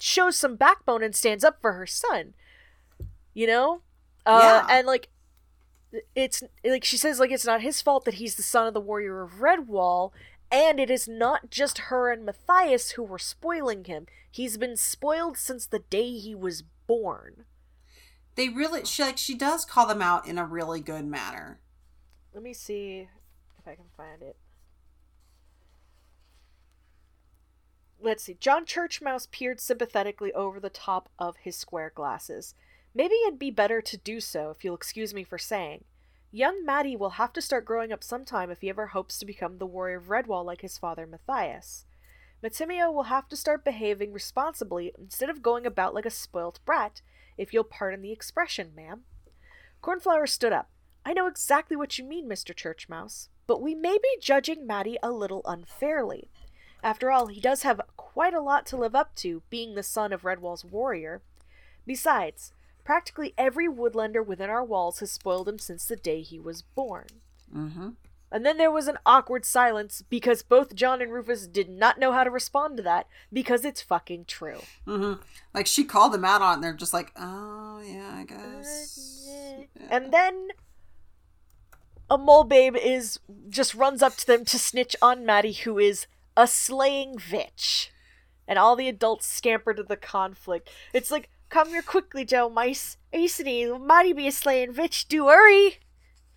shows 0.00 0.36
some 0.36 0.56
backbone 0.56 1.02
and 1.02 1.14
stands 1.14 1.44
up 1.44 1.60
for 1.60 1.72
her 1.74 1.86
son. 1.86 2.34
You 3.34 3.46
know, 3.46 3.82
uh, 4.26 4.64
Yeah. 4.64 4.66
and 4.78 4.86
like 4.86 5.08
it's 6.14 6.42
like 6.64 6.84
she 6.84 6.96
says 6.96 7.20
like 7.20 7.30
it's 7.30 7.44
not 7.44 7.60
his 7.60 7.82
fault 7.82 8.04
that 8.04 8.14
he's 8.14 8.36
the 8.36 8.42
son 8.42 8.66
of 8.66 8.74
the 8.74 8.80
warrior 8.80 9.22
of 9.22 9.40
Redwall. 9.40 10.12
And 10.50 10.78
it 10.78 10.90
is 10.90 11.08
not 11.08 11.48
just 11.50 11.78
her 11.88 12.12
and 12.12 12.26
Matthias 12.26 12.90
who 12.90 13.02
were 13.02 13.18
spoiling 13.18 13.84
him. 13.84 14.06
He's 14.30 14.58
been 14.58 14.76
spoiled 14.76 15.38
since 15.38 15.66
the 15.66 15.78
day 15.78 16.18
he 16.18 16.34
was 16.34 16.62
born. 16.86 17.46
They 18.34 18.48
really 18.50 18.84
she 18.84 19.02
like 19.02 19.18
she 19.18 19.34
does 19.34 19.64
call 19.64 19.86
them 19.86 20.02
out 20.02 20.26
in 20.26 20.38
a 20.38 20.44
really 20.44 20.80
good 20.80 21.06
manner. 21.06 21.58
Let 22.34 22.42
me 22.42 22.52
see 22.54 23.08
if 23.58 23.66
I 23.66 23.74
can 23.74 23.86
find 23.96 24.22
it. 24.22 24.36
Let's 28.00 28.24
see. 28.24 28.36
John 28.38 28.66
Churchmouse 28.66 29.26
peered 29.30 29.60
sympathetically 29.60 30.32
over 30.32 30.58
the 30.58 30.70
top 30.70 31.08
of 31.18 31.36
his 31.36 31.56
square 31.56 31.92
glasses. 31.94 32.54
Maybe 32.94 33.14
it'd 33.26 33.38
be 33.38 33.50
better 33.50 33.80
to 33.80 33.96
do 33.96 34.20
so, 34.20 34.50
if 34.50 34.64
you'll 34.64 34.74
excuse 34.74 35.14
me 35.14 35.24
for 35.24 35.38
saying. 35.38 35.84
Young 36.30 36.64
Matty 36.64 36.96
will 36.96 37.10
have 37.10 37.32
to 37.34 37.42
start 37.42 37.64
growing 37.64 37.92
up 37.92 38.02
sometime 38.02 38.50
if 38.50 38.60
he 38.60 38.70
ever 38.70 38.88
hopes 38.88 39.18
to 39.18 39.26
become 39.26 39.58
the 39.58 39.66
warrior 39.66 39.98
of 39.98 40.08
Redwall 40.08 40.44
like 40.44 40.62
his 40.62 40.78
father 40.78 41.06
Matthias. 41.06 41.84
Mattimeo 42.42 42.92
will 42.92 43.04
have 43.04 43.28
to 43.28 43.36
start 43.36 43.64
behaving 43.64 44.12
responsibly 44.12 44.92
instead 44.98 45.30
of 45.30 45.42
going 45.42 45.64
about 45.64 45.94
like 45.94 46.06
a 46.06 46.10
spoilt 46.10 46.58
brat, 46.64 47.00
if 47.38 47.52
you'll 47.52 47.64
pardon 47.64 48.02
the 48.02 48.12
expression, 48.12 48.72
ma'am. 48.74 49.02
Cornflower 49.80 50.26
stood 50.26 50.52
up. 50.52 50.70
I 51.04 51.12
know 51.12 51.26
exactly 51.26 51.76
what 51.76 51.98
you 51.98 52.04
mean, 52.04 52.28
Mr. 52.28 52.54
Churchmouse, 52.54 53.28
but 53.46 53.60
we 53.60 53.74
may 53.74 53.98
be 53.98 54.16
judging 54.20 54.66
Matty 54.66 54.96
a 55.02 55.10
little 55.10 55.42
unfairly. 55.44 56.30
After 56.82 57.10
all, 57.10 57.26
he 57.26 57.40
does 57.40 57.62
have 57.62 57.80
quite 57.96 58.34
a 58.34 58.40
lot 58.40 58.66
to 58.66 58.76
live 58.76 58.94
up 58.94 59.14
to, 59.16 59.42
being 59.50 59.74
the 59.74 59.82
son 59.82 60.12
of 60.12 60.22
Redwall's 60.22 60.64
warrior. 60.64 61.22
Besides, 61.86 62.52
practically 62.84 63.34
every 63.38 63.68
woodlander 63.68 64.24
within 64.24 64.50
our 64.50 64.64
walls 64.64 65.00
has 65.00 65.10
spoiled 65.10 65.48
him 65.48 65.58
since 65.58 65.86
the 65.86 65.96
day 65.96 66.22
he 66.22 66.38
was 66.38 66.62
born. 66.62 67.06
Mm-hmm. 67.54 67.90
And 68.32 68.46
then 68.46 68.56
there 68.56 68.70
was 68.70 68.88
an 68.88 68.96
awkward 69.04 69.44
silence 69.44 70.02
because 70.08 70.42
both 70.42 70.74
John 70.74 71.02
and 71.02 71.12
Rufus 71.12 71.46
did 71.46 71.68
not 71.68 71.98
know 71.98 72.12
how 72.12 72.24
to 72.24 72.30
respond 72.30 72.78
to 72.78 72.82
that 72.82 73.06
because 73.30 73.64
it's 73.64 73.82
fucking 73.82 74.24
true. 74.24 74.60
Mm-hmm. 74.86 75.20
Like 75.52 75.66
she 75.66 75.84
called 75.84 76.12
them 76.14 76.24
out 76.24 76.40
on 76.40 76.52
it 76.52 76.54
and 76.54 76.64
they're 76.64 76.72
just 76.72 76.94
like, 76.94 77.12
Oh 77.14 77.82
yeah, 77.84 78.10
I 78.14 78.24
guess. 78.24 79.28
And 79.90 80.12
then 80.12 80.48
a 82.08 82.16
mole 82.16 82.44
babe 82.44 82.74
is 82.76 83.20
just 83.50 83.74
runs 83.74 84.02
up 84.02 84.16
to 84.16 84.26
them 84.26 84.46
to 84.46 84.58
snitch 84.58 84.96
on 85.02 85.26
Maddie, 85.26 85.52
who 85.52 85.78
is 85.78 86.06
a 86.36 86.46
slaying 86.46 87.18
vitch. 87.18 87.92
And 88.48 88.58
all 88.58 88.76
the 88.76 88.88
adults 88.88 89.26
scamper 89.26 89.74
to 89.74 89.82
the 89.82 89.96
conflict. 89.96 90.68
It's 90.92 91.10
like, 91.10 91.30
come 91.52 91.68
here 91.68 91.82
quickly, 91.82 92.24
Joe 92.24 92.48
Mice. 92.48 92.96
Aceny, 93.12 93.80
Maddie 93.80 94.14
be 94.14 94.26
a 94.26 94.32
slaying 94.32 94.72
vitch, 94.72 95.06
do 95.06 95.28
hurry. 95.28 95.78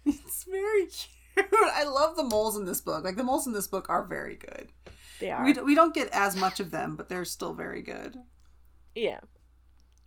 It's 0.06 0.44
very 0.44 0.86
cute. 0.86 1.48
I 1.74 1.84
love 1.84 2.16
the 2.16 2.24
moles 2.24 2.56
in 2.58 2.66
this 2.66 2.80
book. 2.80 3.04
Like 3.04 3.16
the 3.16 3.24
moles 3.24 3.48
in 3.48 3.54
this 3.54 3.68
book 3.68 3.90
are 3.90 4.04
very 4.04 4.36
good. 4.36 4.70
They 5.20 5.32
are. 5.32 5.44
We, 5.44 5.54
d- 5.54 5.62
we 5.62 5.74
don't 5.74 5.96
get 5.96 6.10
as 6.10 6.36
much 6.36 6.60
of 6.60 6.70
them, 6.70 6.96
but 6.96 7.10
they're 7.10 7.26
still 7.26 7.56
very 7.56 7.82
good. 7.82 8.18
Yeah. 8.94 9.22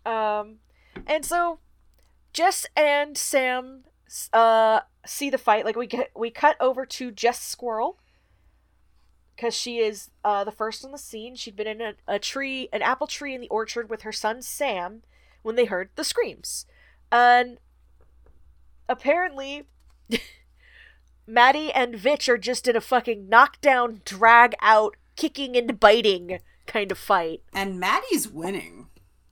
Um, 0.07 0.59
and 1.07 1.25
so 1.25 1.59
Jess 2.33 2.65
and 2.77 3.19
Sam 3.19 3.83
uh 4.33 4.81
see 5.05 5.31
the 5.31 5.37
fight. 5.37 5.65
Like 5.65 5.75
we 5.75 5.89
get 5.89 6.13
we 6.15 6.31
cut 6.31 6.57
over 6.61 6.87
to 6.87 7.11
Jess 7.11 7.43
Squirrel 7.43 7.99
because 9.39 9.55
she 9.55 9.79
is 9.79 10.11
uh 10.25 10.43
the 10.43 10.51
first 10.51 10.85
on 10.85 10.91
the 10.91 10.99
scene. 10.99 11.37
She'd 11.37 11.57
been 11.57 11.67
in 11.69 11.81
a, 11.81 11.95
a 12.07 12.19
tree, 12.19 12.69
an 12.73 12.83
apple 12.83 13.07
tree 13.07 13.35
in 13.35 13.41
the 13.41 13.49
orchard 13.49 13.89
with 13.89 14.03
her 14.03 14.13
son 14.13 14.43
Sam 14.43 15.03
when 15.43 15.55
they 15.55 15.67
heard 15.67 15.91
the 15.95 16.05
screams, 16.05 16.67
and 17.11 17.59
apparently. 18.89 19.65
Maddie 21.31 21.71
and 21.71 21.95
Vitch 21.95 22.27
are 22.31 22.39
just 22.39 22.67
in 22.67 22.75
a 22.75 22.81
fucking 22.81 23.29
knockdown, 23.29 24.01
drag 24.07 24.55
out, 24.63 24.97
kicking 25.15 25.59
and 25.59 25.79
biting 25.79 26.39
kind 26.67 26.91
of 26.91 26.97
fight. 26.97 27.43
And 27.53 27.79
Maddie's 27.79 28.27
winning. 28.29 28.87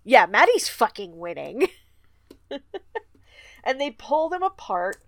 Yeah, 0.04 0.26
Maddie's 0.26 0.68
fucking 0.68 1.16
winning. 1.16 1.68
and 3.64 3.80
they 3.80 3.92
pull 3.92 4.28
them 4.28 4.42
apart, 4.42 4.98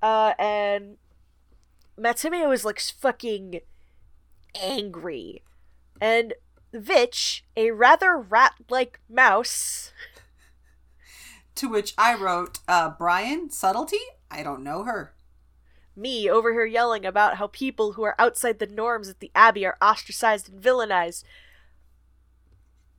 uh, 0.00 0.32
and 0.38 0.96
Mattimeo 1.98 2.54
is 2.54 2.64
like 2.64 2.80
fucking 2.80 3.60
angry. 4.60 5.42
And 6.00 6.34
Vitch, 6.72 7.44
a 7.56 7.70
rather 7.72 8.16
rat 8.16 8.54
like 8.68 9.00
mouse, 9.08 9.92
To 11.56 11.68
which 11.68 11.94
I 11.98 12.14
wrote, 12.14 12.60
uh, 12.68 12.90
Brian, 12.96 13.50
subtlety? 13.50 13.98
I 14.30 14.42
don't 14.42 14.62
know 14.62 14.84
her. 14.84 15.12
me 15.96 16.30
over 16.30 16.52
here 16.52 16.64
yelling 16.64 17.04
about 17.04 17.36
how 17.36 17.48
people 17.48 17.92
who 17.92 18.02
are 18.02 18.14
outside 18.18 18.58
the 18.58 18.66
norms 18.66 19.08
at 19.08 19.20
the 19.20 19.30
Abbey 19.34 19.66
are 19.66 19.76
ostracized 19.82 20.48
and 20.48 20.62
villainized. 20.62 21.24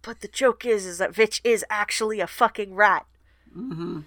But 0.02 0.22
the 0.22 0.28
joke 0.28 0.66
is, 0.66 0.86
is 0.86 0.98
that 0.98 1.16
Vitch 1.16 1.42
is 1.44 1.66
actually 1.70 2.20
a 2.20 2.28
fucking 2.28 2.76
rat. 2.76 3.06
Mm-hmm. 3.56 4.02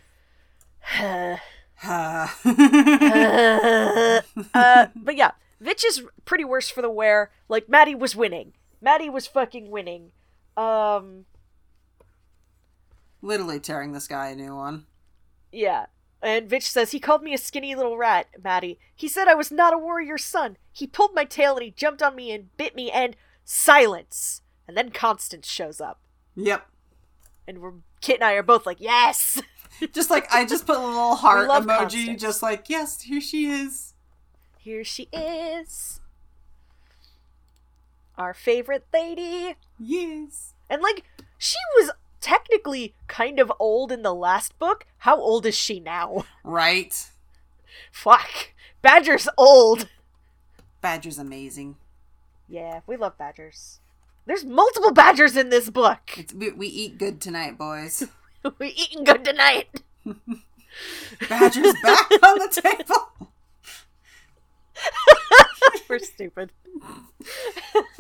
uh, 1.03 1.37
Uh, 1.83 2.29
uh, 4.55 4.87
but 4.95 5.17
yeah, 5.17 5.33
Vitch 5.65 5.85
is 5.85 6.03
pretty 6.27 6.45
worse 6.45 6.69
for 6.69 6.83
the 6.83 6.91
wear. 6.91 7.31
Like 7.49 7.69
Maddie 7.69 7.95
was 7.95 8.15
winning. 8.15 8.53
Maddie 8.83 9.09
was 9.11 9.27
fucking 9.27 9.71
winning. 9.71 10.13
Um, 10.59 11.25
Literally 13.23 13.59
tearing 13.61 13.93
this 13.93 14.07
guy 14.07 14.29
a 14.29 14.37
new 14.37 14.55
one. 14.55 14.85
yeah. 15.51 15.87
And 16.23 16.49
Vitch 16.49 16.71
says 16.71 16.93
he 16.93 17.01
called 17.01 17.23
me 17.23 17.35
a 17.35 17.39
skinny 17.39 17.75
little 17.75 17.99
rat, 17.99 18.29
Maddie. 18.43 18.79
He 18.97 19.09
said 19.09 19.29
I 19.29 19.35
was 19.35 19.53
not 19.53 19.75
a 19.75 19.79
warrior's 19.79 20.25
son. 20.25 20.57
He 20.73 20.87
pulled 20.87 21.15
my 21.15 21.25
tail 21.27 21.55
and 21.57 21.63
he 21.63 21.71
jumped 21.71 22.03
on 22.03 22.17
me 22.17 22.31
and 22.33 22.55
bit 22.57 22.75
me 22.75 22.91
and 22.91 23.15
silence. 23.45 24.41
And 24.67 24.75
then 24.75 24.89
Constance 24.91 25.47
shows 25.47 25.83
up, 25.83 26.01
Yep. 26.35 26.67
and 27.47 27.59
we're 27.59 27.73
Kit 28.01 28.17
and 28.17 28.25
I 28.25 28.33
are 28.35 28.43
both 28.43 28.65
like, 28.65 28.81
yes. 28.81 29.41
Just 29.93 30.09
like 30.11 30.33
I 30.33 30.45
just 30.47 30.67
put 30.67 30.77
a 30.77 30.87
little 30.87 31.15
heart 31.17 31.49
emoji, 31.51 31.67
Constance. 31.67 32.21
just 32.23 32.43
like, 32.43 32.71
yes, 32.71 33.01
here 33.03 33.21
she 33.21 33.47
is. 33.47 33.94
Here 34.65 34.83
she 34.83 35.09
is, 35.13 36.01
our 38.17 38.33
favorite 38.33 38.87
lady. 38.95 39.57
Yes. 39.79 40.55
And 40.71 40.81
like, 40.81 41.05
she 41.37 41.59
was 41.77 41.91
technically 42.23 42.95
kind 43.07 43.39
of 43.39 43.53
old 43.61 43.93
in 43.93 44.01
the 44.01 44.15
last 44.15 44.59
book. 44.59 44.87
How 45.01 45.21
old 45.21 45.45
is 45.45 45.55
she 45.55 45.81
now? 45.81 46.25
Right. 46.43 47.11
Fuck. 47.93 48.55
Badger's 48.81 49.29
old. 49.37 49.91
Badger's 50.81 51.19
amazing. 51.19 51.77
Yeah, 52.49 52.81
we 52.87 52.97
love 52.97 53.19
badgers. 53.19 53.81
There's 54.25 54.47
multiple 54.47 54.93
badgers 54.93 55.37
in 55.37 55.51
this 55.51 55.69
book. 55.69 56.17
It's 56.17 56.33
we, 56.33 56.53
we 56.53 56.69
eat 56.69 56.97
good 56.97 57.21
tonight, 57.21 57.59
boys. 57.59 58.09
we 58.59 58.69
eating 58.69 59.05
good 59.05 59.27
tonight. 59.27 59.83
Badger's 61.29 61.75
back 61.83 62.11
on 62.23 62.39
the 62.39 62.63
table. 62.63 63.31
We're 65.89 65.99
stupid. 65.99 66.53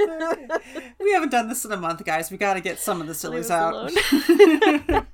we 1.01 1.13
haven't 1.13 1.31
done 1.31 1.49
this 1.49 1.65
in 1.65 1.73
a 1.73 1.77
month, 1.77 2.05
guys. 2.05 2.31
We 2.31 2.37
got 2.37 2.55
to 2.55 2.61
get 2.61 2.79
some 2.79 3.01
of 3.01 3.07
the 3.07 3.15
sillies 3.15 3.51
out. 3.51 3.91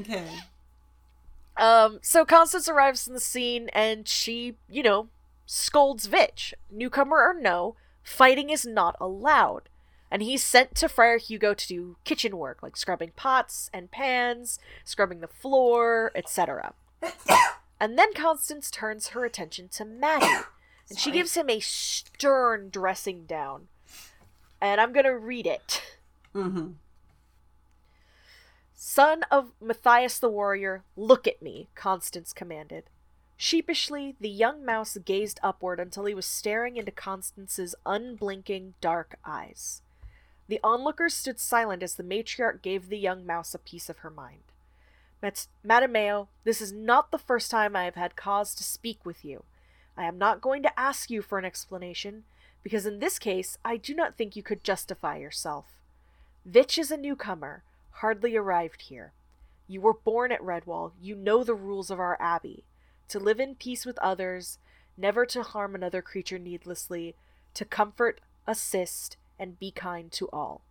okay. 0.00 0.26
Um, 1.56 1.98
so 2.02 2.24
Constance 2.24 2.68
arrives 2.68 3.06
in 3.06 3.14
the 3.14 3.20
scene 3.20 3.68
and 3.72 4.08
she, 4.08 4.56
you 4.68 4.82
know, 4.82 5.08
scolds 5.46 6.06
Vitch. 6.06 6.54
Newcomer 6.70 7.16
or 7.16 7.34
no, 7.38 7.76
fighting 8.02 8.50
is 8.50 8.64
not 8.64 8.96
allowed. 9.00 9.68
And 10.10 10.22
he's 10.22 10.44
sent 10.44 10.74
to 10.76 10.88
Friar 10.90 11.16
Hugo 11.16 11.54
to 11.54 11.66
do 11.66 11.96
kitchen 12.04 12.36
work, 12.36 12.62
like 12.62 12.76
scrubbing 12.76 13.12
pots 13.16 13.70
and 13.72 13.90
pans, 13.90 14.58
scrubbing 14.84 15.20
the 15.20 15.26
floor, 15.26 16.12
etc. 16.14 16.74
and 17.80 17.98
then 17.98 18.12
Constance 18.12 18.70
turns 18.70 19.08
her 19.08 19.24
attention 19.24 19.68
to 19.68 19.86
Maddie, 19.86 20.44
and 20.88 20.98
she 20.98 21.10
gives 21.10 21.36
him 21.36 21.48
a 21.48 21.60
stern 21.60 22.70
dressing 22.70 23.24
down. 23.24 23.68
And 24.60 24.80
I'm 24.80 24.92
gonna 24.92 25.16
read 25.16 25.46
it. 25.46 25.82
Mm-hmm. 26.34 26.72
Son 28.74 29.22
of 29.30 29.52
Matthias 29.60 30.18
the 30.18 30.28
warrior, 30.28 30.82
look 30.96 31.26
at 31.26 31.40
me, 31.40 31.68
Constance 31.74 32.32
commanded. 32.32 32.84
Sheepishly, 33.36 34.16
the 34.20 34.28
young 34.28 34.64
mouse 34.64 34.96
gazed 35.04 35.40
upward 35.42 35.80
until 35.80 36.04
he 36.04 36.14
was 36.14 36.26
staring 36.26 36.76
into 36.76 36.90
Constance's 36.90 37.74
unblinking, 37.84 38.74
dark 38.80 39.16
eyes. 39.24 39.82
The 40.48 40.60
onlookers 40.62 41.14
stood 41.14 41.40
silent 41.40 41.82
as 41.82 41.94
the 41.94 42.04
matriarch 42.04 42.62
gave 42.62 42.88
the 42.88 42.98
young 42.98 43.24
mouse 43.26 43.54
a 43.54 43.58
piece 43.58 43.88
of 43.88 43.98
her 43.98 44.10
mind. 44.10 44.42
Mat- 45.22 45.46
Mattimeo, 45.64 46.28
this 46.44 46.60
is 46.60 46.72
not 46.72 47.10
the 47.10 47.18
first 47.18 47.50
time 47.50 47.74
I 47.74 47.84
have 47.84 47.94
had 47.94 48.16
cause 48.16 48.54
to 48.56 48.62
speak 48.62 49.04
with 49.06 49.24
you. 49.24 49.44
I 49.96 50.04
am 50.04 50.18
not 50.18 50.40
going 50.40 50.62
to 50.62 50.80
ask 50.80 51.10
you 51.10 51.22
for 51.22 51.38
an 51.38 51.44
explanation, 51.44 52.24
because 52.62 52.86
in 52.86 52.98
this 52.98 53.18
case 53.18 53.58
I 53.64 53.76
do 53.76 53.94
not 53.94 54.16
think 54.16 54.36
you 54.36 54.42
could 54.42 54.64
justify 54.64 55.18
yourself. 55.18 55.66
Vitch 56.44 56.78
is 56.78 56.90
a 56.90 56.96
newcomer, 56.96 57.62
hardly 57.96 58.36
arrived 58.36 58.82
here. 58.82 59.12
You 59.68 59.80
were 59.80 59.94
born 59.94 60.32
at 60.32 60.40
Redwall, 60.40 60.92
you 61.00 61.14
know 61.14 61.44
the 61.44 61.54
rules 61.54 61.90
of 61.90 62.00
our 62.00 62.16
abbey. 62.20 62.64
To 63.08 63.18
live 63.18 63.40
in 63.40 63.54
peace 63.54 63.86
with 63.86 63.98
others, 63.98 64.58
never 64.96 65.24
to 65.26 65.42
harm 65.42 65.74
another 65.74 66.02
creature 66.02 66.38
needlessly, 66.38 67.14
to 67.54 67.64
comfort, 67.64 68.20
assist, 68.46 69.16
and 69.38 69.58
be 69.58 69.70
kind 69.70 70.10
to 70.12 70.28
all. 70.32 70.62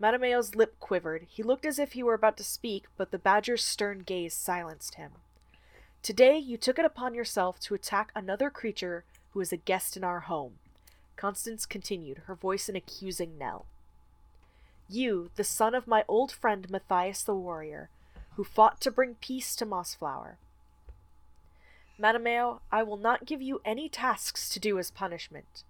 Mattimeo's 0.00 0.54
lip 0.54 0.76
quivered. 0.78 1.26
He 1.28 1.42
looked 1.42 1.66
as 1.66 1.78
if 1.78 1.92
he 1.92 2.02
were 2.02 2.14
about 2.14 2.36
to 2.38 2.44
speak, 2.44 2.84
but 2.96 3.10
the 3.10 3.18
badger's 3.18 3.64
stern 3.64 4.00
gaze 4.00 4.34
silenced 4.34 4.94
him. 4.94 5.12
Today 6.02 6.38
you 6.38 6.56
took 6.56 6.78
it 6.78 6.84
upon 6.84 7.14
yourself 7.14 7.60
to 7.60 7.74
attack 7.74 8.12
another 8.14 8.50
creature 8.50 9.04
who 9.32 9.40
is 9.40 9.52
a 9.52 9.56
guest 9.56 9.96
in 9.96 10.04
our 10.04 10.20
home. 10.20 10.54
Constance 11.16 11.66
continued, 11.66 12.22
her 12.26 12.34
voice 12.34 12.68
an 12.68 12.76
accusing 12.76 13.36
knell. 13.36 13.66
You, 14.88 15.30
the 15.36 15.44
son 15.44 15.74
of 15.74 15.86
my 15.86 16.04
old 16.08 16.32
friend 16.32 16.70
Matthias 16.70 17.22
the 17.22 17.34
warrior, 17.34 17.90
who 18.36 18.44
fought 18.44 18.80
to 18.82 18.90
bring 18.90 19.16
peace 19.16 19.54
to 19.56 19.66
Mossflower. 19.66 20.36
Mattimeo, 22.00 22.60
I 22.70 22.84
will 22.84 22.96
not 22.96 23.26
give 23.26 23.42
you 23.42 23.60
any 23.64 23.88
tasks 23.88 24.48
to 24.50 24.60
do 24.60 24.78
as 24.78 24.90
punishment. 24.90 25.64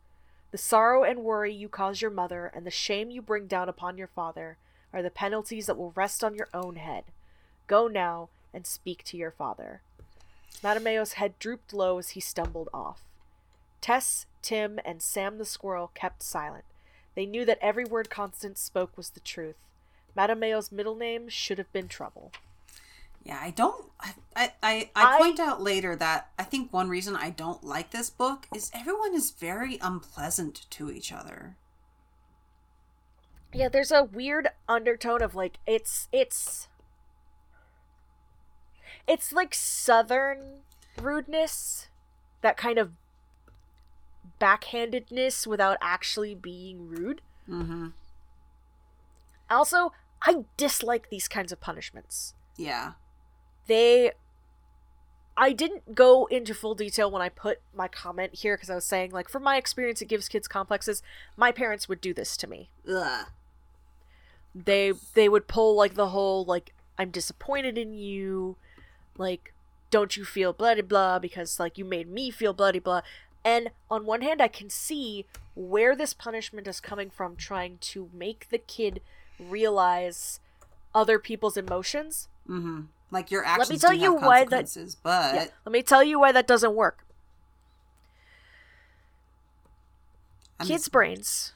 The 0.51 0.59
sorrow 0.59 1.03
and 1.03 1.25
worry 1.25 1.53
you 1.53 1.69
cause 1.69 2.01
your 2.03 2.11
mother 2.11 2.53
and 2.55 2.67
the 2.67 2.71
shame 2.71 3.11
you 3.11 3.23
bring 3.23 3.47
down 3.47 3.69
upon 3.69 3.99
your 3.99 4.07
father 4.07 4.59
are 4.93 5.03
the 5.03 5.11
penalties 5.11 5.67
that 5.67 5.79
will 5.79 5.93
rest 5.93 6.23
on 6.23 6.35
your 6.35 6.49
own 6.55 6.77
head. 6.77 7.05
Go 7.67 7.89
now 7.89 8.29
and 8.55 8.67
speak 8.67 9.03
to 9.05 9.17
your 9.17 9.31
father. 9.31 9.81
Mattimeo's 10.63 11.15
head 11.15 11.39
drooped 11.39 11.73
low 11.73 11.99
as 11.99 12.11
he 12.11 12.21
stumbled 12.21 12.69
off. 12.75 13.03
Tess, 13.81 14.27
Tim, 14.43 14.81
and 14.85 15.01
Sam 15.01 15.39
the 15.39 15.45
squirrel 15.45 15.91
kept 15.95 16.23
silent. 16.23 16.65
They 17.15 17.27
knew 17.27 17.45
that 17.45 17.59
every 17.61 17.85
word 17.85 18.11
Constance 18.11 18.61
spoke 18.61 18.97
was 18.97 19.11
the 19.11 19.21
truth. 19.21 19.57
Mattimeo's 20.17 20.73
middle 20.73 20.97
name 20.97 21.29
should 21.29 21.59
have 21.59 21.73
been 21.73 21.89
Trouble. 21.89 22.33
Yeah, 23.25 23.39
I 23.43 23.51
don't. 23.51 23.87
I, 24.01 24.15
I, 24.35 24.53
I, 24.63 24.91
I 24.95 25.19
point 25.19 25.41
out 25.41 25.61
later 25.61 25.95
that 25.97 26.31
I 26.39 26.45
think 26.45 26.73
one 26.73 26.89
reason 26.89 27.15
I 27.15 27.31
don't 27.31 27.63
like 27.63 27.91
this 27.91 28.09
book 28.09 28.47
is 28.55 28.71
everyone 28.73 29.15
is 29.15 29.31
very 29.31 29.79
unpleasant 29.83 30.67
to 30.71 30.91
each 30.91 31.13
other. 31.13 31.57
Yeah, 33.53 33.69
there's 33.69 33.93
a 33.93 34.05
weird 34.05 34.49
undertone 34.69 35.23
of 35.23 35.35
like 35.35 35.59
it's 35.67 36.09
it's 36.13 36.69
it's 39.09 39.33
like 39.33 39.55
southern 39.55 40.61
rudeness, 41.01 41.89
that 42.43 42.57
kind 42.57 42.79
of 42.79 42.93
backhandedness 44.41 45.47
without 45.47 45.79
actually 45.81 46.35
being 46.35 46.89
rude. 46.89 47.23
Mm-hmm. 47.49 47.89
Also, 49.51 49.93
I 50.23 50.45
dislike 50.57 51.09
these 51.11 51.27
kinds 51.27 51.53
of 51.53 51.61
punishments. 51.61 52.35
Yeah. 52.57 52.93
They. 53.67 54.13
I 55.37 55.53
didn't 55.53 55.95
go 55.95 56.27
into 56.27 56.53
full 56.53 56.75
detail 56.75 57.11
when 57.11 57.23
I 57.23 57.29
put 57.29 57.61
my 57.73 57.87
comment 57.87 58.35
here 58.35 58.57
because 58.57 58.71
I 58.71 58.75
was 58.75 58.85
saying, 58.85 59.13
like, 59.13 59.29
from 59.29 59.45
my 59.45 59.57
experience, 59.57 60.03
it 60.03 60.09
gives 60.09 60.29
kids 60.29 60.49
complexes. 60.49 61.01
My 61.37 61.53
parents 61.53 61.89
would 61.89 62.01
do 62.01 62.13
this 62.13 62.37
to 62.39 62.49
me. 62.49 62.71
Ugh. 62.89 63.27
They 64.55 64.93
they 65.15 65.29
would 65.29 65.47
pull 65.47 65.77
like 65.77 65.95
the 65.95 66.09
whole 66.09 66.45
like 66.45 66.75
I'm 66.99 67.11
disappointed 67.11 67.79
in 67.79 67.95
you, 67.95 68.57
like 69.19 69.53
don't 69.91 70.17
you 70.17 70.25
feel 70.25 70.53
bloody 70.53 70.83
blah 70.83 71.19
because 71.19 71.59
like 71.59 71.79
you 71.79 71.85
made 71.85 72.09
me 72.09 72.31
feel 72.31 72.53
bloody 72.53 72.79
blah 72.79 73.03
and 73.45 73.71
on 73.91 74.05
one 74.05 74.21
hand, 74.21 74.43
I 74.43 74.49
can 74.49 74.69
see 74.69 75.27
where 75.55 75.97
this 75.97 76.13
punishment 76.13 76.67
is 76.69 76.81
coming 76.81 77.11
from, 77.11 77.37
trying 77.37 77.79
to 77.81 78.11
make 78.13 78.49
the 78.51 78.59
kid 78.59 79.01
realize 79.39 80.41
other 80.95 81.19
people's 81.19 81.57
emotions. 81.57 82.29
Mm-hmm. 82.49 82.83
Like 83.11 83.31
your 83.31 83.45
actions. 83.45 83.71
Let 83.71 83.75
me 83.75 83.79
tell 83.79 83.95
you 83.95 84.15
why 84.15 84.45
that. 84.45 84.97
But 85.03 85.35
yeah, 85.35 85.47
let 85.65 85.73
me 85.73 85.83
tell 85.83 86.03
you 86.03 86.21
why 86.21 86.33
that 86.33 86.47
doesn't 86.47 86.75
work. 86.75 87.05
I'm 90.61 90.67
kids' 90.67 90.89
brains. 90.89 91.55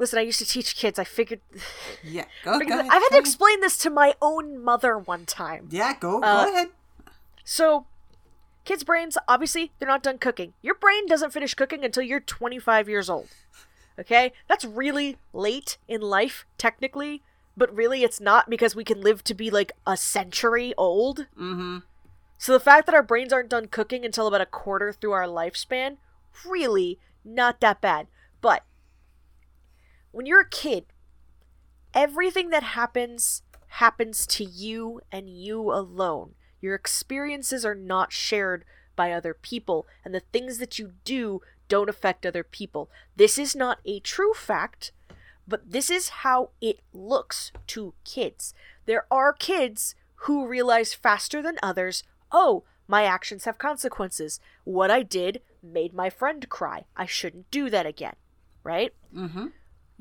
Listen, 0.00 0.18
I 0.18 0.22
used 0.22 0.38
to 0.38 0.46
teach 0.46 0.74
kids. 0.74 0.98
I 0.98 1.04
figured. 1.04 1.40
Yeah, 2.02 2.24
go, 2.42 2.58
go 2.58 2.66
ahead. 2.66 2.86
I've 2.90 3.02
had 3.02 3.10
to 3.10 3.18
explain 3.18 3.60
this 3.60 3.76
to 3.78 3.90
my 3.90 4.14
own 4.22 4.64
mother 4.64 4.96
one 4.96 5.26
time. 5.26 5.68
Yeah, 5.70 5.94
go 6.00 6.22
uh, 6.22 6.46
go 6.46 6.52
ahead. 6.52 6.68
So 7.44 7.84
Kids' 8.64 8.84
brains, 8.84 9.18
obviously, 9.28 9.72
they're 9.78 9.88
not 9.88 10.02
done 10.02 10.18
cooking. 10.18 10.54
Your 10.62 10.74
brain 10.74 11.06
doesn't 11.06 11.32
finish 11.32 11.54
cooking 11.54 11.84
until 11.84 12.02
you're 12.02 12.20
25 12.20 12.88
years 12.88 13.10
old. 13.10 13.28
Okay? 13.98 14.32
That's 14.48 14.64
really 14.64 15.18
late 15.32 15.76
in 15.88 16.00
life, 16.00 16.46
technically, 16.56 17.22
but 17.56 17.74
really 17.74 18.02
it's 18.02 18.20
not 18.20 18.48
because 18.48 18.74
we 18.76 18.84
can 18.84 19.00
live 19.00 19.24
to 19.24 19.34
be 19.34 19.50
like 19.50 19.72
a 19.86 19.96
century 19.96 20.72
old. 20.78 21.26
Mm-hmm. 21.38 21.78
So 22.38 22.52
the 22.52 22.60
fact 22.60 22.86
that 22.86 22.94
our 22.94 23.02
brains 23.02 23.32
aren't 23.32 23.50
done 23.50 23.66
cooking 23.66 24.04
until 24.04 24.26
about 24.26 24.40
a 24.40 24.46
quarter 24.46 24.92
through 24.92 25.12
our 25.12 25.26
lifespan, 25.26 25.96
really 26.46 26.98
not 27.24 27.60
that 27.60 27.80
bad. 27.80 28.06
But 28.40 28.62
when 30.12 30.26
you're 30.26 30.40
a 30.40 30.48
kid, 30.48 30.86
everything 31.94 32.50
that 32.50 32.62
happens 32.62 33.42
happens 33.74 34.26
to 34.26 34.44
you 34.44 35.00
and 35.12 35.28
you 35.28 35.72
alone. 35.72 36.34
Your 36.60 36.74
experiences 36.74 37.64
are 37.64 37.74
not 37.74 38.12
shared 38.12 38.64
by 38.96 39.12
other 39.12 39.32
people, 39.32 39.86
and 40.04 40.14
the 40.14 40.22
things 40.32 40.58
that 40.58 40.78
you 40.78 40.92
do 41.04 41.40
don't 41.68 41.88
affect 41.88 42.26
other 42.26 42.42
people. 42.42 42.90
This 43.16 43.38
is 43.38 43.54
not 43.54 43.78
a 43.84 44.00
true 44.00 44.34
fact, 44.34 44.92
but 45.46 45.70
this 45.70 45.88
is 45.88 46.08
how 46.08 46.50
it 46.60 46.80
looks 46.92 47.52
to 47.68 47.94
kids. 48.04 48.52
There 48.86 49.06
are 49.10 49.32
kids 49.32 49.94
who 50.26 50.46
realize 50.46 50.92
faster 50.92 51.40
than 51.40 51.58
others 51.62 52.02
oh, 52.32 52.64
my 52.86 53.04
actions 53.04 53.44
have 53.44 53.58
consequences. 53.58 54.40
What 54.64 54.90
I 54.90 55.02
did 55.02 55.40
made 55.62 55.92
my 55.92 56.10
friend 56.10 56.48
cry. 56.48 56.84
I 56.96 57.06
shouldn't 57.06 57.50
do 57.50 57.70
that 57.70 57.86
again. 57.86 58.14
Right? 58.62 58.92
Mm-hmm. 59.14 59.46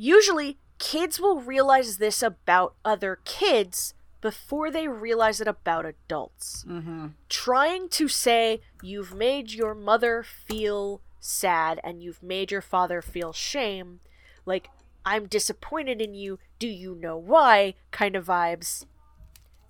Usually, 0.01 0.57
kids 0.77 1.19
will 1.19 1.41
realize 1.41 1.97
this 1.97 2.23
about 2.23 2.73
other 2.85 3.19
kids 3.25 3.93
before 4.21 4.71
they 4.71 4.87
realize 4.87 5.41
it 5.41 5.47
about 5.47 5.85
adults. 5.85 6.63
Mm-hmm. 6.65 7.07
Trying 7.27 7.89
to 7.89 8.07
say 8.07 8.61
you've 8.81 9.13
made 9.13 9.51
your 9.51 9.75
mother 9.75 10.23
feel 10.23 11.01
sad 11.19 11.81
and 11.83 12.01
you've 12.01 12.23
made 12.23 12.49
your 12.49 12.61
father 12.61 13.01
feel 13.01 13.33
shame, 13.33 13.99
like, 14.45 14.69
I'm 15.05 15.25
disappointed 15.25 16.01
in 16.01 16.13
you, 16.13 16.39
do 16.59 16.67
you 16.69 16.95
know 16.95 17.17
why? 17.17 17.73
kind 17.91 18.15
of 18.15 18.27
vibes, 18.27 18.85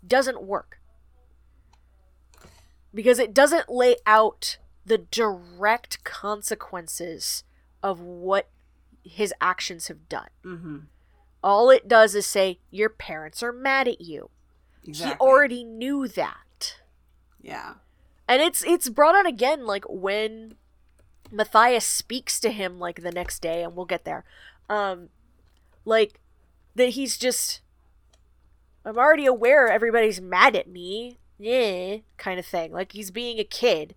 doesn't 0.05 0.43
work. 0.43 0.79
Because 2.93 3.17
it 3.17 3.33
doesn't 3.33 3.67
lay 3.67 3.95
out 4.05 4.59
the 4.85 4.99
direct 4.99 6.03
consequences 6.03 7.43
of 7.81 7.99
what 7.99 8.49
his 9.09 9.33
actions 9.41 9.87
have 9.87 10.07
done. 10.07 10.29
Mm-hmm. 10.45 10.77
All 11.43 11.69
it 11.69 11.87
does 11.87 12.15
is 12.15 12.25
say, 12.25 12.59
Your 12.71 12.89
parents 12.89 13.41
are 13.41 13.53
mad 13.53 13.87
at 13.87 14.01
you. 14.01 14.29
Exactly. 14.85 15.15
He 15.15 15.19
already 15.19 15.63
knew 15.63 16.07
that. 16.07 16.79
Yeah. 17.41 17.75
And 18.27 18.41
it's 18.41 18.63
it's 18.63 18.89
brought 18.89 19.15
on 19.15 19.25
again 19.25 19.65
like 19.65 19.85
when 19.87 20.55
Matthias 21.31 21.85
speaks 21.85 22.39
to 22.41 22.51
him 22.51 22.79
like 22.79 23.01
the 23.01 23.11
next 23.11 23.39
day 23.39 23.63
and 23.63 23.75
we'll 23.75 23.85
get 23.85 24.05
there. 24.05 24.23
Um 24.69 25.09
like 25.85 26.19
that 26.75 26.89
he's 26.89 27.17
just 27.17 27.61
I'm 28.85 28.97
already 28.97 29.25
aware 29.25 29.67
everybody's 29.67 30.21
mad 30.21 30.55
at 30.55 30.69
me. 30.69 31.17
Yeah, 31.37 31.97
kind 32.17 32.39
of 32.39 32.45
thing. 32.45 32.71
Like 32.71 32.91
he's 32.91 33.11
being 33.11 33.39
a 33.39 33.43
kid. 33.43 33.95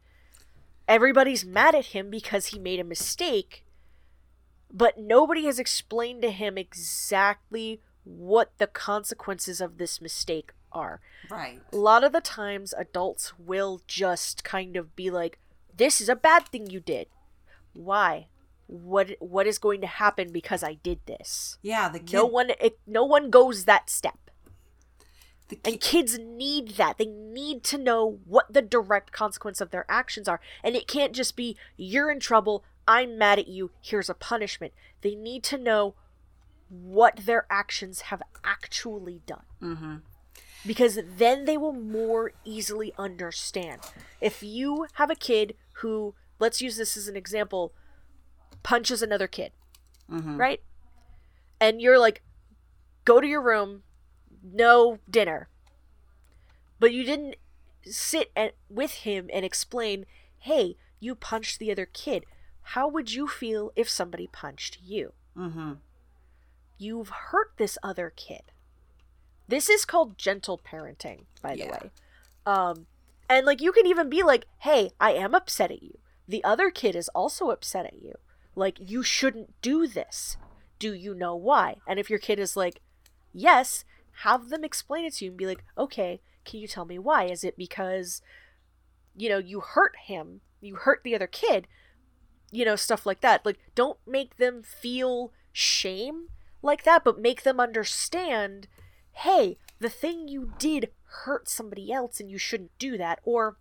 Everybody's 0.88 1.44
mad 1.44 1.74
at 1.74 1.86
him 1.86 2.10
because 2.10 2.46
he 2.46 2.58
made 2.58 2.80
a 2.80 2.84
mistake. 2.84 3.64
But 4.72 4.98
nobody 4.98 5.44
has 5.44 5.58
explained 5.58 6.22
to 6.22 6.30
him 6.30 6.56
exactly 6.56 7.80
what 8.04 8.52
the 8.58 8.66
consequences 8.66 9.60
of 9.60 9.78
this 9.78 10.00
mistake 10.00 10.52
are. 10.72 11.00
Right. 11.30 11.60
A 11.72 11.76
lot 11.76 12.04
of 12.04 12.12
the 12.12 12.20
times, 12.20 12.72
adults 12.76 13.38
will 13.38 13.82
just 13.86 14.44
kind 14.44 14.76
of 14.76 14.96
be 14.96 15.10
like, 15.10 15.38
"This 15.76 16.00
is 16.00 16.08
a 16.08 16.16
bad 16.16 16.48
thing 16.48 16.70
you 16.70 16.80
did. 16.80 17.08
Why? 17.74 18.28
What? 18.66 19.10
What 19.20 19.46
is 19.46 19.58
going 19.58 19.80
to 19.82 19.86
happen 19.86 20.32
because 20.32 20.62
I 20.62 20.74
did 20.74 21.00
this?" 21.06 21.58
Yeah, 21.62 21.88
the 21.88 22.00
kid... 22.00 22.14
no 22.14 22.26
one, 22.26 22.50
it, 22.60 22.78
no 22.86 23.04
one 23.04 23.30
goes 23.30 23.64
that 23.66 23.90
step. 23.90 24.18
Ki- 25.48 25.60
and 25.64 25.80
kids 25.80 26.18
need 26.18 26.76
that. 26.76 26.96
They 26.96 27.06
need 27.06 27.62
to 27.64 27.78
know 27.78 28.20
what 28.24 28.52
the 28.52 28.62
direct 28.62 29.12
consequence 29.12 29.60
of 29.60 29.70
their 29.70 29.84
actions 29.88 30.26
are, 30.26 30.40
and 30.64 30.74
it 30.74 30.88
can't 30.88 31.12
just 31.12 31.36
be 31.36 31.56
"You're 31.76 32.10
in 32.10 32.20
trouble. 32.20 32.64
I'm 32.86 33.18
mad 33.18 33.38
at 33.38 33.48
you. 33.48 33.70
Here's 33.80 34.10
a 34.10 34.14
punishment." 34.14 34.72
They 35.00 35.14
need 35.14 35.42
to 35.44 35.58
know 35.58 35.94
what 36.68 37.26
their 37.26 37.46
actions 37.50 38.02
have 38.02 38.22
actually 38.44 39.20
done. 39.26 39.44
Mm-hmm 39.60 39.96
because 40.66 40.98
then 41.16 41.44
they 41.44 41.56
will 41.56 41.72
more 41.72 42.32
easily 42.44 42.92
understand. 42.98 43.80
If 44.20 44.42
you 44.42 44.86
have 44.94 45.10
a 45.10 45.16
kid 45.16 45.54
who, 45.74 46.14
let's 46.38 46.60
use 46.62 46.76
this 46.76 46.96
as 46.96 47.08
an 47.08 47.16
example, 47.16 47.72
punches 48.62 49.02
another 49.02 49.26
kid, 49.26 49.52
mm-hmm. 50.10 50.36
right? 50.36 50.60
And 51.60 51.80
you're 51.80 51.98
like, 51.98 52.22
go 53.04 53.20
to 53.20 53.26
your 53.26 53.42
room, 53.42 53.82
no 54.42 54.98
dinner. 55.10 55.48
But 56.78 56.92
you 56.92 57.04
didn't 57.04 57.36
sit 57.84 58.30
at, 58.36 58.54
with 58.68 58.92
him 58.92 59.28
and 59.32 59.44
explain, 59.44 60.06
hey, 60.38 60.76
you 61.00 61.14
punched 61.14 61.58
the 61.58 61.70
other 61.72 61.86
kid. 61.86 62.24
How 62.62 62.88
would 62.88 63.12
you 63.12 63.26
feel 63.28 63.72
if 63.76 63.88
somebody 63.88 64.26
punched 64.26 64.78
you? 64.82 65.12
Mm-hmm 65.36 65.72
you've 66.82 67.08
hurt 67.08 67.52
this 67.56 67.78
other 67.82 68.12
kid. 68.14 68.42
This 69.48 69.68
is 69.68 69.84
called 69.84 70.18
gentle 70.18 70.58
parenting, 70.58 71.26
by 71.40 71.52
the 71.52 71.58
Yeah. 71.60 71.70
way. 71.70 71.90
Um, 72.44 72.86
and 73.28 73.46
like 73.46 73.60
you 73.60 73.72
can 73.72 73.86
even 73.86 74.08
be 74.10 74.22
like, 74.22 74.46
"Hey, 74.58 74.90
I 75.00 75.12
am 75.12 75.34
upset 75.34 75.70
at 75.70 75.82
you. 75.82 75.98
The 76.26 76.42
other 76.44 76.70
kid 76.70 76.96
is 76.96 77.08
also 77.10 77.50
upset 77.50 77.86
at 77.86 78.02
you. 78.02 78.14
Like 78.54 78.78
you 78.80 79.02
shouldn't 79.02 79.60
do 79.62 79.86
this. 79.86 80.36
Do 80.78 80.92
you 80.92 81.14
know 81.14 81.36
why?" 81.36 81.76
And 81.86 81.98
if 81.98 82.10
your 82.10 82.18
kid 82.18 82.38
is 82.38 82.56
like, 82.56 82.80
"Yes," 83.32 83.84
have 84.22 84.48
them 84.48 84.64
explain 84.64 85.04
it 85.04 85.14
to 85.14 85.24
you 85.24 85.30
and 85.30 85.38
be 85.38 85.46
like, 85.46 85.64
"Okay, 85.78 86.20
can 86.44 86.60
you 86.60 86.66
tell 86.66 86.84
me 86.84 86.98
why? 86.98 87.24
Is 87.24 87.44
it 87.44 87.56
because 87.56 88.22
you 89.14 89.28
know, 89.28 89.38
you 89.38 89.60
hurt 89.60 89.94
him, 90.06 90.40
you 90.62 90.74
hurt 90.74 91.02
the 91.04 91.14
other 91.14 91.26
kid, 91.26 91.68
you 92.52 92.64
know, 92.64 92.76
stuff 92.76 93.04
like 93.04 93.20
that. 93.22 93.44
Like, 93.44 93.58
don't 93.74 93.98
make 94.06 94.36
them 94.36 94.62
feel 94.62 95.32
shame 95.52 96.28
like 96.62 96.84
that, 96.84 97.02
but 97.02 97.18
make 97.18 97.42
them 97.42 97.58
understand 97.58 98.68
hey, 99.12 99.58
the 99.78 99.88
thing 99.88 100.28
you 100.28 100.52
did 100.58 100.90
hurt 101.24 101.48
somebody 101.48 101.92
else 101.92 102.20
and 102.20 102.30
you 102.30 102.38
shouldn't 102.38 102.76
do 102.78 102.96
that. 102.96 103.20
Or 103.24 103.56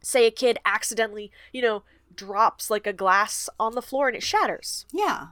say 0.00 0.26
a 0.26 0.30
kid 0.30 0.58
accidentally, 0.64 1.32
you 1.52 1.60
know, 1.62 1.82
drops 2.14 2.70
like 2.70 2.86
a 2.86 2.92
glass 2.92 3.48
on 3.58 3.74
the 3.74 3.82
floor 3.82 4.08
and 4.08 4.16
it 4.16 4.22
shatters. 4.22 4.86
Yeah. 4.92 5.28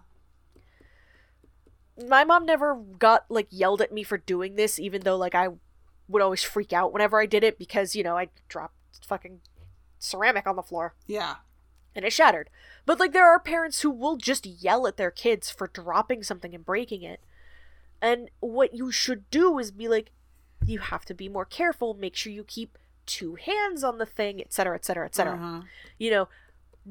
My 2.09 2.25
mom 2.25 2.45
never 2.45 2.75
got 2.75 3.25
like 3.29 3.47
yelled 3.51 3.81
at 3.81 3.93
me 3.93 4.03
for 4.03 4.19
doing 4.19 4.57
this, 4.57 4.81
even 4.81 5.03
though 5.03 5.17
like 5.17 5.35
I 5.35 5.49
would 6.09 6.23
always 6.23 6.43
freak 6.43 6.73
out 6.73 6.93
whenever 6.93 7.21
I 7.21 7.27
did 7.27 7.45
it 7.45 7.59
because, 7.59 7.95
you 7.95 8.03
know, 8.03 8.19
I 8.19 8.29
dropped 8.49 8.75
fucking 9.07 9.41
ceramic 9.99 10.47
on 10.47 10.57
the 10.57 10.63
floor. 10.63 10.95
Yeah. 11.07 11.37
And 11.95 12.05
it 12.05 12.13
shattered. 12.13 12.51
But 12.87 12.99
like 13.01 13.13
there 13.13 13.29
are 13.29 13.39
parents 13.39 13.81
who 13.83 13.91
will 13.91 14.17
just 14.17 14.47
yell 14.47 14.87
at 14.87 14.97
their 14.97 15.11
kids 15.11 15.51
for 15.51 15.69
dropping 15.69 16.23
something 16.23 16.55
and 16.55 16.65
breaking 16.65 17.03
it. 17.03 17.21
And 18.03 18.31
what 18.41 18.75
you 18.75 18.91
should 18.93 19.31
do 19.31 19.59
is 19.59 19.71
be 19.71 19.89
like 19.89 20.11
you 20.67 20.79
have 20.81 21.05
to 21.07 21.15
be 21.15 21.29
more 21.29 21.45
careful, 21.45 21.95
make 21.95 22.17
sure 22.17 22.33
you 22.33 22.45
keep 22.45 22.79
two 23.07 23.35
hands 23.35 23.85
on 23.85 23.99
the 23.99 24.07
thing, 24.07 24.41
etc., 24.41 24.77
etc., 24.77 25.07
etc. 25.07 25.35
You 25.99 26.11
know, 26.11 26.29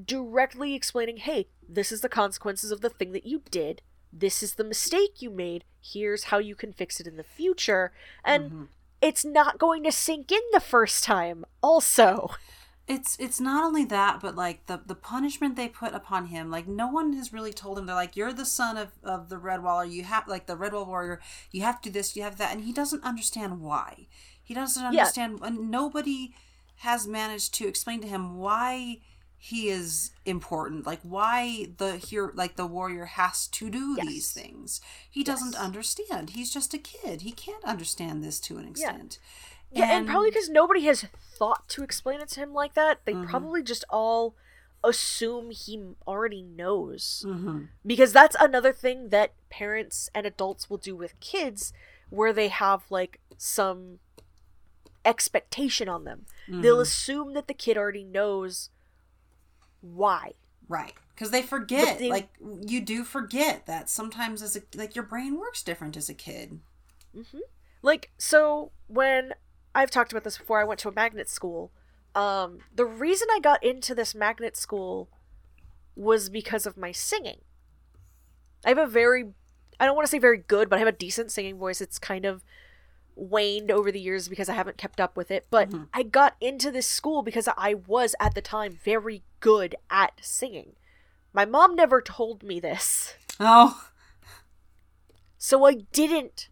directly 0.06 0.74
explaining, 0.74 1.18
"Hey, 1.18 1.48
this 1.68 1.92
is 1.92 2.02
the 2.02 2.10
consequences 2.10 2.72
of 2.72 2.82
the 2.82 2.90
thing 2.90 3.12
that 3.12 3.26
you 3.26 3.42
did. 3.52 3.82
This 4.12 4.44
is 4.44 4.56
the 4.56 4.64
mistake 4.64 5.22
you 5.22 5.30
made. 5.30 5.64
Here's 5.82 6.26
how 6.26 6.38
you 6.38 6.56
can 6.56 6.72
fix 6.74 7.00
it 7.00 7.08
in 7.08 7.18
the 7.18 7.24
future." 7.24 7.92
And 8.24 8.52
Mhm. 8.52 8.68
it's 9.02 9.26
not 9.26 9.58
going 9.58 9.84
to 9.84 9.92
sink 9.92 10.32
in 10.32 10.42
the 10.52 10.60
first 10.60 11.04
time. 11.04 11.46
Also, 11.62 12.32
It's 12.86 13.16
it's 13.18 13.40
not 13.40 13.64
only 13.64 13.86
that, 13.86 14.20
but 14.22 14.36
like 14.36 14.66
the 14.66 14.82
the 14.86 14.96
punishment 14.96 15.56
they 15.56 15.70
put 15.70 15.94
upon 15.94 16.28
him, 16.28 16.52
like 16.52 16.68
no 16.68 16.88
one 16.88 17.14
has 17.14 17.32
really 17.32 17.54
told 17.54 17.80
him 17.80 17.86
they're 17.86 17.96
like, 17.96 18.18
You're 18.18 18.34
the 18.34 18.46
son 18.46 18.76
of, 18.78 18.92
of 19.04 19.30
the 19.30 19.38
Red 19.38 19.64
Waller, 19.64 19.86
you 19.86 20.04
have 20.04 20.28
like 20.28 20.48
the 20.48 20.58
Red 20.58 20.74
Wall 20.74 20.86
warrior, 20.86 21.22
you 21.52 21.62
have 21.62 21.80
to 21.82 21.90
do 21.90 21.94
this, 21.94 22.16
you 22.16 22.24
have 22.24 22.38
that, 22.40 22.52
and 22.54 22.66
he 22.66 22.74
doesn't 22.74 23.04
understand 23.04 23.62
why. 23.62 24.08
He 24.44 24.54
doesn't 24.54 24.84
understand 24.84 25.40
and 25.42 25.72
nobody 25.72 26.34
has 26.78 27.08
managed 27.08 27.54
to 27.56 27.68
explain 27.68 28.02
to 28.02 28.08
him 28.08 28.38
why 28.38 29.00
he 29.38 29.70
is 29.70 30.12
important, 30.26 30.86
like 30.86 31.00
why 31.04 31.68
the 31.78 31.98
here 31.98 32.32
like 32.36 32.56
the 32.58 32.66
warrior 32.66 33.06
has 33.06 33.48
to 33.48 33.70
do 33.70 33.96
Yes. 33.98 34.08
these 34.08 34.32
things. 34.32 34.82
He 35.10 35.24
doesn't 35.24 35.54
Yes. 35.54 35.62
understand. 35.62 36.30
He's 36.32 36.52
just 36.54 36.74
a 36.74 36.78
kid. 36.78 37.22
He 37.22 37.32
can't 37.32 37.64
understand 37.64 38.24
this 38.24 38.40
to 38.42 38.58
an 38.58 38.68
extent. 38.68 39.20
Yeah, 39.22 39.53
and, 39.76 40.08
probably 40.08 40.30
because 40.30 40.50
nobody 40.50 40.82
has 40.86 41.06
thought 41.38 41.68
to 41.70 41.84
explain 41.84 42.22
it 42.22 42.30
to 42.30 42.40
him 42.42 42.54
like 42.54 42.74
that, 42.76 43.02
they 43.06 43.14
Mhm. 43.14 43.30
probably 43.30 43.64
just 43.64 43.84
all 43.90 44.36
assume 44.84 45.52
he 45.52 45.96
already 46.06 46.42
knows. 46.42 47.24
Mhm. 47.28 47.70
Because 47.86 48.12
that's 48.14 48.36
another 48.40 48.74
thing 48.74 49.10
that 49.10 49.34
parents 49.50 50.10
and 50.14 50.26
adults 50.26 50.70
will 50.70 50.78
do 50.78 50.96
with 50.96 51.20
kids, 51.20 51.74
where 52.10 52.34
they 52.34 52.50
have 52.50 52.90
like 52.92 53.20
some 53.38 54.00
expectation 55.06 55.90
on 55.90 56.04
them. 56.04 56.26
They'll 56.48 56.78
Mhm. 56.78 56.82
assume 56.82 57.34
that 57.34 57.48
the 57.48 57.54
kid 57.54 57.78
already 57.78 58.04
knows 58.04 58.70
why. 59.82 60.34
Right. 60.68 60.94
Because 61.14 61.32
they 61.32 61.42
forget. 61.42 62.00
they- 62.00 62.10
Like, 62.10 62.30
you 62.42 62.82
do 62.82 63.04
forget 63.04 63.66
that 63.66 63.90
sometimes 63.90 64.42
as 64.42 64.56
a, 64.56 64.64
like, 64.76 64.96
your 64.96 65.04
brain 65.04 65.38
works 65.38 65.62
different 65.62 65.96
as 65.98 66.10
a 66.10 66.14
kid. 66.14 66.60
Like, 67.82 68.12
so 68.18 68.72
when 68.88 69.34
I've 69.76 69.92
talked 69.92 70.12
about 70.12 70.24
this 70.24 70.38
before, 70.38 70.60
I 70.60 70.64
went 70.64 70.80
to 70.82 70.90
a 70.90 70.94
magnet 70.94 71.30
school. 71.30 71.72
Um, 72.16 72.60
the 72.74 72.86
reason 72.86 73.28
I 73.34 73.40
got 73.40 73.64
into 73.64 73.96
this 73.96 74.14
magnet 74.14 74.56
school 74.56 75.10
was 75.96 76.30
because 76.30 76.66
of 76.66 76.78
my 76.78 76.92
singing. 76.92 77.42
I 78.66 78.70
have 78.70 78.78
a 78.78 78.86
very, 78.88 79.34
I 79.80 79.86
don't 79.86 79.96
want 79.96 80.06
to 80.06 80.12
say 80.12 80.20
very 80.20 80.38
good, 80.38 80.70
but 80.70 80.76
I 80.76 80.80
have 80.80 80.88
a 80.88 80.92
decent 80.92 81.32
singing 81.32 81.58
voice. 81.58 81.82
It's 81.82 82.00
kind 82.00 82.26
of 82.26 82.44
waned 83.16 83.70
over 83.72 83.92
the 83.92 84.00
years 84.00 84.28
because 84.28 84.50
I 84.50 84.54
haven't 84.54 84.78
kept 84.78 85.00
up 85.00 85.18
with 85.18 85.30
it. 85.32 85.48
But 85.50 85.70
Mhm. 85.70 85.88
I 85.94 86.04
got 86.04 86.36
into 86.40 86.72
this 86.72 86.88
school 86.88 87.22
because 87.24 87.48
I 87.58 87.74
was 87.76 88.16
at 88.20 88.36
the 88.36 88.42
time 88.42 88.72
very 88.72 89.24
good 89.40 89.76
at 89.90 90.14
singing. 90.22 90.76
My 91.32 91.46
mom 91.46 91.76
never 91.76 92.02
told 92.02 92.44
me 92.44 92.60
this. 92.60 93.16
Oh. 93.40 93.90
So 95.38 95.66
I 95.66 95.74
didn't 95.92 96.50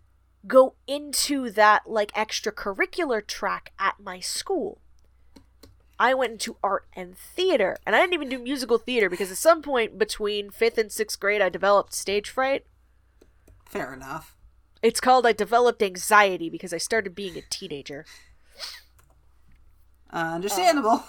go 0.48 0.76
into 0.88 1.50
that 1.52 1.90
like 1.90 2.12
extracurricular 2.14 3.26
track 3.26 3.74
at 3.80 4.00
my 4.00 4.20
school. 4.20 4.82
I 6.00 6.16
went 6.16 6.32
into 6.32 6.58
art 6.64 6.88
and 6.96 7.16
theater, 7.16 7.78
and 7.86 7.96
I 7.96 8.00
didn't 8.00 8.16
even 8.16 8.30
do 8.30 8.40
musical 8.40 8.80
theater 8.80 9.10
because 9.10 9.30
at 9.30 9.38
some 9.38 9.62
point 9.62 10.00
between 10.00 10.50
5th 10.50 10.78
and 10.80 10.90
6th 10.90 11.20
grade 11.20 11.42
I 11.42 11.50
developed 11.50 11.94
stage 11.94 12.30
fright. 12.30 12.66
Fair 13.66 13.94
enough. 13.94 14.36
It's 14.82 15.00
called 15.00 15.28
I 15.28 15.32
developed 15.32 15.84
anxiety 15.84 16.50
because 16.50 16.74
I 16.74 16.80
started 16.80 17.14
being 17.14 17.38
a 17.38 17.44
teenager. 17.50 18.06
Uh, 20.12 20.32
understandable. 20.34 21.04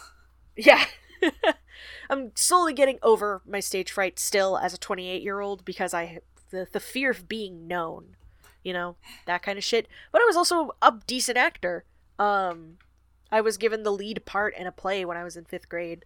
Yeah. 0.57 0.85
I'm 2.11 2.33
slowly 2.35 2.75
getting 2.75 2.99
over 3.03 3.41
my 3.47 3.61
stage 3.61 3.91
fright 3.91 4.19
still 4.19 4.59
as 4.59 4.75
a 4.75 4.79
28 4.79 5.23
year 5.23 5.41
old 5.41 5.65
because 5.65 5.95
I 5.95 6.21
the 6.51 6.69
the 6.71 6.81
fear 6.81 7.11
of 7.11 7.29
being 7.29 7.67
known, 7.67 8.17
you 8.63 8.73
know, 8.73 8.97
that 9.27 9.43
kind 9.43 9.59
of 9.59 9.65
shit. 9.65 9.89
But 10.11 10.23
I 10.23 10.25
was 10.25 10.37
also 10.37 10.73
a 10.81 10.95
decent 11.07 11.39
actor. 11.39 11.85
Um 12.19 12.79
I 13.31 13.41
was 13.41 13.57
given 13.57 13.83
the 13.83 13.93
lead 13.93 14.25
part 14.27 14.55
in 14.57 14.67
a 14.67 14.73
play 14.73 15.05
when 15.05 15.17
I 15.17 15.25
was 15.25 15.37
in 15.37 15.45
5th 15.45 15.69
grade. 15.69 16.05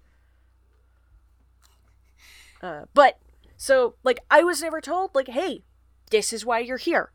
Uh 2.62 2.82
but 2.94 3.18
so 3.56 3.96
like 4.02 4.20
I 4.30 4.42
was 4.42 4.62
never 4.62 4.80
told 4.80 5.14
like 5.14 5.28
hey, 5.28 5.64
this 6.10 6.32
is 6.32 6.44
why 6.44 6.60
you're 6.60 6.76
here. 6.76 7.12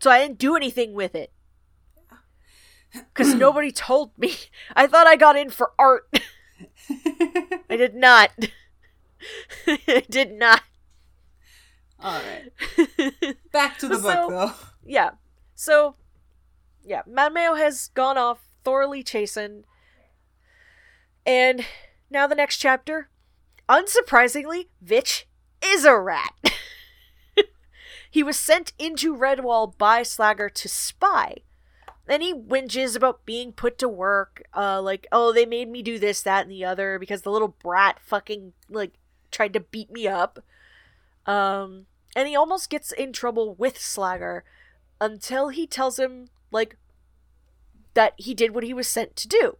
So 0.00 0.10
I 0.10 0.18
didn't 0.18 0.38
do 0.38 0.56
anything 0.56 0.94
with 0.94 1.14
it. 1.14 1.32
Cuz 3.14 3.34
nobody 3.34 3.70
told 3.70 4.16
me. 4.18 4.34
I 4.74 4.86
thought 4.86 5.06
I 5.06 5.16
got 5.16 5.36
in 5.36 5.50
for 5.50 5.72
art. 5.78 6.08
I 7.70 7.76
did 7.76 7.94
not. 7.94 8.30
I 9.66 10.04
did 10.08 10.32
not. 10.32 10.62
All 12.02 12.20
right. 12.20 13.36
Back 13.52 13.78
to 13.78 13.88
the 13.88 13.96
So- 13.98 14.02
book, 14.02 14.30
though. 14.30 14.52
yeah. 14.86 15.10
So, 15.54 15.96
yeah, 16.84 17.02
Mattimeo 17.08 17.58
has 17.58 17.88
gone 17.94 18.16
off 18.16 18.48
thoroughly 18.64 19.02
chastened. 19.02 19.64
And 21.26 21.66
now 22.10 22.26
the 22.26 22.34
next 22.34 22.56
chapter, 22.58 23.10
unsurprisingly, 23.68 24.68
Vitch 24.80 25.26
is 25.62 25.84
a 25.84 25.98
rat. 25.98 26.32
he 28.10 28.22
was 28.22 28.38
sent 28.38 28.72
into 28.78 29.14
Redwall 29.16 29.76
by 29.76 30.00
Slagar 30.02 30.52
to 30.54 30.68
spy. 30.68 31.36
Then 32.06 32.22
he 32.22 32.34
whinges 32.34 32.96
about 32.96 33.24
being 33.26 33.52
put 33.52 33.78
to 33.78 33.88
work, 33.88 34.42
uh, 34.56 34.80
like, 34.82 35.06
oh, 35.12 35.32
they 35.32 35.46
made 35.46 35.68
me 35.68 35.82
do 35.82 35.98
this, 35.98 36.22
that, 36.22 36.42
and 36.42 36.50
the 36.50 36.64
other 36.64 36.98
because 36.98 37.22
the 37.22 37.30
little 37.30 37.54
brat 37.62 38.00
fucking, 38.02 38.54
like, 38.68 38.94
tried 39.30 39.52
to 39.52 39.60
beat 39.60 39.92
me 39.92 40.08
up. 40.08 40.42
Um, 41.26 41.86
and 42.14 42.28
he 42.28 42.36
almost 42.36 42.70
gets 42.70 42.92
in 42.92 43.12
trouble 43.12 43.54
with 43.54 43.78
Slagar 43.78 44.42
until 45.00 45.48
he 45.48 45.66
tells 45.66 45.98
him, 45.98 46.28
like, 46.50 46.76
that 47.94 48.14
he 48.16 48.34
did 48.34 48.54
what 48.54 48.64
he 48.64 48.74
was 48.74 48.88
sent 48.88 49.16
to 49.16 49.28
do. 49.28 49.56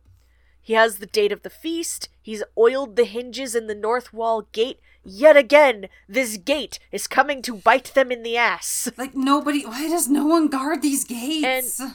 He 0.60 0.74
has 0.74 0.98
the 0.98 1.06
date 1.06 1.32
of 1.32 1.42
the 1.42 1.50
feast, 1.50 2.08
he's 2.20 2.42
oiled 2.56 2.96
the 2.96 3.04
hinges 3.04 3.54
in 3.54 3.66
the 3.66 3.74
north 3.74 4.12
wall 4.12 4.42
gate. 4.52 4.80
Yet 5.02 5.36
again, 5.36 5.88
this 6.06 6.36
gate 6.36 6.78
is 6.92 7.06
coming 7.06 7.40
to 7.42 7.56
bite 7.56 7.94
them 7.94 8.12
in 8.12 8.22
the 8.22 8.36
ass. 8.36 8.90
Like, 8.98 9.14
nobody. 9.14 9.64
Why 9.64 9.88
does 9.88 10.08
no 10.08 10.26
one 10.26 10.48
guard 10.48 10.82
these 10.82 11.04
gates? 11.04 11.80
And, 11.80 11.94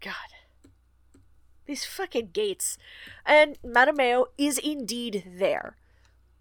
God. 0.00 0.14
These 1.66 1.84
fucking 1.84 2.30
gates. 2.32 2.76
And 3.24 3.56
Mattimeo 3.62 4.26
is 4.36 4.58
indeed 4.58 5.24
there. 5.38 5.76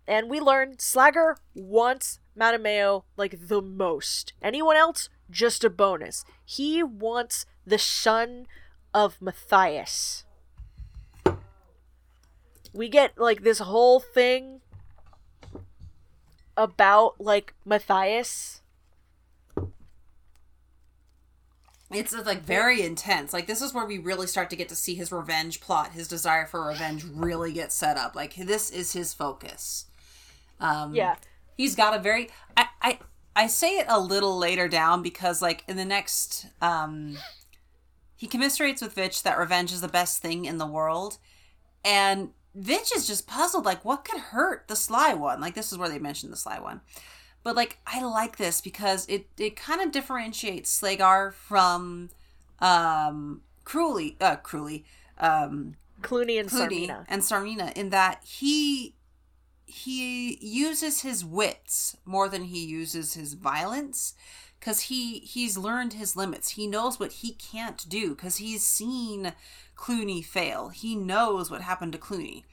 And 0.07 0.29
we 0.29 0.39
learn 0.39 0.77
Slagar 0.77 1.35
wants 1.53 2.19
Mattimeo 2.37 3.03
like 3.15 3.47
the 3.47 3.61
most. 3.61 4.33
Anyone 4.41 4.75
else, 4.75 5.09
just 5.29 5.63
a 5.63 5.69
bonus. 5.69 6.23
He 6.45 6.83
wants 6.83 7.45
the 7.65 7.77
son 7.77 8.47
of 8.93 9.21
Matthias. 9.21 10.23
We 12.73 12.89
get 12.89 13.17
like 13.17 13.43
this 13.43 13.59
whole 13.59 13.99
thing 13.99 14.61
about 16.55 17.19
like 17.19 17.53
Matthias 17.65 18.61
it's 21.89 22.13
like 22.13 22.41
very 22.41 22.81
intense. 22.81 23.31
Like 23.31 23.47
this 23.47 23.61
is 23.61 23.73
where 23.73 23.85
we 23.85 23.97
really 23.97 24.27
start 24.27 24.49
to 24.49 24.55
get 24.55 24.69
to 24.69 24.75
see 24.75 24.95
his 24.95 25.11
revenge 25.11 25.61
plot, 25.61 25.93
his 25.93 26.07
desire 26.07 26.45
for 26.45 26.67
revenge 26.67 27.05
really 27.05 27.53
get 27.53 27.71
set 27.71 27.97
up. 27.97 28.15
Like 28.15 28.35
this 28.35 28.69
is 28.69 28.91
his 28.91 29.13
focus. 29.13 29.85
Um, 30.59 30.93
Yeah. 30.93 31.15
He's 31.57 31.75
got 31.75 31.95
a 31.95 31.99
very. 31.99 32.29
I, 32.55 32.67
I 32.81 32.99
I 33.35 33.47
say 33.47 33.79
it 33.79 33.87
a 33.89 33.99
little 33.99 34.37
later 34.37 34.67
down 34.67 35.01
because 35.01 35.41
like 35.41 35.63
in 35.67 35.75
the 35.75 35.85
next, 35.85 36.45
um, 36.61 37.17
he 38.15 38.27
commiserates 38.27 38.81
with 38.81 38.93
Vitch 38.93 39.23
that 39.23 39.37
revenge 39.37 39.73
is 39.73 39.81
the 39.81 39.87
best 39.87 40.21
thing 40.21 40.45
in 40.45 40.59
the 40.59 40.67
world, 40.67 41.17
and 41.83 42.29
Vitch 42.55 42.95
is 42.95 43.07
just 43.07 43.27
puzzled. 43.27 43.65
Like 43.65 43.83
what 43.83 44.05
could 44.05 44.19
hurt 44.19 44.67
the 44.67 44.75
Sly 44.75 45.13
One? 45.13 45.41
Like 45.41 45.55
this 45.55 45.71
is 45.71 45.77
where 45.77 45.89
they 45.89 45.99
mentioned 45.99 46.31
the 46.31 46.37
Sly 46.37 46.59
One. 46.59 46.81
But 47.43 47.55
like 47.55 47.79
I 47.87 48.03
like 48.03 48.37
this 48.37 48.61
because 48.61 49.07
it 49.07 49.27
it 49.37 49.55
kind 49.55 49.81
of 49.81 49.91
differentiates 49.91 50.79
Slagar 50.79 51.33
from 51.33 52.09
um 52.59 53.41
Cruelly 53.63 54.17
uh 54.19 54.37
Cruelly 54.37 54.85
um 55.19 55.75
Cluny 56.01 56.37
and 56.37 56.49
Cluny 56.49 56.87
Tsarmina. 56.87 57.05
and 57.07 57.21
Tsarmina 57.21 57.73
in 57.73 57.89
that 57.89 58.21
he 58.23 58.95
he 59.67 60.37
uses 60.41 61.01
his 61.01 61.25
wits 61.25 61.97
more 62.05 62.29
than 62.29 62.45
he 62.45 62.65
uses 62.65 63.13
his 63.15 63.33
violence 63.33 64.13
because 64.59 64.83
he 64.83 65.19
he's 65.19 65.57
learned 65.57 65.93
his 65.93 66.15
limits. 66.15 66.51
He 66.51 66.67
knows 66.67 66.99
what 66.99 67.11
he 67.11 67.33
can't 67.33 67.85
do 67.87 68.15
because 68.15 68.37
he's 68.37 68.63
seen 68.63 69.33
Cluny 69.75 70.21
fail. 70.21 70.69
He 70.69 70.95
knows 70.95 71.51
what 71.51 71.61
happened 71.61 71.91
to 71.91 71.97
Cluny. 71.97 72.45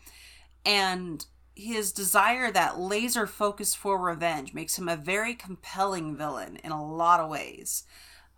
And 0.67 1.25
his 1.55 1.93
desire 1.93 2.51
that 2.51 2.81
laser 2.81 3.29
focus 3.29 3.77
for 3.77 3.97
revenge 3.97 4.53
makes 4.53 4.77
him 4.77 4.89
a 4.89 4.97
very 4.97 5.35
compelling 5.35 6.17
villain 6.17 6.57
in 6.65 6.73
a 6.73 6.85
lot 6.85 7.21
of 7.21 7.31
ways. 7.31 7.85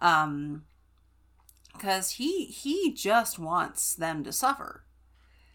Um 0.01 0.65
because 1.73 2.13
he 2.13 2.45
he 2.47 2.93
just 2.93 3.39
wants 3.39 3.95
them 3.95 4.23
to 4.25 4.33
suffer 4.33 4.86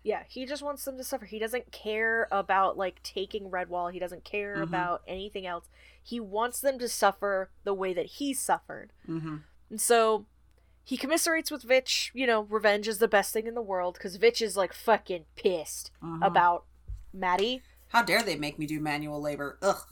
Yeah, 0.03 0.23
he 0.27 0.45
just 0.45 0.63
wants 0.63 0.83
them 0.83 0.97
to 0.97 1.03
suffer. 1.03 1.25
He 1.25 1.37
doesn't 1.39 1.71
care 1.71 2.27
about 2.31 2.75
like 2.77 3.03
taking 3.03 3.51
Redwall. 3.51 3.91
He 3.93 3.99
doesn't 3.99 4.23
care 4.23 4.57
Mhm. 4.57 4.63
about 4.63 5.03
anything 5.07 5.45
else. 5.45 5.69
He 6.01 6.19
wants 6.19 6.59
them 6.59 6.79
to 6.79 6.89
suffer 6.89 7.51
the 7.63 7.73
way 7.73 7.93
that 7.93 8.05
he 8.17 8.33
suffered. 8.33 8.93
mm-hmm. 9.07 9.37
And 9.69 9.79
so 9.79 10.25
he 10.83 10.97
commiserates 10.97 11.51
with 11.51 11.61
Vitch. 11.63 12.11
You 12.15 12.25
know, 12.25 12.41
revenge 12.41 12.87
is 12.87 12.97
the 12.97 13.07
best 13.07 13.31
thing 13.31 13.45
in 13.45 13.53
the 13.53 13.61
world 13.61 13.93
because 13.93 14.15
Vitch 14.15 14.41
is 14.41 14.57
like 14.57 14.73
fucking 14.73 15.25
pissed 15.35 15.91
Mhm. 16.01 16.25
about 16.25 16.65
Maddie. 17.13 17.61
How 17.89 18.01
dare 18.01 18.23
they 18.23 18.35
make 18.35 18.57
me 18.57 18.65
do 18.65 18.79
manual 18.79 19.21
labor? 19.21 19.59
Ugh. 19.61 19.85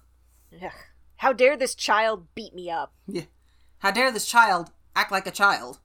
Ugh. 0.61 0.71
How 1.17 1.33
dare 1.33 1.55
this 1.55 1.75
child 1.75 2.33
beat 2.33 2.55
me 2.55 2.71
up? 2.71 2.93
Yeah. 3.07 3.25
How 3.79 3.91
dare 3.91 4.11
this 4.11 4.25
child 4.27 4.71
act 4.95 5.11
like 5.11 5.27
a 5.27 5.31
child? 5.31 5.79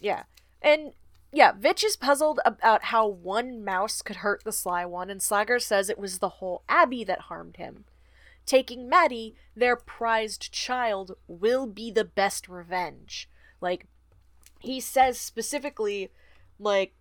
Yeah. 0.00 0.24
And 0.60 0.92
yeah, 1.36 1.52
Vitch 1.52 1.82
is 1.82 1.96
puzzled 1.96 2.40
about 2.44 2.84
how 2.84 3.06
one 3.06 3.64
mouse 3.64 4.02
could 4.02 4.16
hurt 4.16 4.42
the 4.44 4.52
Sly 4.52 4.84
One, 4.84 5.10
and 5.10 5.20
Slagar 5.20 5.60
says 5.60 5.88
it 5.88 5.98
was 5.98 6.18
the 6.18 6.28
whole 6.28 6.62
Abbey 6.68 7.04
that 7.04 7.22
harmed 7.22 7.56
him. 7.56 7.84
Taking 8.46 8.88
Maddie, 8.88 9.34
their 9.56 9.74
prized 9.74 10.52
child, 10.52 11.16
will 11.26 11.66
be 11.66 11.90
the 11.90 12.04
best 12.04 12.48
revenge. 12.48 13.28
Like, 13.60 13.86
he 14.60 14.80
says 14.80 15.18
specifically, 15.18 16.10
like, 16.58 16.94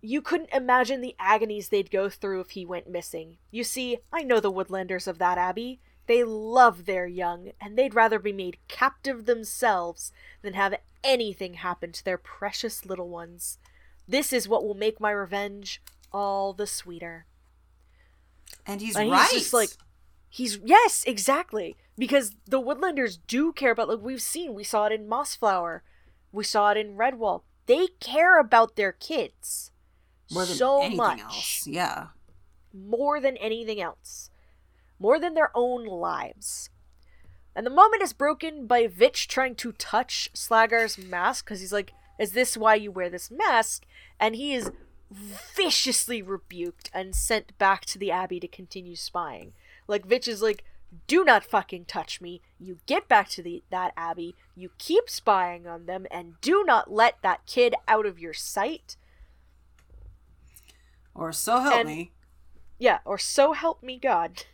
you 0.00 0.20
couldn't 0.20 0.50
imagine 0.52 1.00
the 1.00 1.16
agonies 1.18 1.68
they'd 1.68 1.90
go 1.90 2.08
through 2.08 2.40
if 2.40 2.50
he 2.50 2.66
went 2.66 2.88
missing. 2.88 3.38
You 3.50 3.64
see, 3.64 3.98
I 4.12 4.22
know 4.22 4.38
the 4.38 4.52
Woodlanders 4.52 5.08
of 5.08 5.18
that 5.18 5.38
abbey. 5.38 5.80
They 6.06 6.22
love 6.22 6.84
their 6.84 7.06
young, 7.06 7.52
and 7.60 7.76
they'd 7.76 7.94
rather 7.94 8.18
be 8.18 8.32
made 8.32 8.58
captive 8.68 9.24
themselves 9.24 10.12
than 10.42 10.52
have 10.52 10.74
anything 11.04 11.54
happen 11.54 11.92
to 11.92 12.04
their 12.04 12.18
precious 12.18 12.84
little 12.86 13.08
ones. 13.08 13.58
This 14.08 14.32
is 14.32 14.48
what 14.48 14.64
will 14.64 14.74
make 14.74 15.00
my 15.00 15.10
revenge 15.10 15.82
all 16.12 16.52
the 16.52 16.66
sweeter. 16.66 17.26
And 18.66 18.80
he's 18.80 18.96
And 18.96 19.10
right. 19.10 19.28
he's 19.30 19.42
just 19.42 19.52
like, 19.54 19.70
he's 20.28 20.58
yes, 20.64 21.04
exactly, 21.06 21.76
because 21.96 22.34
the 22.46 22.60
Woodlanders 22.60 23.18
do 23.26 23.52
care 23.52 23.72
about. 23.72 23.88
Like 23.88 24.00
we've 24.00 24.22
seen, 24.22 24.54
we 24.54 24.64
saw 24.64 24.86
it 24.86 24.92
in 24.92 25.06
Mossflower, 25.08 25.80
we 26.32 26.44
saw 26.44 26.70
it 26.70 26.76
in 26.76 26.96
Redwall. 26.96 27.42
They 27.66 27.88
care 28.00 28.38
about 28.38 28.76
their 28.76 28.92
kids 28.92 29.72
More 30.30 30.44
than 30.44 30.56
so 30.56 30.82
anything 30.82 30.96
much, 30.98 31.20
else. 31.20 31.66
Yeah. 31.66 32.08
more 32.72 33.20
than 33.20 33.36
anything 33.38 33.80
else, 33.80 34.30
more 34.98 35.18
than 35.18 35.34
their 35.34 35.50
own 35.54 35.86
lives. 35.86 36.70
And 37.56 37.64
the 37.64 37.70
moment 37.70 38.02
is 38.02 38.12
broken 38.12 38.66
by 38.66 38.86
Vitch 38.86 39.28
trying 39.28 39.54
to 39.56 39.72
touch 39.72 40.28
Slagar's 40.34 40.98
mask 40.98 41.44
because 41.44 41.60
he's 41.60 41.72
like, 41.72 41.92
"Is 42.18 42.32
this 42.32 42.56
why 42.56 42.74
you 42.74 42.90
wear 42.90 43.08
this 43.08 43.30
mask?" 43.30 43.84
And 44.18 44.34
he 44.34 44.54
is 44.54 44.70
viciously 45.10 46.22
rebuked 46.22 46.90
and 46.92 47.14
sent 47.14 47.56
back 47.58 47.84
to 47.86 47.98
the 47.98 48.10
abbey 48.10 48.40
to 48.40 48.48
continue 48.48 48.96
spying. 48.96 49.52
Like 49.86 50.04
Vitch 50.06 50.26
is 50.26 50.42
like, 50.42 50.64
"Do 51.06 51.24
not 51.24 51.44
fucking 51.44 51.84
touch 51.84 52.20
me. 52.20 52.40
You 52.58 52.80
get 52.86 53.06
back 53.06 53.28
to 53.30 53.42
the 53.42 53.62
that 53.70 53.92
abbey. 53.96 54.34
You 54.56 54.70
keep 54.78 55.08
spying 55.08 55.66
on 55.68 55.86
them, 55.86 56.06
and 56.10 56.40
do 56.40 56.64
not 56.64 56.90
let 56.90 57.22
that 57.22 57.46
kid 57.46 57.74
out 57.86 58.06
of 58.06 58.18
your 58.18 58.34
sight." 58.34 58.96
Or 61.14 61.32
so 61.32 61.60
help 61.60 61.74
And- 61.74 61.88
me. 61.88 62.12
Yeah, 62.78 62.98
or 63.04 63.18
so 63.18 63.52
help 63.52 63.82
me 63.84 63.98
God. 63.98 64.44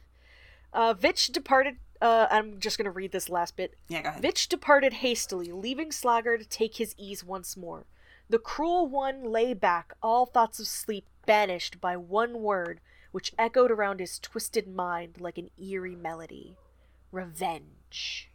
Uh, 0.74 0.92
Vitch 0.92 1.28
departed. 1.28 1.78
Uh, 2.00 2.26
I'm 2.30 2.58
just 2.60 2.78
gonna 2.78 2.90
read 2.90 3.12
this 3.12 3.28
last 3.28 3.56
bit. 3.56 3.74
Yeah, 3.88 4.02
go 4.02 4.08
ahead. 4.10 4.22
Vitch 4.22 4.48
departed 4.48 4.94
hastily, 4.94 5.52
leaving 5.52 5.90
Slagar 5.90 6.38
to 6.38 6.44
take 6.48 6.76
his 6.76 6.94
ease 6.96 7.22
once 7.22 7.56
more. 7.56 7.84
The 8.28 8.38
cruel 8.38 8.86
one 8.86 9.24
lay 9.24 9.54
back, 9.54 9.92
all 10.02 10.24
thoughts 10.24 10.58
of 10.60 10.66
sleep 10.66 11.04
banished 11.26 11.80
by 11.80 11.96
one 11.96 12.40
word, 12.42 12.80
which 13.12 13.32
echoed 13.38 13.70
around 13.70 14.00
his 14.00 14.18
twisted 14.18 14.66
mind 14.68 15.16
like 15.20 15.36
an 15.36 15.50
eerie 15.60 15.96
melody 15.96 16.56
revenge. 17.12 18.30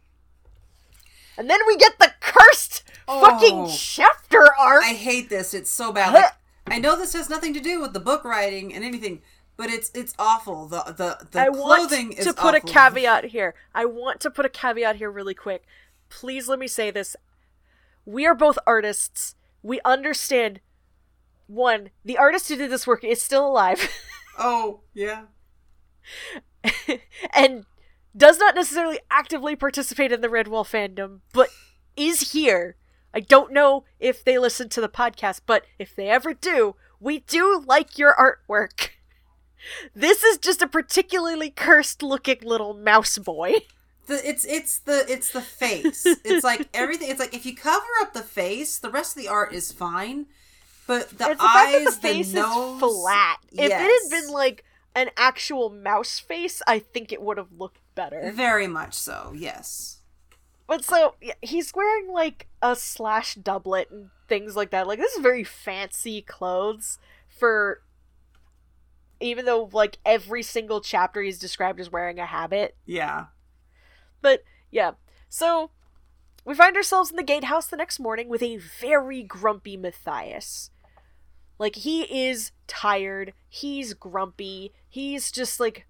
And 1.38 1.50
then 1.50 1.60
we 1.66 1.76
get 1.76 1.98
the 1.98 2.12
cursed 2.20 2.82
fucking 3.06 3.66
Oh. 3.66 3.74
chapter 3.74 4.46
arc! 4.58 4.84
I 4.84 4.94
hate 4.94 5.28
this. 5.28 5.54
It's 5.54 5.70
so 5.70 5.92
bad. 5.92 6.14
Like, 6.14 6.32
I 6.66 6.78
know 6.78 6.96
this 6.96 7.12
has 7.12 7.28
nothing 7.28 7.52
to 7.54 7.60
do 7.60 7.80
with 7.80 7.92
the 7.92 8.00
book 8.00 8.24
writing 8.24 8.74
and 8.74 8.84
anything, 8.84 9.22
but 9.56 9.70
it's 9.70 9.90
it's 9.94 10.14
awful. 10.18 10.66
The 10.66 10.82
the 10.96 11.26
the 11.30 11.40
I 11.40 11.48
want 11.48 11.88
clothing 11.88 12.12
is 12.12 12.24
to 12.26 12.32
put 12.32 12.54
awful. 12.54 12.70
a 12.70 12.72
caveat 12.72 13.24
here. 13.26 13.54
I 13.74 13.84
want 13.84 14.20
to 14.20 14.30
put 14.30 14.44
a 14.44 14.50
caveat 14.50 14.96
here 14.96 15.10
really 15.10 15.34
quick. 15.34 15.64
Please 16.08 16.48
let 16.48 16.58
me 16.58 16.68
say 16.68 16.90
this. 16.90 17.16
We 18.04 18.26
are 18.26 18.34
both 18.34 18.58
artists. 18.66 19.34
We 19.62 19.80
understand. 19.84 20.60
One, 21.48 21.90
the 22.04 22.18
artist 22.18 22.48
who 22.48 22.56
did 22.56 22.70
this 22.72 22.88
work 22.88 23.04
is 23.04 23.22
still 23.22 23.46
alive 23.46 23.88
Oh 24.38 24.80
yeah. 24.94 25.24
and 27.34 27.64
does 28.16 28.38
not 28.38 28.54
necessarily 28.54 28.98
actively 29.10 29.56
participate 29.56 30.12
in 30.12 30.20
the 30.20 30.28
Redwall 30.28 30.64
fandom, 30.64 31.20
but 31.32 31.48
is 31.96 32.32
here. 32.32 32.76
I 33.14 33.20
don't 33.20 33.52
know 33.52 33.84
if 33.98 34.24
they 34.24 34.38
listen 34.38 34.68
to 34.70 34.80
the 34.80 34.88
podcast, 34.88 35.42
but 35.46 35.64
if 35.78 35.94
they 35.94 36.08
ever 36.08 36.34
do, 36.34 36.76
we 37.00 37.20
do 37.20 37.62
like 37.66 37.98
your 37.98 38.14
artwork. 38.14 38.90
This 39.94 40.22
is 40.22 40.38
just 40.38 40.62
a 40.62 40.66
particularly 40.66 41.50
cursed 41.50 42.02
looking 42.02 42.38
little 42.42 42.74
mouse 42.74 43.18
boy. 43.18 43.54
The, 44.06 44.28
it's 44.28 44.44
it's 44.44 44.78
the 44.78 45.04
it's 45.08 45.32
the 45.32 45.40
face. 45.40 46.06
It's 46.06 46.44
like 46.44 46.68
everything. 46.74 47.10
It's 47.10 47.18
like 47.18 47.34
if 47.34 47.44
you 47.44 47.56
cover 47.56 47.84
up 48.00 48.12
the 48.12 48.22
face, 48.22 48.78
the 48.78 48.90
rest 48.90 49.16
of 49.16 49.22
the 49.22 49.28
art 49.28 49.52
is 49.52 49.72
fine. 49.72 50.26
But 50.86 51.18
the 51.18 51.30
it's 51.30 51.40
the 51.40 51.46
eyes, 51.46 51.84
that 51.84 51.94
the 51.94 52.00
face 52.00 52.32
nose, 52.32 52.76
is 52.76 52.80
flat. 52.80 53.38
If 53.50 53.72
it 53.72 53.72
had 53.72 54.10
been 54.10 54.30
like 54.32 54.64
an 54.94 55.10
actual 55.16 55.70
mouse 55.70 56.20
face, 56.20 56.62
I 56.66 56.78
think 56.78 57.12
it 57.12 57.20
would 57.20 57.36
have 57.36 57.52
looked 57.58 57.80
better. 57.96 58.30
very 58.32 58.68
much 58.68 58.94
so. 58.94 59.32
Yes. 59.34 59.98
But 60.68 60.84
so 60.84 61.14
yeah, 61.20 61.34
he's 61.42 61.74
wearing 61.74 62.08
like 62.08 62.46
a 62.62 62.76
slash 62.76 63.34
doublet 63.34 63.90
and 63.90 64.10
things 64.28 64.54
like 64.54 64.70
that. 64.70 64.86
Like 64.86 64.98
this 64.98 65.14
is 65.14 65.22
very 65.22 65.44
fancy 65.44 66.22
clothes 66.22 66.98
for 67.28 67.82
even 69.20 69.44
though 69.44 69.68
like 69.72 69.98
every 70.04 70.42
single 70.42 70.80
chapter 70.80 71.22
he's 71.22 71.38
described 71.38 71.80
as 71.80 71.90
wearing 71.90 72.18
a 72.18 72.26
habit. 72.26 72.76
Yeah. 72.84 73.26
But 74.22 74.42
yeah. 74.70 74.92
So 75.28 75.70
we 76.44 76.54
find 76.54 76.76
ourselves 76.76 77.10
in 77.10 77.16
the 77.16 77.22
gatehouse 77.22 77.66
the 77.66 77.76
next 77.76 77.98
morning 77.98 78.28
with 78.28 78.42
a 78.42 78.56
very 78.56 79.22
grumpy 79.22 79.76
Matthias. 79.76 80.70
Like 81.58 81.76
he 81.76 82.02
is 82.02 82.52
tired, 82.66 83.32
he's 83.48 83.94
grumpy, 83.94 84.72
he's 84.88 85.30
just 85.30 85.58
like 85.58 85.86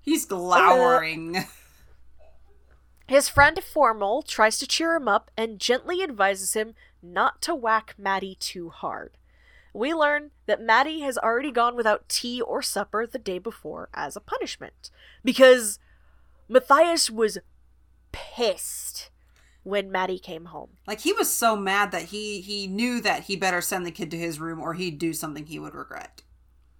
He's 0.00 0.24
glowering. 0.24 1.36
His 3.08 3.28
friend 3.28 3.58
Foremole 3.58 4.26
tries 4.26 4.58
to 4.58 4.66
cheer 4.66 4.94
him 4.96 5.06
up 5.06 5.30
and 5.36 5.58
gently 5.58 6.02
advises 6.02 6.54
him 6.54 6.74
not 7.02 7.42
to 7.42 7.54
whack 7.54 7.94
Maddie 7.98 8.36
too 8.38 8.70
hard. 8.70 9.18
We 9.78 9.94
learn 9.94 10.32
that 10.46 10.60
Maddie 10.60 11.00
has 11.02 11.16
already 11.16 11.52
gone 11.52 11.76
without 11.76 12.08
tea 12.08 12.40
or 12.40 12.62
supper 12.62 13.06
the 13.06 13.18
day 13.18 13.38
before 13.38 13.88
as 13.94 14.16
a 14.16 14.20
punishment 14.20 14.90
because 15.22 15.78
Matthias 16.48 17.08
was 17.08 17.38
pissed 18.10 19.10
when 19.62 19.92
Maddie 19.92 20.18
came 20.18 20.46
home. 20.46 20.70
Like 20.86 21.00
he 21.02 21.12
was 21.12 21.32
so 21.32 21.54
mad 21.54 21.92
that 21.92 22.06
he 22.06 22.40
he 22.40 22.66
knew 22.66 23.00
that 23.02 23.24
he 23.24 23.36
better 23.36 23.60
send 23.60 23.86
the 23.86 23.92
kid 23.92 24.10
to 24.10 24.18
his 24.18 24.40
room 24.40 24.60
or 24.60 24.74
he'd 24.74 24.98
do 24.98 25.12
something 25.12 25.46
he 25.46 25.60
would 25.60 25.74
regret. 25.74 26.22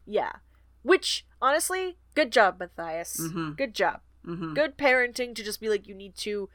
Yeah. 0.04 0.32
Which, 0.82 1.24
honestly, 1.40 1.98
good 2.16 2.32
job, 2.32 2.58
Matthias. 2.58 3.16
Mhm. 3.20 3.56
Good 3.56 3.74
job. 3.74 4.00
hmm 4.24 4.54
Good 4.54 4.76
parenting 4.76 5.36
to 5.36 5.44
just 5.44 5.60
be 5.60 5.68
like, 5.68 5.86
you 5.86 5.94
need 5.94 6.16
to. 6.16 6.48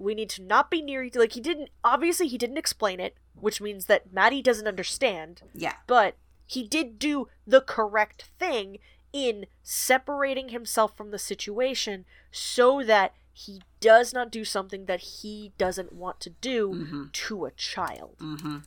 We 0.00 0.16
need 0.16 0.30
to 0.30 0.42
not 0.42 0.68
be 0.68 0.82
near 0.82 1.04
you. 1.04 1.10
Like, 1.14 1.34
he 1.34 1.40
didn't. 1.40 1.68
Obviously, 1.84 2.26
he 2.26 2.38
didn't 2.38 2.56
explain 2.58 2.98
it, 2.98 3.16
which 3.34 3.60
means 3.60 3.86
that 3.86 4.12
Maddie 4.12 4.42
doesn't 4.42 4.66
understand, 4.68 5.42
Yeah. 5.54 5.74
but 5.86 6.16
he 6.46 6.66
did 6.66 6.98
do 6.98 7.28
the 7.46 7.60
correct 7.60 8.30
thing 8.38 8.78
in 9.12 9.46
separating 9.62 10.48
himself 10.50 10.96
from 10.96 11.10
the 11.10 11.18
situation 11.18 12.04
so 12.30 12.82
that 12.84 13.14
he 13.32 13.62
does 13.80 14.12
not 14.12 14.30
do 14.30 14.44
something 14.44 14.84
that 14.86 15.00
he 15.00 15.52
doesn't 15.58 15.92
want 15.92 16.20
to 16.20 16.30
do 16.30 16.72
hmm 16.72 17.04
to 17.12 17.44
a 17.46 17.50
child. 17.52 18.16
hmm 18.18 18.58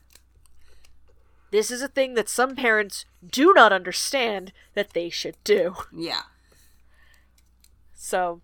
This 1.51 1.70
is 1.72 1.82
a 1.82 1.88
thing 1.88 2.16
that 2.16 2.28
some 2.30 2.55
parents 2.55 3.05
do 3.26 3.53
not 3.53 3.72
understand 3.72 4.51
that 4.74 4.91
they 4.93 5.09
should 5.09 5.38
do. 5.43 5.76
Yeah. 5.95 6.24
So, 7.93 8.41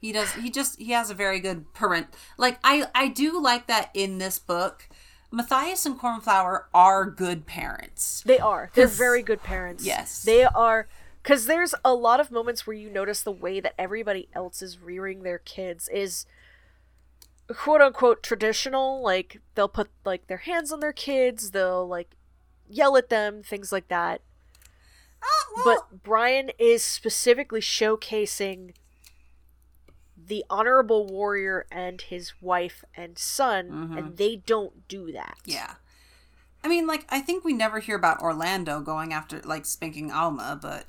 He 0.00 0.12
does. 0.12 0.32
He 0.34 0.50
just 0.50 0.78
he 0.78 0.92
has 0.92 1.10
a 1.10 1.14
very 1.14 1.40
good 1.40 1.72
parent. 1.74 2.08
Like 2.36 2.58
I 2.62 2.86
I 2.94 3.08
do 3.08 3.40
like 3.40 3.66
that 3.66 3.90
in 3.94 4.18
this 4.18 4.38
book. 4.38 4.88
Matthias 5.30 5.84
and 5.84 5.98
Cornflower 5.98 6.68
are 6.72 7.04
good 7.04 7.46
parents. 7.46 8.22
they 8.24 8.38
are. 8.38 8.70
They're 8.74 8.86
very 8.86 9.22
good 9.22 9.42
parents. 9.42 9.84
Yes. 9.84 10.22
They 10.22 10.44
are. 10.44 10.88
Because 11.22 11.44
there's 11.44 11.74
a 11.84 11.92
lot 11.92 12.20
of 12.20 12.30
moments 12.30 12.66
where 12.66 12.76
you 12.76 12.88
notice 12.88 13.22
the 13.22 13.32
way 13.32 13.60
that 13.60 13.74
everybody 13.78 14.28
else 14.34 14.62
is 14.62 14.78
rearing 14.78 15.22
their 15.24 15.38
kids 15.38 15.88
is 15.92 16.24
quote 17.48 17.82
unquote 17.82 18.22
traditional. 18.22 19.02
Like, 19.02 19.40
they'll 19.54 19.68
put, 19.68 19.90
like, 20.06 20.28
their 20.28 20.38
hands 20.38 20.72
on 20.72 20.80
their 20.80 20.92
kids, 20.94 21.50
they'll, 21.50 21.86
like, 21.86 22.10
yell 22.66 22.96
at 22.96 23.10
them, 23.10 23.42
things 23.42 23.72
like 23.72 23.88
that. 23.88 24.22
Ah, 25.22 25.46
well, 25.56 25.64
But 25.90 26.02
Brian 26.02 26.50
is 26.58 26.82
specifically 26.82 27.60
showcasing 27.60 28.72
the 30.28 30.44
honorable 30.48 31.06
warrior 31.06 31.66
and 31.72 32.00
his 32.02 32.32
wife 32.40 32.84
and 32.94 33.18
son, 33.18 33.70
Mhm. 33.70 33.98
and 33.98 34.16
they 34.16 34.36
don't 34.36 34.86
do 34.88 35.10
that. 35.12 35.38
yeah. 35.44 35.74
I 36.62 36.68
mean, 36.68 36.86
like 36.86 37.04
I 37.08 37.20
think 37.20 37.44
we 37.44 37.52
never 37.52 37.78
hear 37.78 37.96
about 37.96 38.20
Orlando 38.20 38.80
going 38.80 39.12
after 39.12 39.40
like 39.42 39.64
spanking 39.64 40.10
Auma, 40.10 40.60
but 40.60 40.86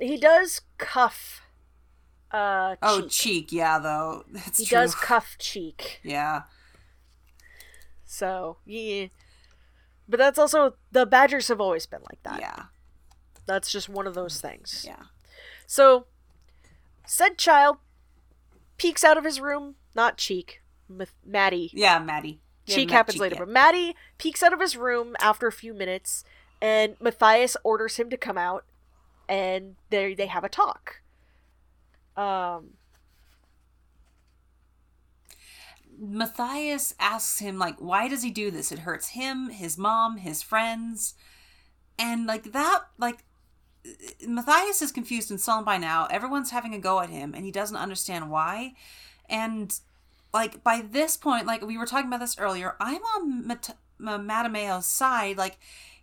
He 0.00 0.16
does 0.18 0.60
cuff 0.78 1.42
uh 2.32 2.74
oh, 2.82 3.02
Cheek. 3.02 3.10
cheek, 3.10 3.52
yeah, 3.52 3.78
though 3.78 4.24
that's 4.28 4.58
he 4.58 4.66
true. 4.66 4.78
does 4.78 4.94
cuff 4.96 5.36
cheek. 5.38 6.00
yeah, 6.02 6.42
So 8.04 8.58
yeah. 8.64 9.06
But 10.08 10.18
that's 10.18 10.38
also 10.38 10.74
the 10.92 11.06
Badgers 11.06 11.48
have 11.48 11.60
always 11.60 11.86
been 11.86 12.02
like 12.10 12.22
that. 12.24 12.40
yeah, 12.40 12.64
That's 13.46 13.70
just 13.70 13.88
one 13.88 14.06
of 14.06 14.14
those 14.14 14.40
things. 14.40 14.84
yeah. 14.86 15.04
So 15.66 16.06
said 17.06 17.38
child 17.38 17.78
peeks 18.76 19.04
out 19.04 19.16
of 19.18 19.24
his 19.24 19.40
room, 19.40 19.76
not 19.94 20.16
cheek, 20.18 20.62
M- 20.90 21.06
Maddie. 21.24 21.70
Yeah, 21.72 21.98
Maddie. 21.98 22.40
We 22.68 22.74
Cheek 22.74 22.90
happens 22.90 23.14
Cheek 23.14 23.20
later, 23.22 23.34
yet. 23.36 23.40
but 23.40 23.48
Maddie 23.48 23.94
peeks 24.18 24.42
out 24.42 24.52
of 24.52 24.60
his 24.60 24.76
room 24.76 25.14
after 25.20 25.46
a 25.46 25.52
few 25.52 25.72
minutes, 25.72 26.24
and 26.60 26.96
Matthias 27.00 27.56
orders 27.62 27.96
him 27.96 28.10
to 28.10 28.16
come 28.16 28.36
out, 28.38 28.64
and 29.28 29.76
they 29.90 30.14
they 30.14 30.26
have 30.26 30.42
a 30.44 30.48
talk. 30.48 31.00
Um, 32.16 32.70
Matthias 35.98 36.94
asks 37.00 37.38
him 37.38 37.58
like 37.58 37.76
why 37.78 38.08
does 38.08 38.22
he 38.22 38.30
do 38.30 38.50
this 38.50 38.70
it 38.70 38.80
hurts 38.80 39.08
him 39.08 39.48
his 39.50 39.78
mom 39.78 40.18
his 40.18 40.42
friends 40.42 41.14
and 41.98 42.26
like 42.26 42.52
that 42.52 42.80
like 42.98 43.24
matthias 44.26 44.82
is 44.82 44.92
confused 44.92 45.30
and 45.30 45.40
sullen 45.40 45.64
by 45.64 45.78
now. 45.78 46.06
Everyone's 46.10 46.50
having 46.50 46.74
a 46.74 46.78
go 46.78 47.00
at 47.00 47.10
him 47.10 47.34
and 47.34 47.44
he 47.44 47.50
doesn't 47.52 47.76
understand 47.76 48.30
why. 48.30 48.74
And 49.28 49.78
like 50.34 50.62
by 50.62 50.82
this 50.82 51.16
point 51.16 51.46
like 51.46 51.64
we 51.64 51.78
were 51.78 51.86
talking 51.86 52.08
about 52.08 52.20
this 52.20 52.38
earlier 52.38 52.74
i'm 52.78 53.00
on 53.16 53.46
Mat- 53.46 53.76
Ma- 53.98 54.18
Mattimeo's 54.18 54.84
side 54.84 55.38
like 55.38 55.56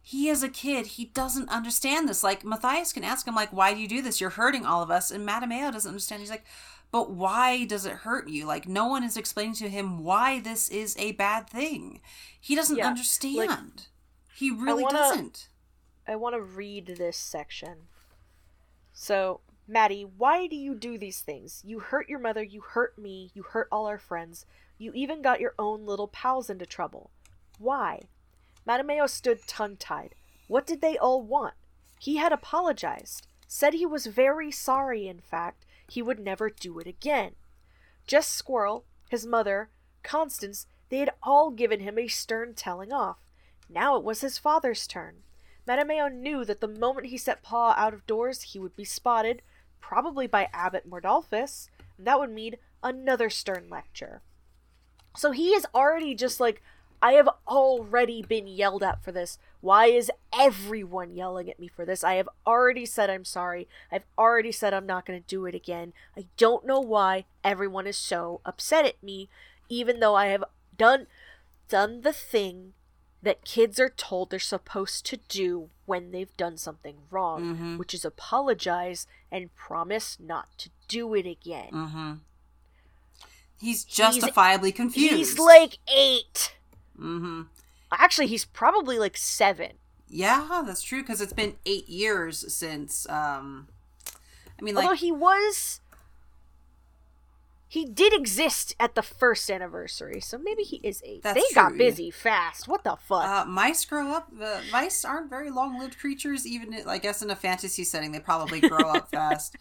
he 0.05 0.27
is 0.27 0.43
a 0.43 0.49
kid. 0.49 0.85
He 0.87 1.05
doesn't 1.05 1.47
understand 1.47 2.09
this. 2.09 2.25
Like 2.25 2.43
matthias 2.43 2.91
can 2.91 3.05
ask 3.05 3.25
him 3.25 3.35
like 3.35 3.53
why 3.53 3.73
do 3.73 3.79
you 3.79 3.87
do 3.87 4.01
this? 4.01 4.19
You're 4.19 4.31
hurting 4.31 4.65
all 4.65 4.81
of 4.83 4.91
us. 4.91 5.11
And 5.11 5.25
Mattimeo 5.27 5.71
doesn't 5.71 5.87
understand. 5.87 6.19
He's 6.21 6.29
like 6.29 6.43
but 6.91 7.11
why 7.11 7.63
does 7.65 7.85
it 7.85 7.93
hurt 7.93 8.27
you? 8.27 8.45
Like 8.45 8.67
no 8.67 8.85
one 8.87 9.03
is 9.05 9.15
explaining 9.17 9.53
to 9.55 9.69
him 9.69 10.03
why 10.03 10.39
this 10.41 10.67
is 10.69 10.95
a 10.97 11.13
bad 11.13 11.49
thing. 11.49 12.01
He 12.39 12.53
doesn't 12.53 12.75
Yeah, 12.77 12.87
understand. 12.87 13.87
He 14.35 14.51
really 14.51 14.83
wanna- 14.83 14.97
doesn't 14.97 15.47
I 16.07 16.15
want 16.15 16.35
to 16.35 16.41
read 16.41 16.87
this 16.97 17.17
section. 17.17 17.87
So, 18.91 19.39
Maddie, 19.67 20.03
why 20.03 20.47
do 20.47 20.55
you 20.55 20.75
do 20.75 20.97
these 20.97 21.21
things? 21.21 21.63
You 21.65 21.79
hurt 21.79 22.09
your 22.09 22.19
mother, 22.19 22.43
you 22.43 22.61
hurt 22.61 22.97
me, 22.97 23.31
you 23.33 23.43
hurt 23.43 23.67
all 23.71 23.85
our 23.85 23.97
friends. 23.97 24.45
You 24.77 24.91
even 24.93 25.21
got 25.21 25.39
your 25.39 25.53
own 25.57 25.85
little 25.85 26.07
pals 26.07 26.49
into 26.49 26.65
trouble. 26.65 27.09
Why? 27.57 28.01
Mattimeo 28.67 29.07
stood 29.09 29.47
tongue 29.47 29.77
tied. 29.77 30.15
What 30.47 30.67
did 30.67 30.81
they 30.81 30.97
all 30.97 31.21
want? 31.21 31.53
He 31.99 32.17
had 32.17 32.33
apologized, 32.33 33.27
said 33.47 33.73
he 33.73 33.85
was 33.85 34.07
very 34.07 34.51
sorry, 34.51 35.07
in 35.07 35.19
fact, 35.19 35.65
he 35.89 36.01
would 36.01 36.19
never 36.19 36.49
do 36.49 36.79
it 36.79 36.87
again. 36.87 37.35
Jess 38.05 38.27
Squirrel, 38.27 38.83
his 39.09 39.25
mother, 39.25 39.69
Constance, 40.03 40.67
they 40.89 40.97
had 40.99 41.13
all 41.23 41.49
given 41.49 41.79
him 41.79 41.97
a 41.97 42.07
stern 42.07 42.53
telling 42.53 42.91
off. 42.91 43.17
Now 43.69 43.95
it 43.95 44.03
was 44.03 44.21
his 44.21 44.37
father's 44.37 44.85
turn. 44.85 45.23
Mattimeo 45.67 46.11
knew 46.11 46.43
that 46.45 46.61
the 46.61 46.67
moment 46.67 47.07
he 47.07 47.17
set 47.17 47.41
paw 47.41 47.73
out 47.77 47.93
of 47.93 48.05
doors, 48.05 48.41
he 48.41 48.59
would 48.59 48.75
be 48.75 48.83
spotted, 48.83 49.41
probably 49.79 50.27
by 50.27 50.49
Abbot 50.53 50.89
Mordalfus, 50.89 51.69
and 51.97 52.05
that 52.07 52.19
would 52.19 52.31
mean 52.31 52.55
another 52.81 53.29
stern 53.29 53.67
lecture. 53.69 54.21
So 55.15 55.31
he 55.31 55.49
is 55.49 55.65
already 55.73 56.15
just 56.15 56.39
like, 56.39 56.61
I 57.01 57.13
have 57.13 57.29
already 57.47 58.21
been 58.21 58.47
yelled 58.47 58.81
at 58.81 59.03
for 59.03 59.11
this. 59.11 59.37
Why 59.59 59.87
is 59.87 60.11
everyone 60.33 61.15
yelling 61.15 61.49
at 61.49 61.59
me 61.59 61.67
for 61.67 61.85
this? 61.85 62.03
I 62.03 62.13
have 62.15 62.29
already 62.47 62.85
said 62.85 63.09
I'm 63.09 63.25
sorry. 63.25 63.67
I've 63.91 64.05
already 64.17 64.53
said 64.53 64.73
I'm 64.73 64.85
not 64.85 65.05
going 65.05 65.21
to 65.21 65.27
do 65.27 65.45
it 65.45 65.53
again. 65.53 65.91
I 66.17 66.25
don't 66.37 66.65
know 66.65 66.79
why 66.79 67.25
everyone 67.43 67.87
is 67.87 67.97
so 67.97 68.39
upset 68.45 68.85
at 68.85 69.03
me, 69.03 69.29
even 69.67 69.99
though 69.99 70.15
I 70.15 70.27
have 70.27 70.45
done 70.77 71.07
done 71.67 72.01
the 72.01 72.13
thing 72.13 72.73
that 73.23 73.43
kids 73.45 73.79
are 73.79 73.89
told 73.89 74.29
they're 74.29 74.37
supposed 74.39 75.05
to 75.07 75.17
do 75.29 75.69
when 75.85 76.11
they've 76.11 76.35
done 76.37 76.57
something 76.57 76.97
wrong, 77.09 77.55
Mhm. 77.55 77.77
which 77.79 77.93
is 77.95 78.05
apologize 78.05 79.07
and 79.31 79.55
promise 79.55 80.17
not 80.19 80.55
to 80.59 80.69
do 80.87 81.13
it 81.15 81.25
again. 81.25 81.71
mm-hmm 81.71 82.13
he's 83.59 83.85
justifiably 83.85 84.71
confused 84.73 85.13
He's 85.15 85.39
like 85.39 85.77
eight. 85.93 86.55
mm-hmm 86.99 87.43
Actually, 87.91 88.27
he's 88.27 88.43
probably 88.45 88.97
like 88.99 89.15
seven. 89.15 89.73
yeah 90.09 90.61
that's 90.65 90.81
true 90.81 91.01
because 91.01 91.21
it's 91.21 91.31
been 91.33 91.55
eight 91.65 91.87
years 91.87 92.53
since 92.53 93.07
um 93.09 93.67
i 94.59 94.63
mean 94.63 94.75
like 94.75 94.83
Although 94.83 94.95
he 94.97 95.11
was. 95.11 95.79
He 97.73 97.85
did 97.85 98.13
exist 98.13 98.75
at 98.79 98.93
the 98.93 99.01
first 99.01 99.49
anniversary, 99.49 100.21
so 100.21 100.37
maybe 100.37 100.61
he 100.61 100.75
is 100.83 101.01
eight. 101.03 101.23
That's 101.23 101.33
they 101.39 101.55
got 101.55 101.69
true, 101.69 101.77
yeah. 101.79 101.89
busy 101.89 102.11
fast. 102.11 102.67
What 102.67 102.83
the 102.83 102.97
fuck? 103.01 103.25
Uh, 103.25 103.45
mice 103.45 103.83
grow 103.83 104.11
up. 104.13 104.27
Uh, 104.39 104.59
mice 104.71 105.03
aren't 105.03 105.27
very 105.27 105.49
long-lived 105.49 105.97
creatures. 105.97 106.45
Even 106.45 106.71
i- 106.75 106.83
I 106.87 106.97
guess 106.99 107.23
in 107.23 107.31
a 107.31 107.35
fantasy 107.35 107.83
setting, 107.83 108.11
they 108.11 108.19
probably 108.19 108.61
grow 108.61 108.91
up 108.91 109.09
fast. 109.11 109.55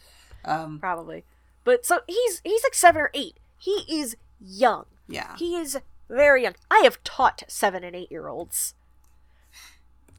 Um, 0.45 0.79
Probably. 0.79 1.25
But 1.65 1.87
so 1.87 2.01
he's 2.07 2.43
he's 2.45 2.63
like 2.63 2.75
seven 2.75 3.01
or 3.01 3.11
eight. 3.15 3.39
He 3.57 3.83
is 3.89 4.15
young. 4.39 4.85
yeah, 5.09 5.35
He 5.39 5.57
is 5.57 5.79
very 6.11 6.43
young. 6.43 6.57
I 6.71 6.81
have 6.85 7.03
taught 7.05 7.45
seven 7.49 7.83
and 7.83 7.97
eight 7.97 8.13
year 8.13 8.29
olds. 8.29 8.75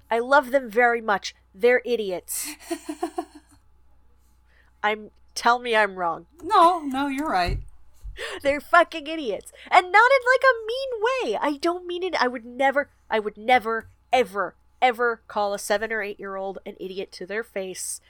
I 0.09 0.17
love 0.17 0.49
them 0.49 0.67
very 0.67 0.99
much. 1.01 1.35
They're 1.53 1.83
idiots. 1.85 2.47
I'm 4.83 5.11
tell 5.35 5.59
me 5.59 5.75
I'm 5.75 5.95
wrong. 5.95 6.25
no, 6.43 6.79
no, 6.79 7.07
you're 7.07 7.29
right. 7.29 7.59
They're 8.41 8.61
fucking 8.61 9.07
idiots. 9.07 9.51
And 9.69 9.91
not 9.91 10.11
in 10.11 10.21
like 10.31 10.43
a 10.43 10.65
mean 10.67 10.89
way. 11.01 11.37
I 11.41 11.57
don't 11.57 11.87
mean 11.87 12.03
it. 12.03 12.15
I 12.21 12.27
would 12.27 12.45
never 12.45 12.89
I 13.09 13.19
would 13.19 13.37
never 13.37 13.87
ever 14.11 14.55
ever 14.81 15.21
call 15.27 15.53
a 15.53 15.59
7 15.59 15.91
or 15.93 16.01
8 16.01 16.19
year 16.19 16.35
old 16.35 16.59
an 16.65 16.75
idiot 16.79 17.11
to 17.13 17.25
their 17.25 17.43
face 17.43 18.01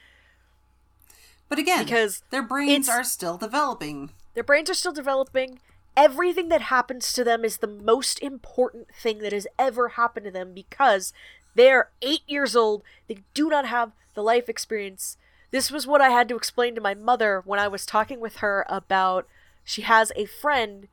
But 1.47 1.60
again, 1.60 1.84
because 1.86 2.24
their 2.32 2.41
brains 2.41 2.89
are 2.89 3.04
still 3.04 3.38
developing. 3.38 4.10
Their 4.34 4.43
brains 4.43 4.70
are 4.70 4.74
still 4.74 4.91
developing. 4.91 5.60
Everything 5.95 6.49
that 6.49 6.62
happens 6.62 7.14
to 7.14 7.24
them 7.24 7.45
is 7.45 7.58
the 7.58 7.68
most 7.68 8.20
important 8.24 8.88
thing 8.99 9.20
that 9.20 9.32
has 9.34 9.45
ever 9.60 9.89
happened 9.89 10.26
to 10.26 10.32
them 10.32 10.54
because 10.54 11.14
they're 11.54 11.91
eight 12.01 12.24
years 12.28 12.56
old. 12.56 12.82
They 13.08 13.20
do 13.36 13.49
not 13.49 13.68
have 13.68 13.91
the 14.16 14.24
life 14.24 14.49
experience. 14.49 15.18
This 15.51 15.70
was 15.70 15.86
what 15.86 16.01
I 16.01 16.10
had 16.10 16.28
to 16.30 16.36
explain 16.36 16.74
to 16.74 16.82
my 16.82 16.95
mother 16.95 17.43
when 17.45 17.60
I 17.60 17.68
was 17.68 17.86
talking 17.86 18.20
with 18.20 18.38
her 18.38 18.66
about 18.68 19.28
she 19.64 19.82
has 19.84 20.11
a 20.16 20.26
friend. 20.26 20.88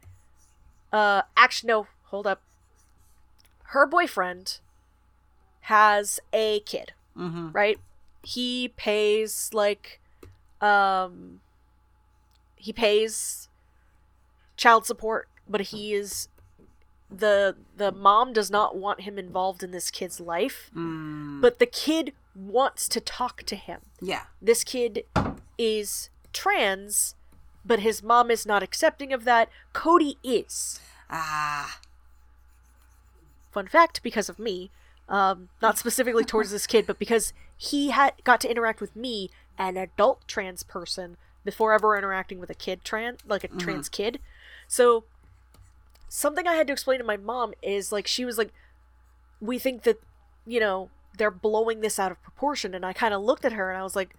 Uh, 0.92 1.22
actually, 1.36 1.68
no, 1.68 1.86
hold 2.04 2.26
up. 2.26 2.42
Her 3.64 3.86
boyfriend 3.86 4.58
has 5.62 6.20
a 6.32 6.60
kid, 6.60 6.92
Mm-hmm. 7.16 7.50
right? 7.52 7.78
He 8.22 8.72
pays 8.76 9.50
like, 9.52 10.00
um, 10.60 11.40
he 12.56 12.72
pays 12.72 13.48
child 14.56 14.86
support, 14.86 15.28
but 15.48 15.60
he 15.62 15.92
is 15.94 16.28
the 17.10 17.56
the 17.76 17.90
mom 17.90 18.32
does 18.32 18.50
not 18.50 18.76
want 18.76 19.00
him 19.00 19.18
involved 19.18 19.62
in 19.64 19.70
this 19.72 19.90
kid's 19.90 20.20
life, 20.20 20.70
Mm. 20.76 21.40
but 21.40 21.58
the 21.58 21.66
kid 21.66 22.12
wants 22.36 22.88
to 22.88 23.00
talk 23.00 23.42
to 23.42 23.56
him 23.56 23.80
yeah. 24.00 24.22
this 24.40 24.62
kid 24.62 25.04
is 25.58 26.08
trans, 26.32 27.16
but 27.64 27.80
his 27.80 28.02
mom 28.02 28.30
is 28.30 28.46
not 28.46 28.62
accepting 28.62 29.12
of 29.12 29.24
that. 29.24 29.48
Cody 29.72 30.18
is. 30.22 30.80
Ah. 31.10 31.80
Fun 33.52 33.66
fact 33.66 34.02
because 34.02 34.28
of 34.28 34.38
me. 34.38 34.70
Um, 35.08 35.48
not 35.60 35.76
specifically 35.76 36.24
towards 36.24 36.52
this 36.52 36.68
kid, 36.68 36.86
but 36.86 36.98
because 36.98 37.32
he 37.56 37.90
had 37.90 38.14
got 38.22 38.40
to 38.42 38.50
interact 38.50 38.80
with 38.80 38.94
me, 38.94 39.28
an 39.58 39.76
adult 39.76 40.26
trans 40.28 40.62
person, 40.62 41.16
before 41.44 41.72
ever 41.72 41.98
interacting 41.98 42.38
with 42.38 42.48
a 42.48 42.54
kid 42.54 42.84
trans, 42.84 43.18
like 43.26 43.42
a 43.44 43.48
trans 43.48 43.88
kid. 43.88 44.20
So, 44.68 45.04
something 46.08 46.46
I 46.46 46.54
had 46.54 46.68
to 46.68 46.72
explain 46.72 46.98
to 46.98 47.04
my 47.04 47.16
mom 47.16 47.54
is 47.60 47.90
like 47.90 48.06
she 48.06 48.24
was 48.24 48.38
like, 48.38 48.52
"We 49.40 49.58
think 49.58 49.82
that, 49.82 50.00
you 50.46 50.60
know, 50.60 50.90
they're 51.18 51.30
blowing 51.30 51.80
this 51.80 51.98
out 51.98 52.12
of 52.12 52.22
proportion," 52.22 52.72
and 52.74 52.86
I 52.86 52.92
kind 52.92 53.12
of 53.12 53.22
looked 53.22 53.44
at 53.44 53.52
her 53.52 53.70
and 53.70 53.78
I 53.78 53.82
was 53.82 53.96
like, 53.96 54.14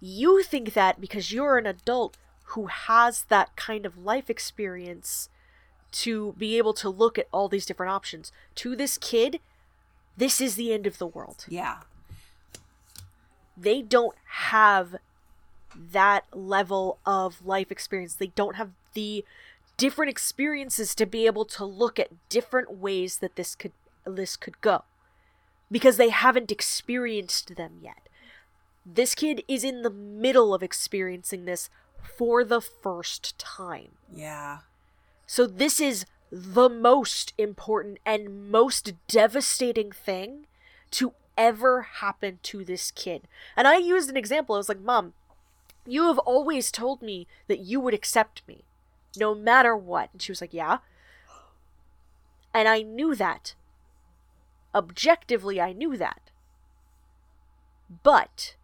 "You 0.00 0.42
think 0.44 0.74
that 0.74 1.00
because 1.00 1.32
you're 1.32 1.58
an 1.58 1.66
adult 1.66 2.16
who 2.50 2.66
has 2.66 3.24
that 3.24 3.56
kind 3.56 3.86
of 3.86 3.98
life 3.98 4.30
experience." 4.30 5.28
to 5.92 6.34
be 6.38 6.56
able 6.58 6.74
to 6.74 6.88
look 6.88 7.18
at 7.18 7.28
all 7.32 7.48
these 7.48 7.66
different 7.66 7.92
options. 7.92 8.32
To 8.56 8.76
this 8.76 8.98
kid, 8.98 9.40
this 10.16 10.40
is 10.40 10.54
the 10.54 10.72
end 10.72 10.86
of 10.86 10.98
the 10.98 11.06
world. 11.06 11.44
Yeah. 11.48 11.78
They 13.56 13.82
don't 13.82 14.16
have 14.24 14.96
that 15.92 16.24
level 16.32 16.98
of 17.06 17.44
life 17.44 17.70
experience. 17.70 18.14
They 18.14 18.28
don't 18.28 18.56
have 18.56 18.70
the 18.94 19.24
different 19.76 20.10
experiences 20.10 20.94
to 20.94 21.06
be 21.06 21.26
able 21.26 21.44
to 21.44 21.64
look 21.64 21.98
at 21.98 22.28
different 22.28 22.72
ways 22.72 23.18
that 23.18 23.36
this 23.36 23.54
could 23.54 23.72
this 24.04 24.36
could 24.36 24.60
go 24.60 24.82
because 25.70 25.96
they 25.96 26.08
haven't 26.08 26.50
experienced 26.50 27.54
them 27.56 27.78
yet. 27.80 28.08
This 28.84 29.14
kid 29.14 29.44
is 29.46 29.62
in 29.62 29.82
the 29.82 29.90
middle 29.90 30.52
of 30.52 30.62
experiencing 30.62 31.44
this 31.44 31.70
for 32.02 32.44
the 32.44 32.60
first 32.60 33.38
time. 33.38 33.92
Yeah. 34.14 34.58
So 35.26 35.46
this 35.46 35.80
is 35.80 36.06
the 36.30 36.68
most 36.68 37.32
important 37.38 37.98
and 38.04 38.50
most 38.50 38.92
devastating 39.08 39.90
thing 39.92 40.46
to 40.92 41.12
ever 41.36 41.82
happen 41.82 42.38
to 42.42 42.64
this 42.64 42.90
kid. 42.90 43.26
And 43.56 43.66
I 43.66 43.76
used 43.76 44.10
an 44.10 44.16
example. 44.16 44.54
I 44.54 44.58
was 44.58 44.68
like, 44.68 44.80
"Mom, 44.80 45.14
you 45.86 46.06
have 46.06 46.18
always 46.18 46.70
told 46.70 47.02
me 47.02 47.26
that 47.48 47.60
you 47.60 47.80
would 47.80 47.94
accept 47.94 48.46
me 48.46 48.64
no 49.16 49.34
matter 49.34 49.76
what." 49.76 50.10
And 50.12 50.20
she 50.20 50.32
was 50.32 50.40
like, 50.40 50.54
"Yeah." 50.54 50.78
And 52.52 52.68
I 52.68 52.82
knew 52.82 53.14
that. 53.14 53.54
Objectively, 54.74 55.60
I 55.60 55.72
knew 55.72 55.96
that. 55.96 56.30
But 58.02 58.54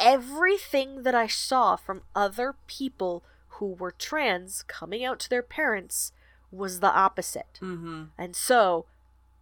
everything 0.00 1.02
that 1.02 1.14
I 1.14 1.26
saw 1.26 1.76
from 1.76 2.02
other 2.14 2.54
people 2.66 3.22
who 3.58 3.66
were 3.66 3.90
trans 3.90 4.62
coming 4.62 5.04
out 5.04 5.18
to 5.20 5.30
their 5.30 5.42
parents 5.42 6.12
was 6.50 6.80
the 6.80 6.92
opposite. 6.92 7.58
Mm-hmm. 7.60 8.04
And 8.16 8.34
so, 8.36 8.86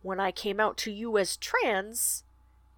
when 0.02 0.20
I 0.20 0.30
came 0.32 0.61
out 0.61 0.76
to 0.78 0.90
you 0.90 1.18
as 1.18 1.36
trans 1.36 2.24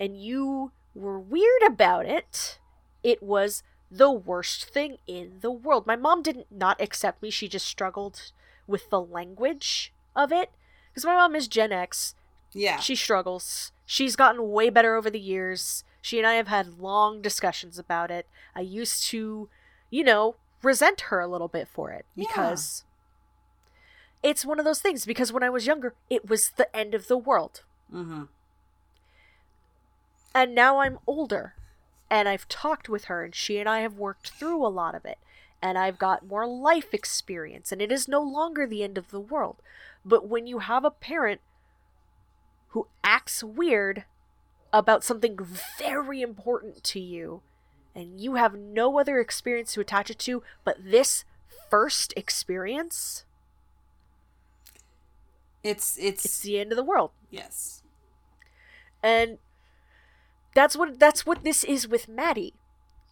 and 0.00 0.20
you 0.20 0.72
were 0.94 1.18
weird 1.18 1.62
about 1.66 2.06
it, 2.06 2.58
it 3.02 3.22
was 3.22 3.62
the 3.90 4.10
worst 4.10 4.64
thing 4.66 4.98
in 5.06 5.38
the 5.40 5.50
world. 5.50 5.86
My 5.86 5.96
mom 5.96 6.22
didn't 6.22 6.46
not 6.50 6.80
accept 6.80 7.22
me, 7.22 7.30
she 7.30 7.48
just 7.48 7.66
struggled 7.66 8.32
with 8.66 8.90
the 8.90 9.00
language 9.00 9.92
of 10.14 10.32
it. 10.32 10.50
Because 10.90 11.04
my 11.04 11.14
mom 11.14 11.34
is 11.34 11.48
Gen 11.48 11.72
X, 11.72 12.14
Yeah. 12.52 12.78
she 12.80 12.94
struggles. 12.96 13.72
She's 13.86 14.16
gotten 14.16 14.50
way 14.50 14.68
better 14.68 14.96
over 14.96 15.08
the 15.08 15.20
years. 15.20 15.84
She 16.00 16.18
and 16.18 16.26
I 16.26 16.34
have 16.34 16.48
had 16.48 16.78
long 16.78 17.20
discussions 17.20 17.78
about 17.78 18.10
it. 18.10 18.26
I 18.54 18.60
used 18.60 19.04
to, 19.06 19.48
you 19.90 20.04
know, 20.04 20.36
resent 20.62 21.02
her 21.02 21.20
a 21.20 21.26
little 21.28 21.48
bit 21.48 21.68
for 21.68 21.90
it 21.90 22.04
Yeah. 22.14 22.26
because 22.28 22.84
it's 24.22 24.44
one 24.44 24.58
of 24.58 24.64
those 24.64 24.80
things. 24.80 25.04
Because 25.06 25.32
when 25.32 25.42
I 25.42 25.50
was 25.50 25.66
younger, 25.66 25.94
it 26.10 26.28
was 26.28 26.50
the 26.50 26.74
end 26.76 26.94
of 26.94 27.08
the 27.08 27.18
world. 27.18 27.62
mm-hmm. 27.92 28.24
And 30.34 30.54
now 30.54 30.78
I'm 30.78 30.98
older 31.06 31.54
and 32.10 32.28
I've 32.28 32.48
talked 32.48 32.88
with 32.88 33.04
her 33.04 33.24
and 33.24 33.34
she 33.34 33.58
and 33.58 33.68
I 33.68 33.80
have 33.80 33.94
worked 33.94 34.30
through 34.30 34.64
a 34.64 34.68
lot 34.68 34.94
of 34.94 35.04
it. 35.04 35.18
And 35.60 35.76
I've 35.76 35.98
got 35.98 36.26
more 36.26 36.46
life 36.46 36.94
experience 36.94 37.72
and 37.72 37.82
it 37.82 37.90
is 37.90 38.06
no 38.06 38.22
longer 38.22 38.66
the 38.66 38.84
end 38.84 38.98
of 38.98 39.10
the 39.10 39.20
world. 39.20 39.56
But 40.04 40.28
when 40.28 40.46
you 40.46 40.60
have 40.60 40.84
a 40.84 40.90
parent 40.92 41.40
who 42.68 42.86
acts 43.02 43.42
weird 43.42 44.04
about 44.72 45.04
something 45.04 45.38
very 45.78 46.20
important 46.20 46.82
to 46.84 47.00
you 47.00 47.42
and 47.94 48.20
you 48.20 48.34
have 48.34 48.54
no 48.54 48.98
other 48.98 49.18
experience 49.18 49.72
to 49.72 49.80
attach 49.80 50.10
it 50.10 50.18
to 50.20 50.42
but 50.64 50.76
this 50.84 51.24
first 51.70 52.12
experience, 52.16 53.24
It's 55.62 55.96
it's, 55.98 56.24
it's 56.24 56.40
the 56.40 56.58
end 56.58 56.72
of 56.72 56.76
the 56.76 56.84
world. 56.84 57.10
yes. 57.30 57.82
And 59.02 59.38
that's 60.54 60.76
what 60.76 60.98
that's 60.98 61.24
what 61.26 61.44
this 61.44 61.64
is 61.64 61.86
with 61.86 62.08
Maddie. 62.08 62.54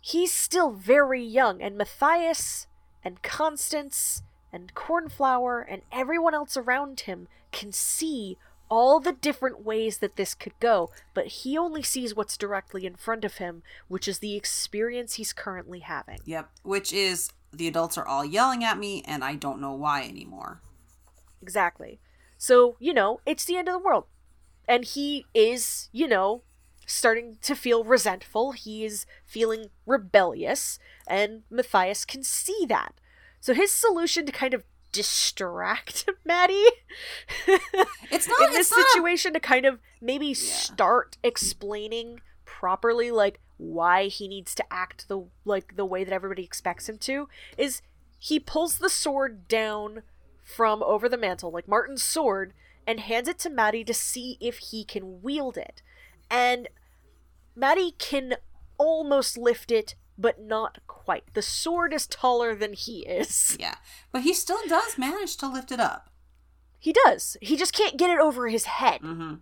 He's 0.01 0.33
still 0.33 0.71
very 0.71 1.23
young, 1.23 1.61
and 1.63 1.77
Matthias 1.77 2.67
and 3.05 3.23
Constance 3.23 4.23
and 4.53 4.75
Cornflower 4.75 5.61
and 5.61 5.83
everyone 5.93 6.35
else 6.35 6.57
around 6.57 7.01
him 7.01 7.29
can 7.53 7.73
see 7.73 8.37
all 8.69 9.01
the 9.01 9.13
different 9.13 9.65
ways 9.65 9.99
that 9.99 10.17
this 10.17 10.35
could 10.35 10.59
go, 10.61 10.91
but 11.15 11.27
he 11.27 11.57
only 11.57 11.83
sees 11.83 12.15
what's 12.15 12.37
directly 12.37 12.87
in 12.87 12.97
front 12.97 13.25
of 13.25 13.37
him, 13.37 13.63
which 13.89 14.09
is 14.09 14.19
the 14.19 14.37
experience 14.37 15.15
he's 15.15 15.33
currently 15.33 15.81
having. 15.81 16.19
Yep. 16.25 16.51
Which 16.63 16.93
is 16.93 17.31
the 17.53 17.69
adults 17.69 17.97
are 17.97 18.07
all 18.07 18.25
yelling 18.25 18.65
at 18.65 18.79
me 18.79 19.03
and 19.07 19.25
I 19.25 19.35
don't 19.35 19.61
know 19.61 19.75
why 19.75 20.03
anymore. 20.03 20.61
Exactly. 21.41 22.01
So, 22.39 22.77
you 22.81 22.93
know, 22.93 23.21
it's 23.25 23.45
the 23.45 23.57
end 23.57 23.69
of 23.69 23.75
the 23.75 23.79
world. 23.79 24.05
And 24.69 24.85
he 24.85 25.27
is, 25.33 25.89
you 25.93 26.09
know, 26.09 26.43
starting 26.87 27.39
to 27.43 27.55
feel 27.55 27.85
resentful. 27.85 28.53
He 28.53 28.85
is 28.85 29.07
feeling 29.25 29.67
rebellious. 29.87 30.79
And 31.07 31.43
Matthias 31.51 32.05
can 32.05 32.23
see 32.23 32.67
that. 32.69 32.95
So 33.41 33.55
his 33.55 33.71
solution 33.71 34.27
to 34.27 34.33
kind 34.33 34.55
of 34.55 34.65
distract 34.97 36.09
Maddie 36.25 36.65
It's 38.11 38.29
not 38.29 38.41
in 38.49 38.53
this 38.53 38.69
it's 38.69 38.71
not. 38.71 38.81
a- 38.87 38.89
situation 38.93 39.33
to 39.35 39.41
kind 39.41 39.67
of 39.67 39.79
maybe 40.01 40.35
start 40.35 41.17
explaining 41.23 42.21
properly 42.45 43.11
like 43.11 43.41
why 43.59 44.07
he 44.07 44.29
needs 44.29 44.55
to 44.55 44.65
act 44.73 45.09
the 45.09 45.25
like 45.45 45.77
the 45.77 45.85
way 45.85 46.05
that 46.05 46.13
everybody 46.13 46.43
expects 46.45 46.89
him 46.89 46.99
to 46.99 47.29
is 47.57 47.83
he 48.19 48.39
pulls 48.41 48.79
the 48.79 48.91
sword 48.91 49.47
down 49.49 50.03
from 50.43 50.83
over 50.83 51.09
the 51.09 51.19
mantle 51.19 51.51
like 51.51 51.69
Martin's 51.69 52.03
sword 52.03 52.53
and 52.87 53.01
hands 53.01 53.29
it 53.29 53.39
to 53.41 53.51
Maddie 53.51 53.85
to 53.85 53.95
see 53.95 54.37
if 54.41 54.59
he 54.59 54.85
can 54.85 55.21
wield 55.21 55.57
it. 55.57 55.83
And 56.31 56.69
Maddie 57.57 57.95
can 57.99 58.37
almost 58.79 59.37
lift 59.37 59.73
it 59.73 59.97
but 60.19 60.41
not 60.41 60.79
quite 60.87 61.25
the 61.35 61.43
sword 61.43 61.93
is 61.93 62.07
taller 62.07 62.55
than 62.55 62.73
he 62.73 63.01
is 63.01 63.57
Yeah. 63.61 63.77
But 64.13 64.23
he 64.23 64.33
still 64.35 64.61
does 64.69 64.97
manage 64.99 65.37
to 65.39 65.49
lift 65.49 65.71
it 65.73 65.81
up. 65.81 66.11
he 66.79 66.93
does 66.93 67.37
he 67.41 67.57
just 67.57 67.73
can't 67.73 67.97
get 67.97 68.11
it 68.11 68.19
over 68.19 68.49
his 68.49 68.65
head 68.65 69.01
Mm-hmm. 69.03 69.35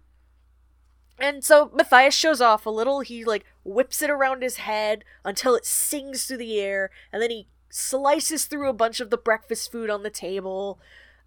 And 1.18 1.44
so 1.44 1.70
Matthias 1.72 2.14
shows 2.14 2.40
off 2.40 2.66
a 2.66 2.70
little. 2.70 3.00
He 3.00 3.24
like 3.24 3.44
whips 3.62 4.02
it 4.02 4.10
around 4.10 4.42
his 4.42 4.56
head 4.56 5.04
until 5.24 5.54
it 5.54 5.64
sings 5.64 6.24
through 6.26 6.38
the 6.38 6.58
air, 6.60 6.90
and 7.12 7.22
then 7.22 7.30
he 7.30 7.46
slices 7.70 8.46
through 8.46 8.68
a 8.68 8.72
bunch 8.74 9.00
of 9.00 9.10
the 9.10 9.16
breakfast 9.16 9.70
food 9.70 9.90
on 9.90 10.02
the 10.02 10.10
table. 10.10 10.80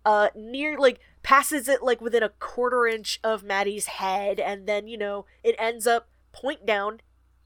Uh, 0.04 0.28
near 0.36 0.78
like 0.78 1.00
passes 1.24 1.68
it 1.70 1.82
like 1.84 2.02
within 2.02 2.24
a 2.24 2.30
quarter 2.30 2.86
inch 2.86 3.20
of 3.24 3.44
Maddie's 3.44 3.86
head, 3.88 4.40
and 4.40 4.68
then 4.68 4.88
you 4.88 4.98
know 4.98 5.26
it 5.44 5.56
ends 5.58 5.88
up 5.88 6.10
point 6.34 6.66
down 6.66 7.00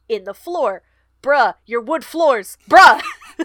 in 0.10 0.24
the 0.24 0.34
floor. 0.34 0.82
Bruh, 1.22 1.56
your 1.66 1.82
wood 1.82 2.04
floors, 2.04 2.58
bruh, 2.70 3.02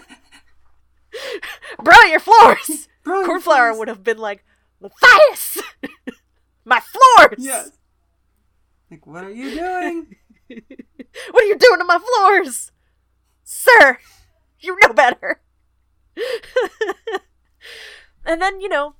bruh, 1.79 2.09
your 2.11 2.19
floors. 2.19 2.87
Your 3.07 3.23
Cornflower 3.25 3.73
would 3.77 3.87
have 3.87 4.03
been 4.03 4.17
like, 4.17 4.43
Matthias, 4.81 5.59
my 6.65 6.81
floors. 6.81 7.37
Yes. 7.37 7.71
Like, 8.91 9.07
what 9.07 9.23
are 9.23 9.31
you 9.31 9.51
doing? 9.51 10.15
What 11.31 11.43
are 11.43 11.47
you 11.47 11.57
doing 11.57 11.79
to 11.79 11.85
my 11.85 11.99
floors? 11.99 12.73
Sir, 13.45 13.99
you 14.59 14.77
know 14.81 14.91
better. 14.91 15.39
and 18.25 18.41
then 18.41 18.59
you 18.59 18.67
know 18.67 18.95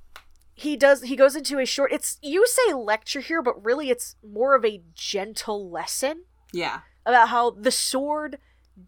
he 0.54 0.78
does 0.78 1.02
he 1.04 1.16
goes 1.16 1.36
into 1.36 1.60
a 1.60 1.66
short 1.66 1.92
it's 1.92 2.18
you 2.22 2.46
say 2.48 2.74
lecture 2.74 3.20
here 3.22 3.42
but 3.42 3.62
really 3.66 3.90
it's 3.90 4.16
more 4.24 4.56
of 4.56 4.64
a 4.64 4.82
gentle 4.94 5.70
lesson 5.70 6.24
Yeah. 6.54 6.82
about 7.06 7.30
how 7.30 7.52
the 7.52 7.72
sword 7.72 8.38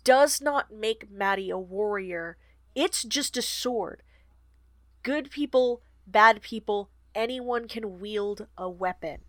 does 0.04 0.42
not 0.42 0.72
make 0.72 1.12
Maddie 1.12 1.50
a 1.50 1.58
warrior. 1.58 2.38
It's 2.76 3.04
just 3.04 3.38
a 3.38 3.42
sword. 3.42 4.04
Good 5.04 5.32
people, 5.32 5.82
bad 6.06 6.42
people, 6.42 6.90
anyone 7.16 7.68
can 7.68 8.00
wield 8.00 8.48
a 8.58 8.70
weapon. 8.70 9.20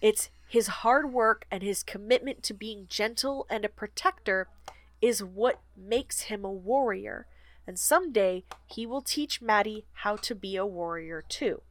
It's 0.00 0.30
his 0.48 0.66
hard 0.66 1.12
work 1.12 1.44
and 1.50 1.62
his 1.62 1.82
commitment 1.82 2.42
to 2.44 2.54
being 2.54 2.86
gentle 2.88 3.46
and 3.50 3.64
a 3.64 3.68
protector 3.68 4.48
is 5.00 5.22
what 5.22 5.60
makes 5.76 6.22
him 6.22 6.44
a 6.44 6.50
warrior. 6.50 7.26
And 7.66 7.78
someday 7.78 8.44
he 8.66 8.86
will 8.86 9.02
teach 9.02 9.42
Maddie 9.42 9.84
how 9.92 10.16
to 10.16 10.34
be 10.34 10.56
a 10.56 10.66
warrior 10.66 11.22
too. 11.28 11.62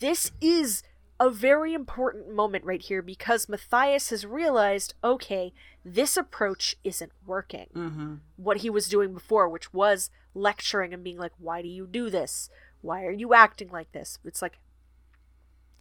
This 0.00 0.32
is 0.40 0.82
a 1.20 1.30
very 1.30 1.74
important 1.74 2.34
moment 2.34 2.64
right 2.64 2.82
here 2.82 3.02
because 3.02 3.48
Matthias 3.48 4.10
has 4.10 4.26
realized 4.26 4.94
okay, 5.02 5.52
this 5.84 6.16
approach 6.16 6.76
isn't 6.84 7.12
working. 7.26 7.66
Mm-hmm. 7.74 8.14
What 8.36 8.58
he 8.58 8.70
was 8.70 8.88
doing 8.88 9.12
before, 9.12 9.48
which 9.48 9.72
was 9.72 10.10
lecturing 10.34 10.92
and 10.92 11.04
being 11.04 11.18
like, 11.18 11.32
why 11.38 11.62
do 11.62 11.68
you 11.68 11.86
do 11.86 12.10
this? 12.10 12.50
Why 12.80 13.04
are 13.04 13.12
you 13.12 13.32
acting 13.34 13.70
like 13.70 13.92
this? 13.92 14.18
It's 14.24 14.42
like 14.42 14.58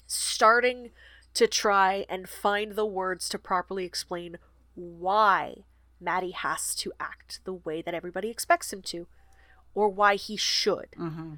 starting 0.08 0.92
to 1.34 1.48
try 1.48 2.06
and 2.10 2.30
find 2.30 2.74
the 2.74 2.86
words 2.86 3.28
to 3.30 3.40
properly 3.40 3.86
explain 3.86 4.38
why 4.76 5.64
Maddie 6.00 6.32
has 6.32 6.76
to 6.76 6.94
act 7.00 7.40
the 7.44 7.54
way 7.54 7.82
that 7.82 7.94
everybody 7.94 8.30
expects 8.30 8.72
him 8.72 8.82
to, 8.84 9.08
or 9.74 9.90
why 9.90 10.16
he 10.16 10.38
should. 10.38 10.90
Mm-hmm. 10.98 11.36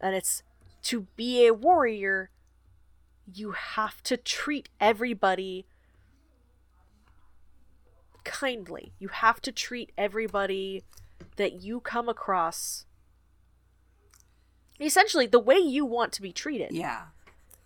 And 0.00 0.14
it's 0.14 0.42
to 0.84 1.06
be 1.16 1.46
a 1.46 1.54
warrior, 1.54 2.30
you 3.34 3.52
have 3.52 4.02
to 4.04 4.16
treat 4.16 4.68
everybody 4.80 5.66
kindly. 8.24 8.92
You 8.98 9.08
have 9.08 9.40
to 9.42 9.52
treat 9.52 9.92
everybody 9.96 10.84
that 11.36 11.62
you 11.62 11.80
come 11.80 12.08
across 12.08 12.86
essentially 14.78 15.26
the 15.26 15.38
way 15.38 15.56
you 15.56 15.84
want 15.84 16.12
to 16.12 16.22
be 16.22 16.32
treated. 16.32 16.72
Yeah. 16.72 17.06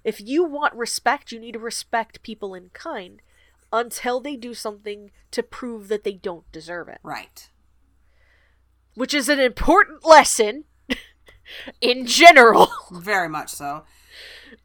If 0.03 0.21
you 0.21 0.45
want 0.45 0.75
respect, 0.75 1.33
you 1.33 1.41
need 1.41 1.53
to 1.53 1.59
respect 1.59 2.23
people 2.23 2.55
in 2.55 2.71
kind 2.71 3.23
until 3.73 4.21
they 4.21 4.37
do 4.37 4.55
something 4.55 5.11
to 5.31 5.43
prove 5.43 5.89
that 5.89 6.05
they 6.05 6.13
don't 6.13 6.51
deserve 6.53 6.89
it. 6.89 6.99
Right. 7.03 7.49
Which 8.95 9.15
is 9.15 9.29
an 9.29 9.41
important 9.41 10.05
lesson 10.05 10.65
in 11.81 12.07
general. 12.07 12.71
Very 12.93 13.29
much 13.29 13.51
so. 13.51 13.85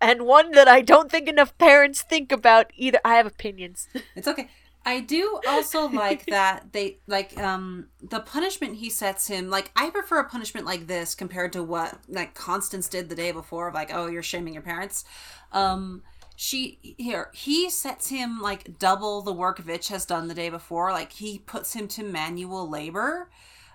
And 0.01 0.25
one 0.25 0.51
that 0.51 0.67
I 0.67 0.81
don't 0.81 1.11
think 1.11 1.27
enough 1.27 1.57
parents 1.57 2.01
think 2.01 2.31
about 2.31 2.71
either. 2.75 2.99
I 3.03 3.15
have 3.15 3.25
opinions. 3.25 3.87
It's 4.15 4.27
okay. 4.27 4.49
I 4.85 5.01
do 5.01 5.39
also 5.47 5.87
like 5.87 6.25
that 6.27 6.71
they 6.71 6.99
like 7.05 7.37
um 7.37 7.89
the 8.01 8.19
punishment 8.19 8.77
he 8.77 8.89
sets 8.89 9.27
him 9.27 9.49
like 9.49 9.71
I 9.75 9.89
prefer 9.89 10.19
a 10.19 10.29
punishment 10.29 10.65
like 10.65 10.87
this 10.87 11.15
compared 11.15 11.53
to 11.53 11.63
what 11.63 11.99
like 12.07 12.33
Constance 12.33 12.87
did 12.87 13.09
the 13.09 13.15
day 13.15 13.31
before 13.31 13.67
of 13.67 13.73
like 13.73 13.91
oh 13.93 14.07
you're 14.07 14.23
shaming 14.23 14.53
your 14.53 14.63
parents. 14.63 15.03
Um 15.51 16.03
she 16.35 16.95
here 16.97 17.29
he 17.33 17.69
sets 17.69 18.07
him 18.07 18.39
like 18.39 18.79
double 18.79 19.21
the 19.21 19.33
work 19.33 19.59
Vitch 19.59 19.89
has 19.89 20.05
done 20.05 20.27
the 20.27 20.33
day 20.33 20.49
before 20.49 20.91
like 20.91 21.11
he 21.13 21.39
puts 21.39 21.73
him 21.73 21.87
to 21.89 22.03
manual 22.03 22.67
labor. 22.67 23.29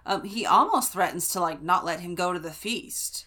Um 0.06 0.24
he 0.24 0.46
almost 0.46 0.92
threatens 0.92 1.28
to 1.28 1.40
like 1.40 1.62
not 1.62 1.84
let 1.84 2.00
him 2.00 2.14
go 2.14 2.32
to 2.32 2.38
the 2.38 2.50
feast. 2.50 3.26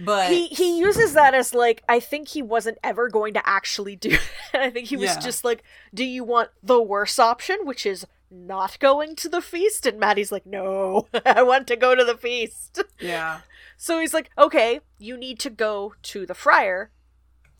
But 0.00 0.30
he 0.30 0.46
he 0.48 0.78
uses 0.78 1.12
that 1.14 1.34
as 1.34 1.54
like 1.54 1.82
I 1.88 2.00
think 2.00 2.28
he 2.28 2.42
wasn't 2.42 2.78
ever 2.82 3.08
going 3.08 3.34
to 3.34 3.46
actually 3.48 3.96
do. 3.96 4.10
It. 4.10 4.20
I 4.54 4.70
think 4.70 4.88
he 4.88 4.96
was 4.96 5.10
Yeah. 5.14 5.20
just 5.20 5.44
like, 5.44 5.62
"Do 5.92 6.04
you 6.04 6.24
want 6.24 6.50
the 6.62 6.80
worst 6.82 7.20
option, 7.20 7.58
which 7.64 7.84
is 7.84 8.06
not 8.30 8.78
going 8.78 9.16
to 9.16 9.28
the 9.28 9.42
feast?" 9.42 9.84
And 9.86 10.00
Maddie's 10.00 10.32
like, 10.32 10.46
"No, 10.46 11.08
I 11.26 11.42
want 11.42 11.66
to 11.68 11.76
go 11.76 11.94
to 11.94 12.04
the 12.04 12.16
feast." 12.16 12.82
yeah. 13.00 13.40
So 13.76 13.98
he's 14.00 14.14
like, 14.14 14.30
"Okay, 14.38 14.80
you 14.98 15.16
need 15.18 15.38
to 15.40 15.50
go 15.50 15.94
to 16.04 16.24
the 16.24 16.34
friar 16.34 16.90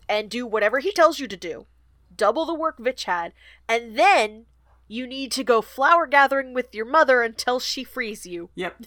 and 0.08 0.30
do 0.30 0.46
whatever 0.46 0.78
he 0.78 0.90
tells 0.92 1.18
you 1.20 1.28
to 1.28 1.36
do. 1.36 1.66
Double 2.14 2.46
the 2.46 2.54
work 2.54 2.78
Vitch 2.78 3.04
had, 3.04 3.32
and 3.68 3.98
then 3.98 4.46
you 4.88 5.06
need 5.06 5.32
to 5.32 5.44
go 5.44 5.60
flower 5.62 6.06
gathering 6.06 6.52
with 6.54 6.74
your 6.74 6.84
mother 6.86 7.20
until 7.22 7.60
she 7.60 7.84
frees 7.84 8.24
you." 8.24 8.48
Yep. 8.54 8.84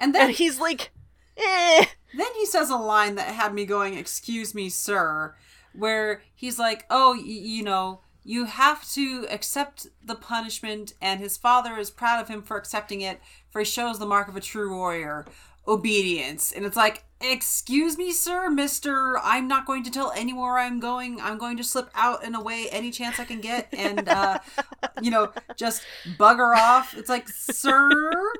And 0.00 0.14
then 0.14 0.28
And 0.28 0.36
he's 0.36 0.58
like, 0.60 0.90
"Eh." 1.38 1.86
Then 2.14 2.34
he 2.36 2.46
says 2.46 2.70
a 2.70 2.76
line 2.76 3.14
that 3.16 3.34
had 3.34 3.54
me 3.54 3.64
going, 3.66 3.94
"Excuse 3.94 4.54
me, 4.54 4.68
sir," 4.70 5.34
where 5.72 6.22
he's 6.34 6.58
like, 6.58 6.86
"Oh, 6.90 7.12
y- 7.14 7.22
you 7.24 7.62
know, 7.62 8.00
you 8.24 8.44
have 8.46 8.88
to 8.92 9.26
accept 9.30 9.86
the 10.04 10.14
punishment, 10.14 10.94
and 11.00 11.20
his 11.20 11.36
father 11.36 11.76
is 11.78 11.90
proud 11.90 12.20
of 12.20 12.28
him 12.28 12.42
for 12.42 12.56
accepting 12.56 13.00
it, 13.02 13.20
for 13.50 13.60
he 13.60 13.64
shows 13.64 13.98
the 13.98 14.06
mark 14.06 14.28
of 14.28 14.36
a 14.36 14.40
true 14.40 14.74
warrior, 14.74 15.26
obedience." 15.66 16.52
And 16.52 16.64
it's 16.64 16.76
like, 16.76 17.04
"Excuse 17.20 17.96
me, 17.98 18.12
sir, 18.12 18.50
Mister, 18.50 19.18
I'm 19.18 19.46
not 19.48 19.66
going 19.66 19.82
to 19.84 19.90
tell 19.90 20.12
anyone 20.16 20.42
where 20.44 20.58
I'm 20.58 20.80
going. 20.80 21.20
I'm 21.20 21.38
going 21.38 21.56
to 21.58 21.64
slip 21.64 21.90
out 21.94 22.24
and 22.24 22.34
away 22.36 22.68
any 22.70 22.90
chance 22.90 23.18
I 23.20 23.24
can 23.24 23.40
get, 23.40 23.68
and 23.72 24.08
uh, 24.08 24.38
you 25.00 25.10
know, 25.10 25.32
just 25.56 25.82
bugger 26.18 26.56
off." 26.56 26.94
It's 26.96 27.08
like, 27.10 27.28
"Sir." 27.28 28.32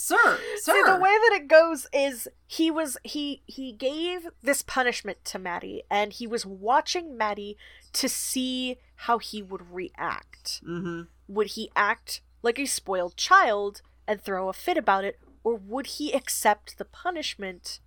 Sir, 0.00 0.38
sir. 0.60 0.74
See, 0.74 0.82
the 0.84 0.96
way 0.96 1.10
that 1.10 1.32
it 1.42 1.48
goes 1.48 1.88
is 1.92 2.28
he 2.46 2.70
was 2.70 2.96
he 3.02 3.42
he 3.46 3.72
gave 3.72 4.28
this 4.40 4.62
punishment 4.62 5.24
to 5.24 5.40
Maddie, 5.40 5.82
and 5.90 6.12
he 6.12 6.24
was 6.24 6.46
watching 6.46 7.16
Maddie 7.16 7.56
to 7.94 8.08
see 8.08 8.76
how 8.94 9.18
he 9.18 9.42
would 9.42 9.72
react. 9.72 10.62
mm-hmm. 10.64 11.02
Would 11.26 11.48
he 11.48 11.72
act 11.74 12.20
like 12.42 12.60
a 12.60 12.66
spoiled 12.66 13.16
child 13.16 13.82
and 14.06 14.22
throw 14.22 14.48
a 14.48 14.52
fit 14.52 14.76
about 14.76 15.02
it, 15.04 15.18
or 15.42 15.56
would 15.56 15.86
he 15.98 16.12
accept 16.12 16.78
the 16.78 16.84
punishment? 16.84 17.80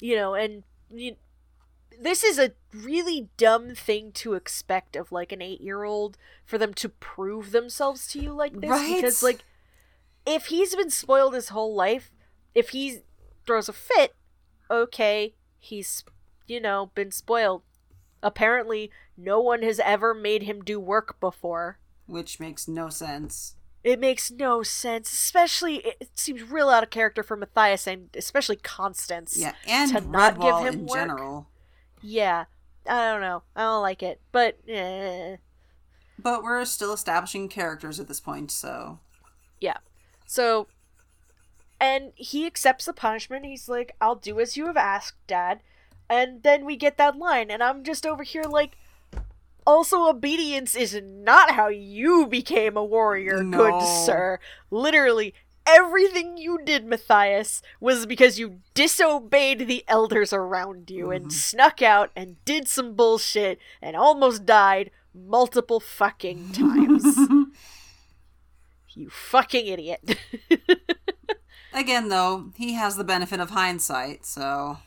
You 0.00 0.16
know, 0.16 0.34
and 0.34 0.64
you, 0.90 1.14
this 2.02 2.24
is 2.24 2.40
a 2.40 2.54
really 2.74 3.28
dumb 3.36 3.76
thing 3.76 4.10
to 4.14 4.34
expect 4.34 4.96
of 4.96 5.12
like 5.12 5.30
an 5.30 5.40
eight-year-old 5.40 6.18
for 6.44 6.58
them 6.58 6.74
to 6.74 6.88
prove 6.88 7.52
themselves 7.52 8.08
to 8.08 8.18
you 8.20 8.32
like 8.32 8.60
this, 8.60 8.68
Right. 8.70 8.96
because 8.96 9.22
like 9.22 9.44
if 10.26 10.46
he's 10.46 10.74
been 10.74 10.90
spoiled 10.90 11.34
his 11.34 11.48
whole 11.50 11.74
life, 11.74 12.10
if 12.54 12.70
he 12.70 13.00
throws 13.46 13.68
a 13.68 13.72
fit, 13.72 14.14
okay, 14.70 15.34
he's, 15.58 16.04
you 16.46 16.60
know, 16.60 16.90
been 16.94 17.10
spoiled. 17.12 17.62
Apparently, 18.22 18.90
no 19.16 19.40
one 19.40 19.62
has 19.62 19.78
ever 19.80 20.12
made 20.14 20.42
him 20.42 20.62
do 20.62 20.80
work 20.80 21.20
before. 21.20 21.78
which 22.06 22.38
makes 22.40 22.66
no 22.68 22.88
sense. 22.88 23.54
It 23.84 24.00
makes 24.00 24.30
no 24.32 24.62
sense, 24.64 25.12
especially 25.12 25.76
it 26.00 26.10
seems 26.16 26.42
real 26.42 26.68
out 26.68 26.82
of 26.82 26.90
character 26.90 27.22
for 27.22 27.36
Matthias 27.36 27.86
and 27.86 28.08
especially 28.16 28.56
Constance. 28.56 29.36
Yeah, 29.38 29.52
and 29.66 29.92
To 29.92 30.00
not 30.00 30.40
give 30.40 30.56
him 30.58 30.80
in 30.80 30.86
work? 30.86 30.98
general. 30.98 31.48
Yeah. 32.02 32.46
I 32.88 33.10
don't 33.12 33.20
know. 33.20 33.42
I 33.54 33.62
don't 33.62 33.82
like 33.82 34.02
it. 34.02 34.20
But 34.32 34.58
eh. 34.68 35.36
But 36.18 36.42
we're 36.42 36.64
still 36.64 36.92
establishing 36.92 37.48
characters 37.48 38.00
at 38.00 38.08
this 38.08 38.20
point, 38.20 38.50
so 38.50 38.98
Yeah. 39.60 39.76
So, 40.26 40.66
and 41.80 42.12
he 42.16 42.46
accepts 42.46 42.84
the 42.86 42.92
punishment. 42.92 43.44
He's 43.46 43.68
like, 43.68 43.94
I'll 44.00 44.16
do 44.16 44.40
as 44.40 44.56
you 44.56 44.66
have 44.66 44.76
asked, 44.76 45.24
Dad. 45.26 45.60
And 46.08 46.42
then 46.42 46.64
we 46.64 46.76
get 46.76 46.98
that 46.98 47.16
line, 47.16 47.50
and 47.50 47.62
I'm 47.62 47.82
just 47.82 48.06
over 48.06 48.22
here 48.22 48.44
like, 48.44 48.76
also, 49.66 50.08
obedience 50.08 50.76
is 50.76 51.00
not 51.04 51.50
how 51.52 51.66
you 51.66 52.28
became 52.28 52.76
a 52.76 52.84
warrior, 52.84 53.42
No. 53.42 53.56
good 53.58 53.82
sir. 53.82 54.38
Literally, 54.70 55.34
everything 55.66 56.36
you 56.36 56.60
did, 56.64 56.86
Matthias, 56.86 57.62
was 57.80 58.06
because 58.06 58.38
you 58.38 58.60
disobeyed 58.74 59.66
the 59.66 59.82
elders 59.88 60.32
around 60.32 60.88
you 60.88 61.10
and 61.10 61.26
Mhm. 61.26 61.32
snuck 61.32 61.82
out 61.82 62.12
and 62.14 62.36
did 62.44 62.68
some 62.68 62.94
bullshit 62.94 63.58
and 63.82 63.96
almost 63.96 64.46
died 64.46 64.92
multiple 65.12 65.80
fucking 65.80 66.48
times. 66.52 67.16
You 68.96 69.10
fucking 69.10 69.66
idiot. 69.66 70.18
again 71.72 72.08
though, 72.08 72.50
he 72.56 72.72
has 72.74 72.96
the 72.96 73.04
benefit 73.04 73.38
of 73.38 73.50
hindsight, 73.50 74.24
so 74.24 74.78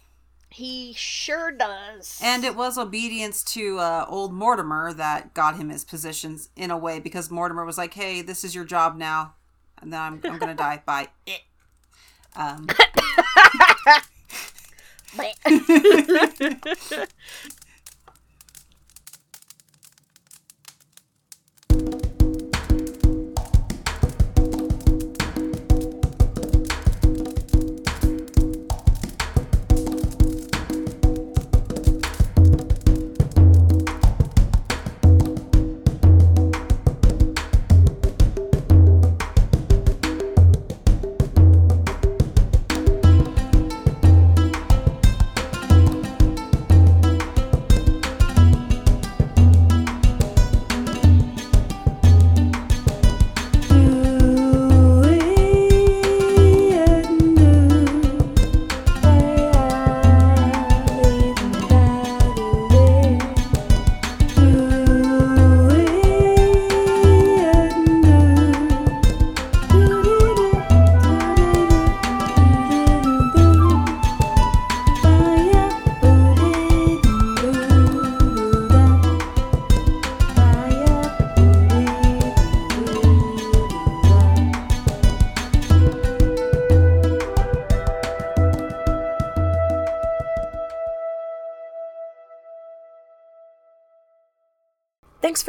he 0.50 0.94
sure 0.98 1.52
does. 1.52 2.20
and 2.24 2.44
it 2.44 2.56
was 2.56 2.78
obedience 2.78 3.44
to 3.44 3.78
uh, 3.78 4.06
old 4.10 4.34
Mortimer 4.34 4.92
that 4.94 5.34
got 5.36 5.56
him 5.58 5.70
his 5.70 5.86
positions 5.86 6.50
in 6.56 6.72
a 6.72 6.78
way 6.78 7.00
because 7.00 7.30
Mortimer 7.30 7.64
was 7.64 7.78
like, 7.78 7.94
"Hey, 7.94 8.22
this 8.22 8.44
is 8.44 8.56
your 8.56 8.66
job 8.66 8.98
now." 8.98 9.36
And 9.82 9.94
then 9.94 10.02
I'm, 10.02 10.22
I'm 10.24 10.40
gonna 10.40 10.56
die. 10.56 10.82
Bye. 10.86 11.08
Um, 12.36 12.68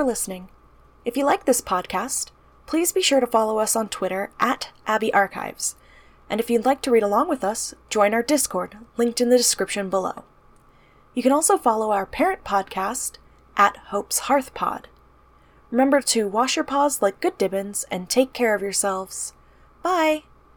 for 0.01 0.05
listening. 0.05 0.48
If 1.05 1.18
you 1.18 1.27
like 1.27 1.44
this 1.44 1.60
podcast, 1.60 2.31
please 2.64 2.90
be 2.90 3.02
sure 3.02 3.20
to 3.20 3.27
follow 3.27 3.59
us 3.59 3.77
on 3.77 3.90
Twitter 3.90 4.31
at 4.40 4.70
Abbey 4.86 5.12
Archives. 5.12 5.77
And 6.31 6.40
if 6.40 6.48
you'd 6.48 6.64
like 6.64 6.81
to 6.82 6.90
read 6.90 7.02
along 7.02 7.28
with 7.28 7.44
us, 7.44 7.74
join 7.90 8.14
our 8.14 8.22
Discord, 8.22 8.78
linked 8.97 9.20
in 9.20 9.28
the 9.28 9.36
description 9.36 9.90
below. 9.90 10.24
You 11.12 11.22
can 11.22 11.32
also 11.32 11.59
follow 11.59 11.90
our 11.90 12.06
parent 12.06 12.44
podcast 12.44 13.18
at 13.59 13.77
Hope's 13.89 14.20
Hearth 14.20 14.55
Pod. 14.55 14.89
Remember 15.70 16.01
to 16.01 16.28
wash 16.28 16.56
your 16.56 16.64
paws 16.64 17.02
like 17.02 17.20
good 17.20 17.39
Dibbuns 17.39 17.85
and 17.90 18.09
take 18.09 18.32
care 18.32 18.55
of 18.55 18.62
yourselves. 18.62 19.35
Bye! 19.82 20.22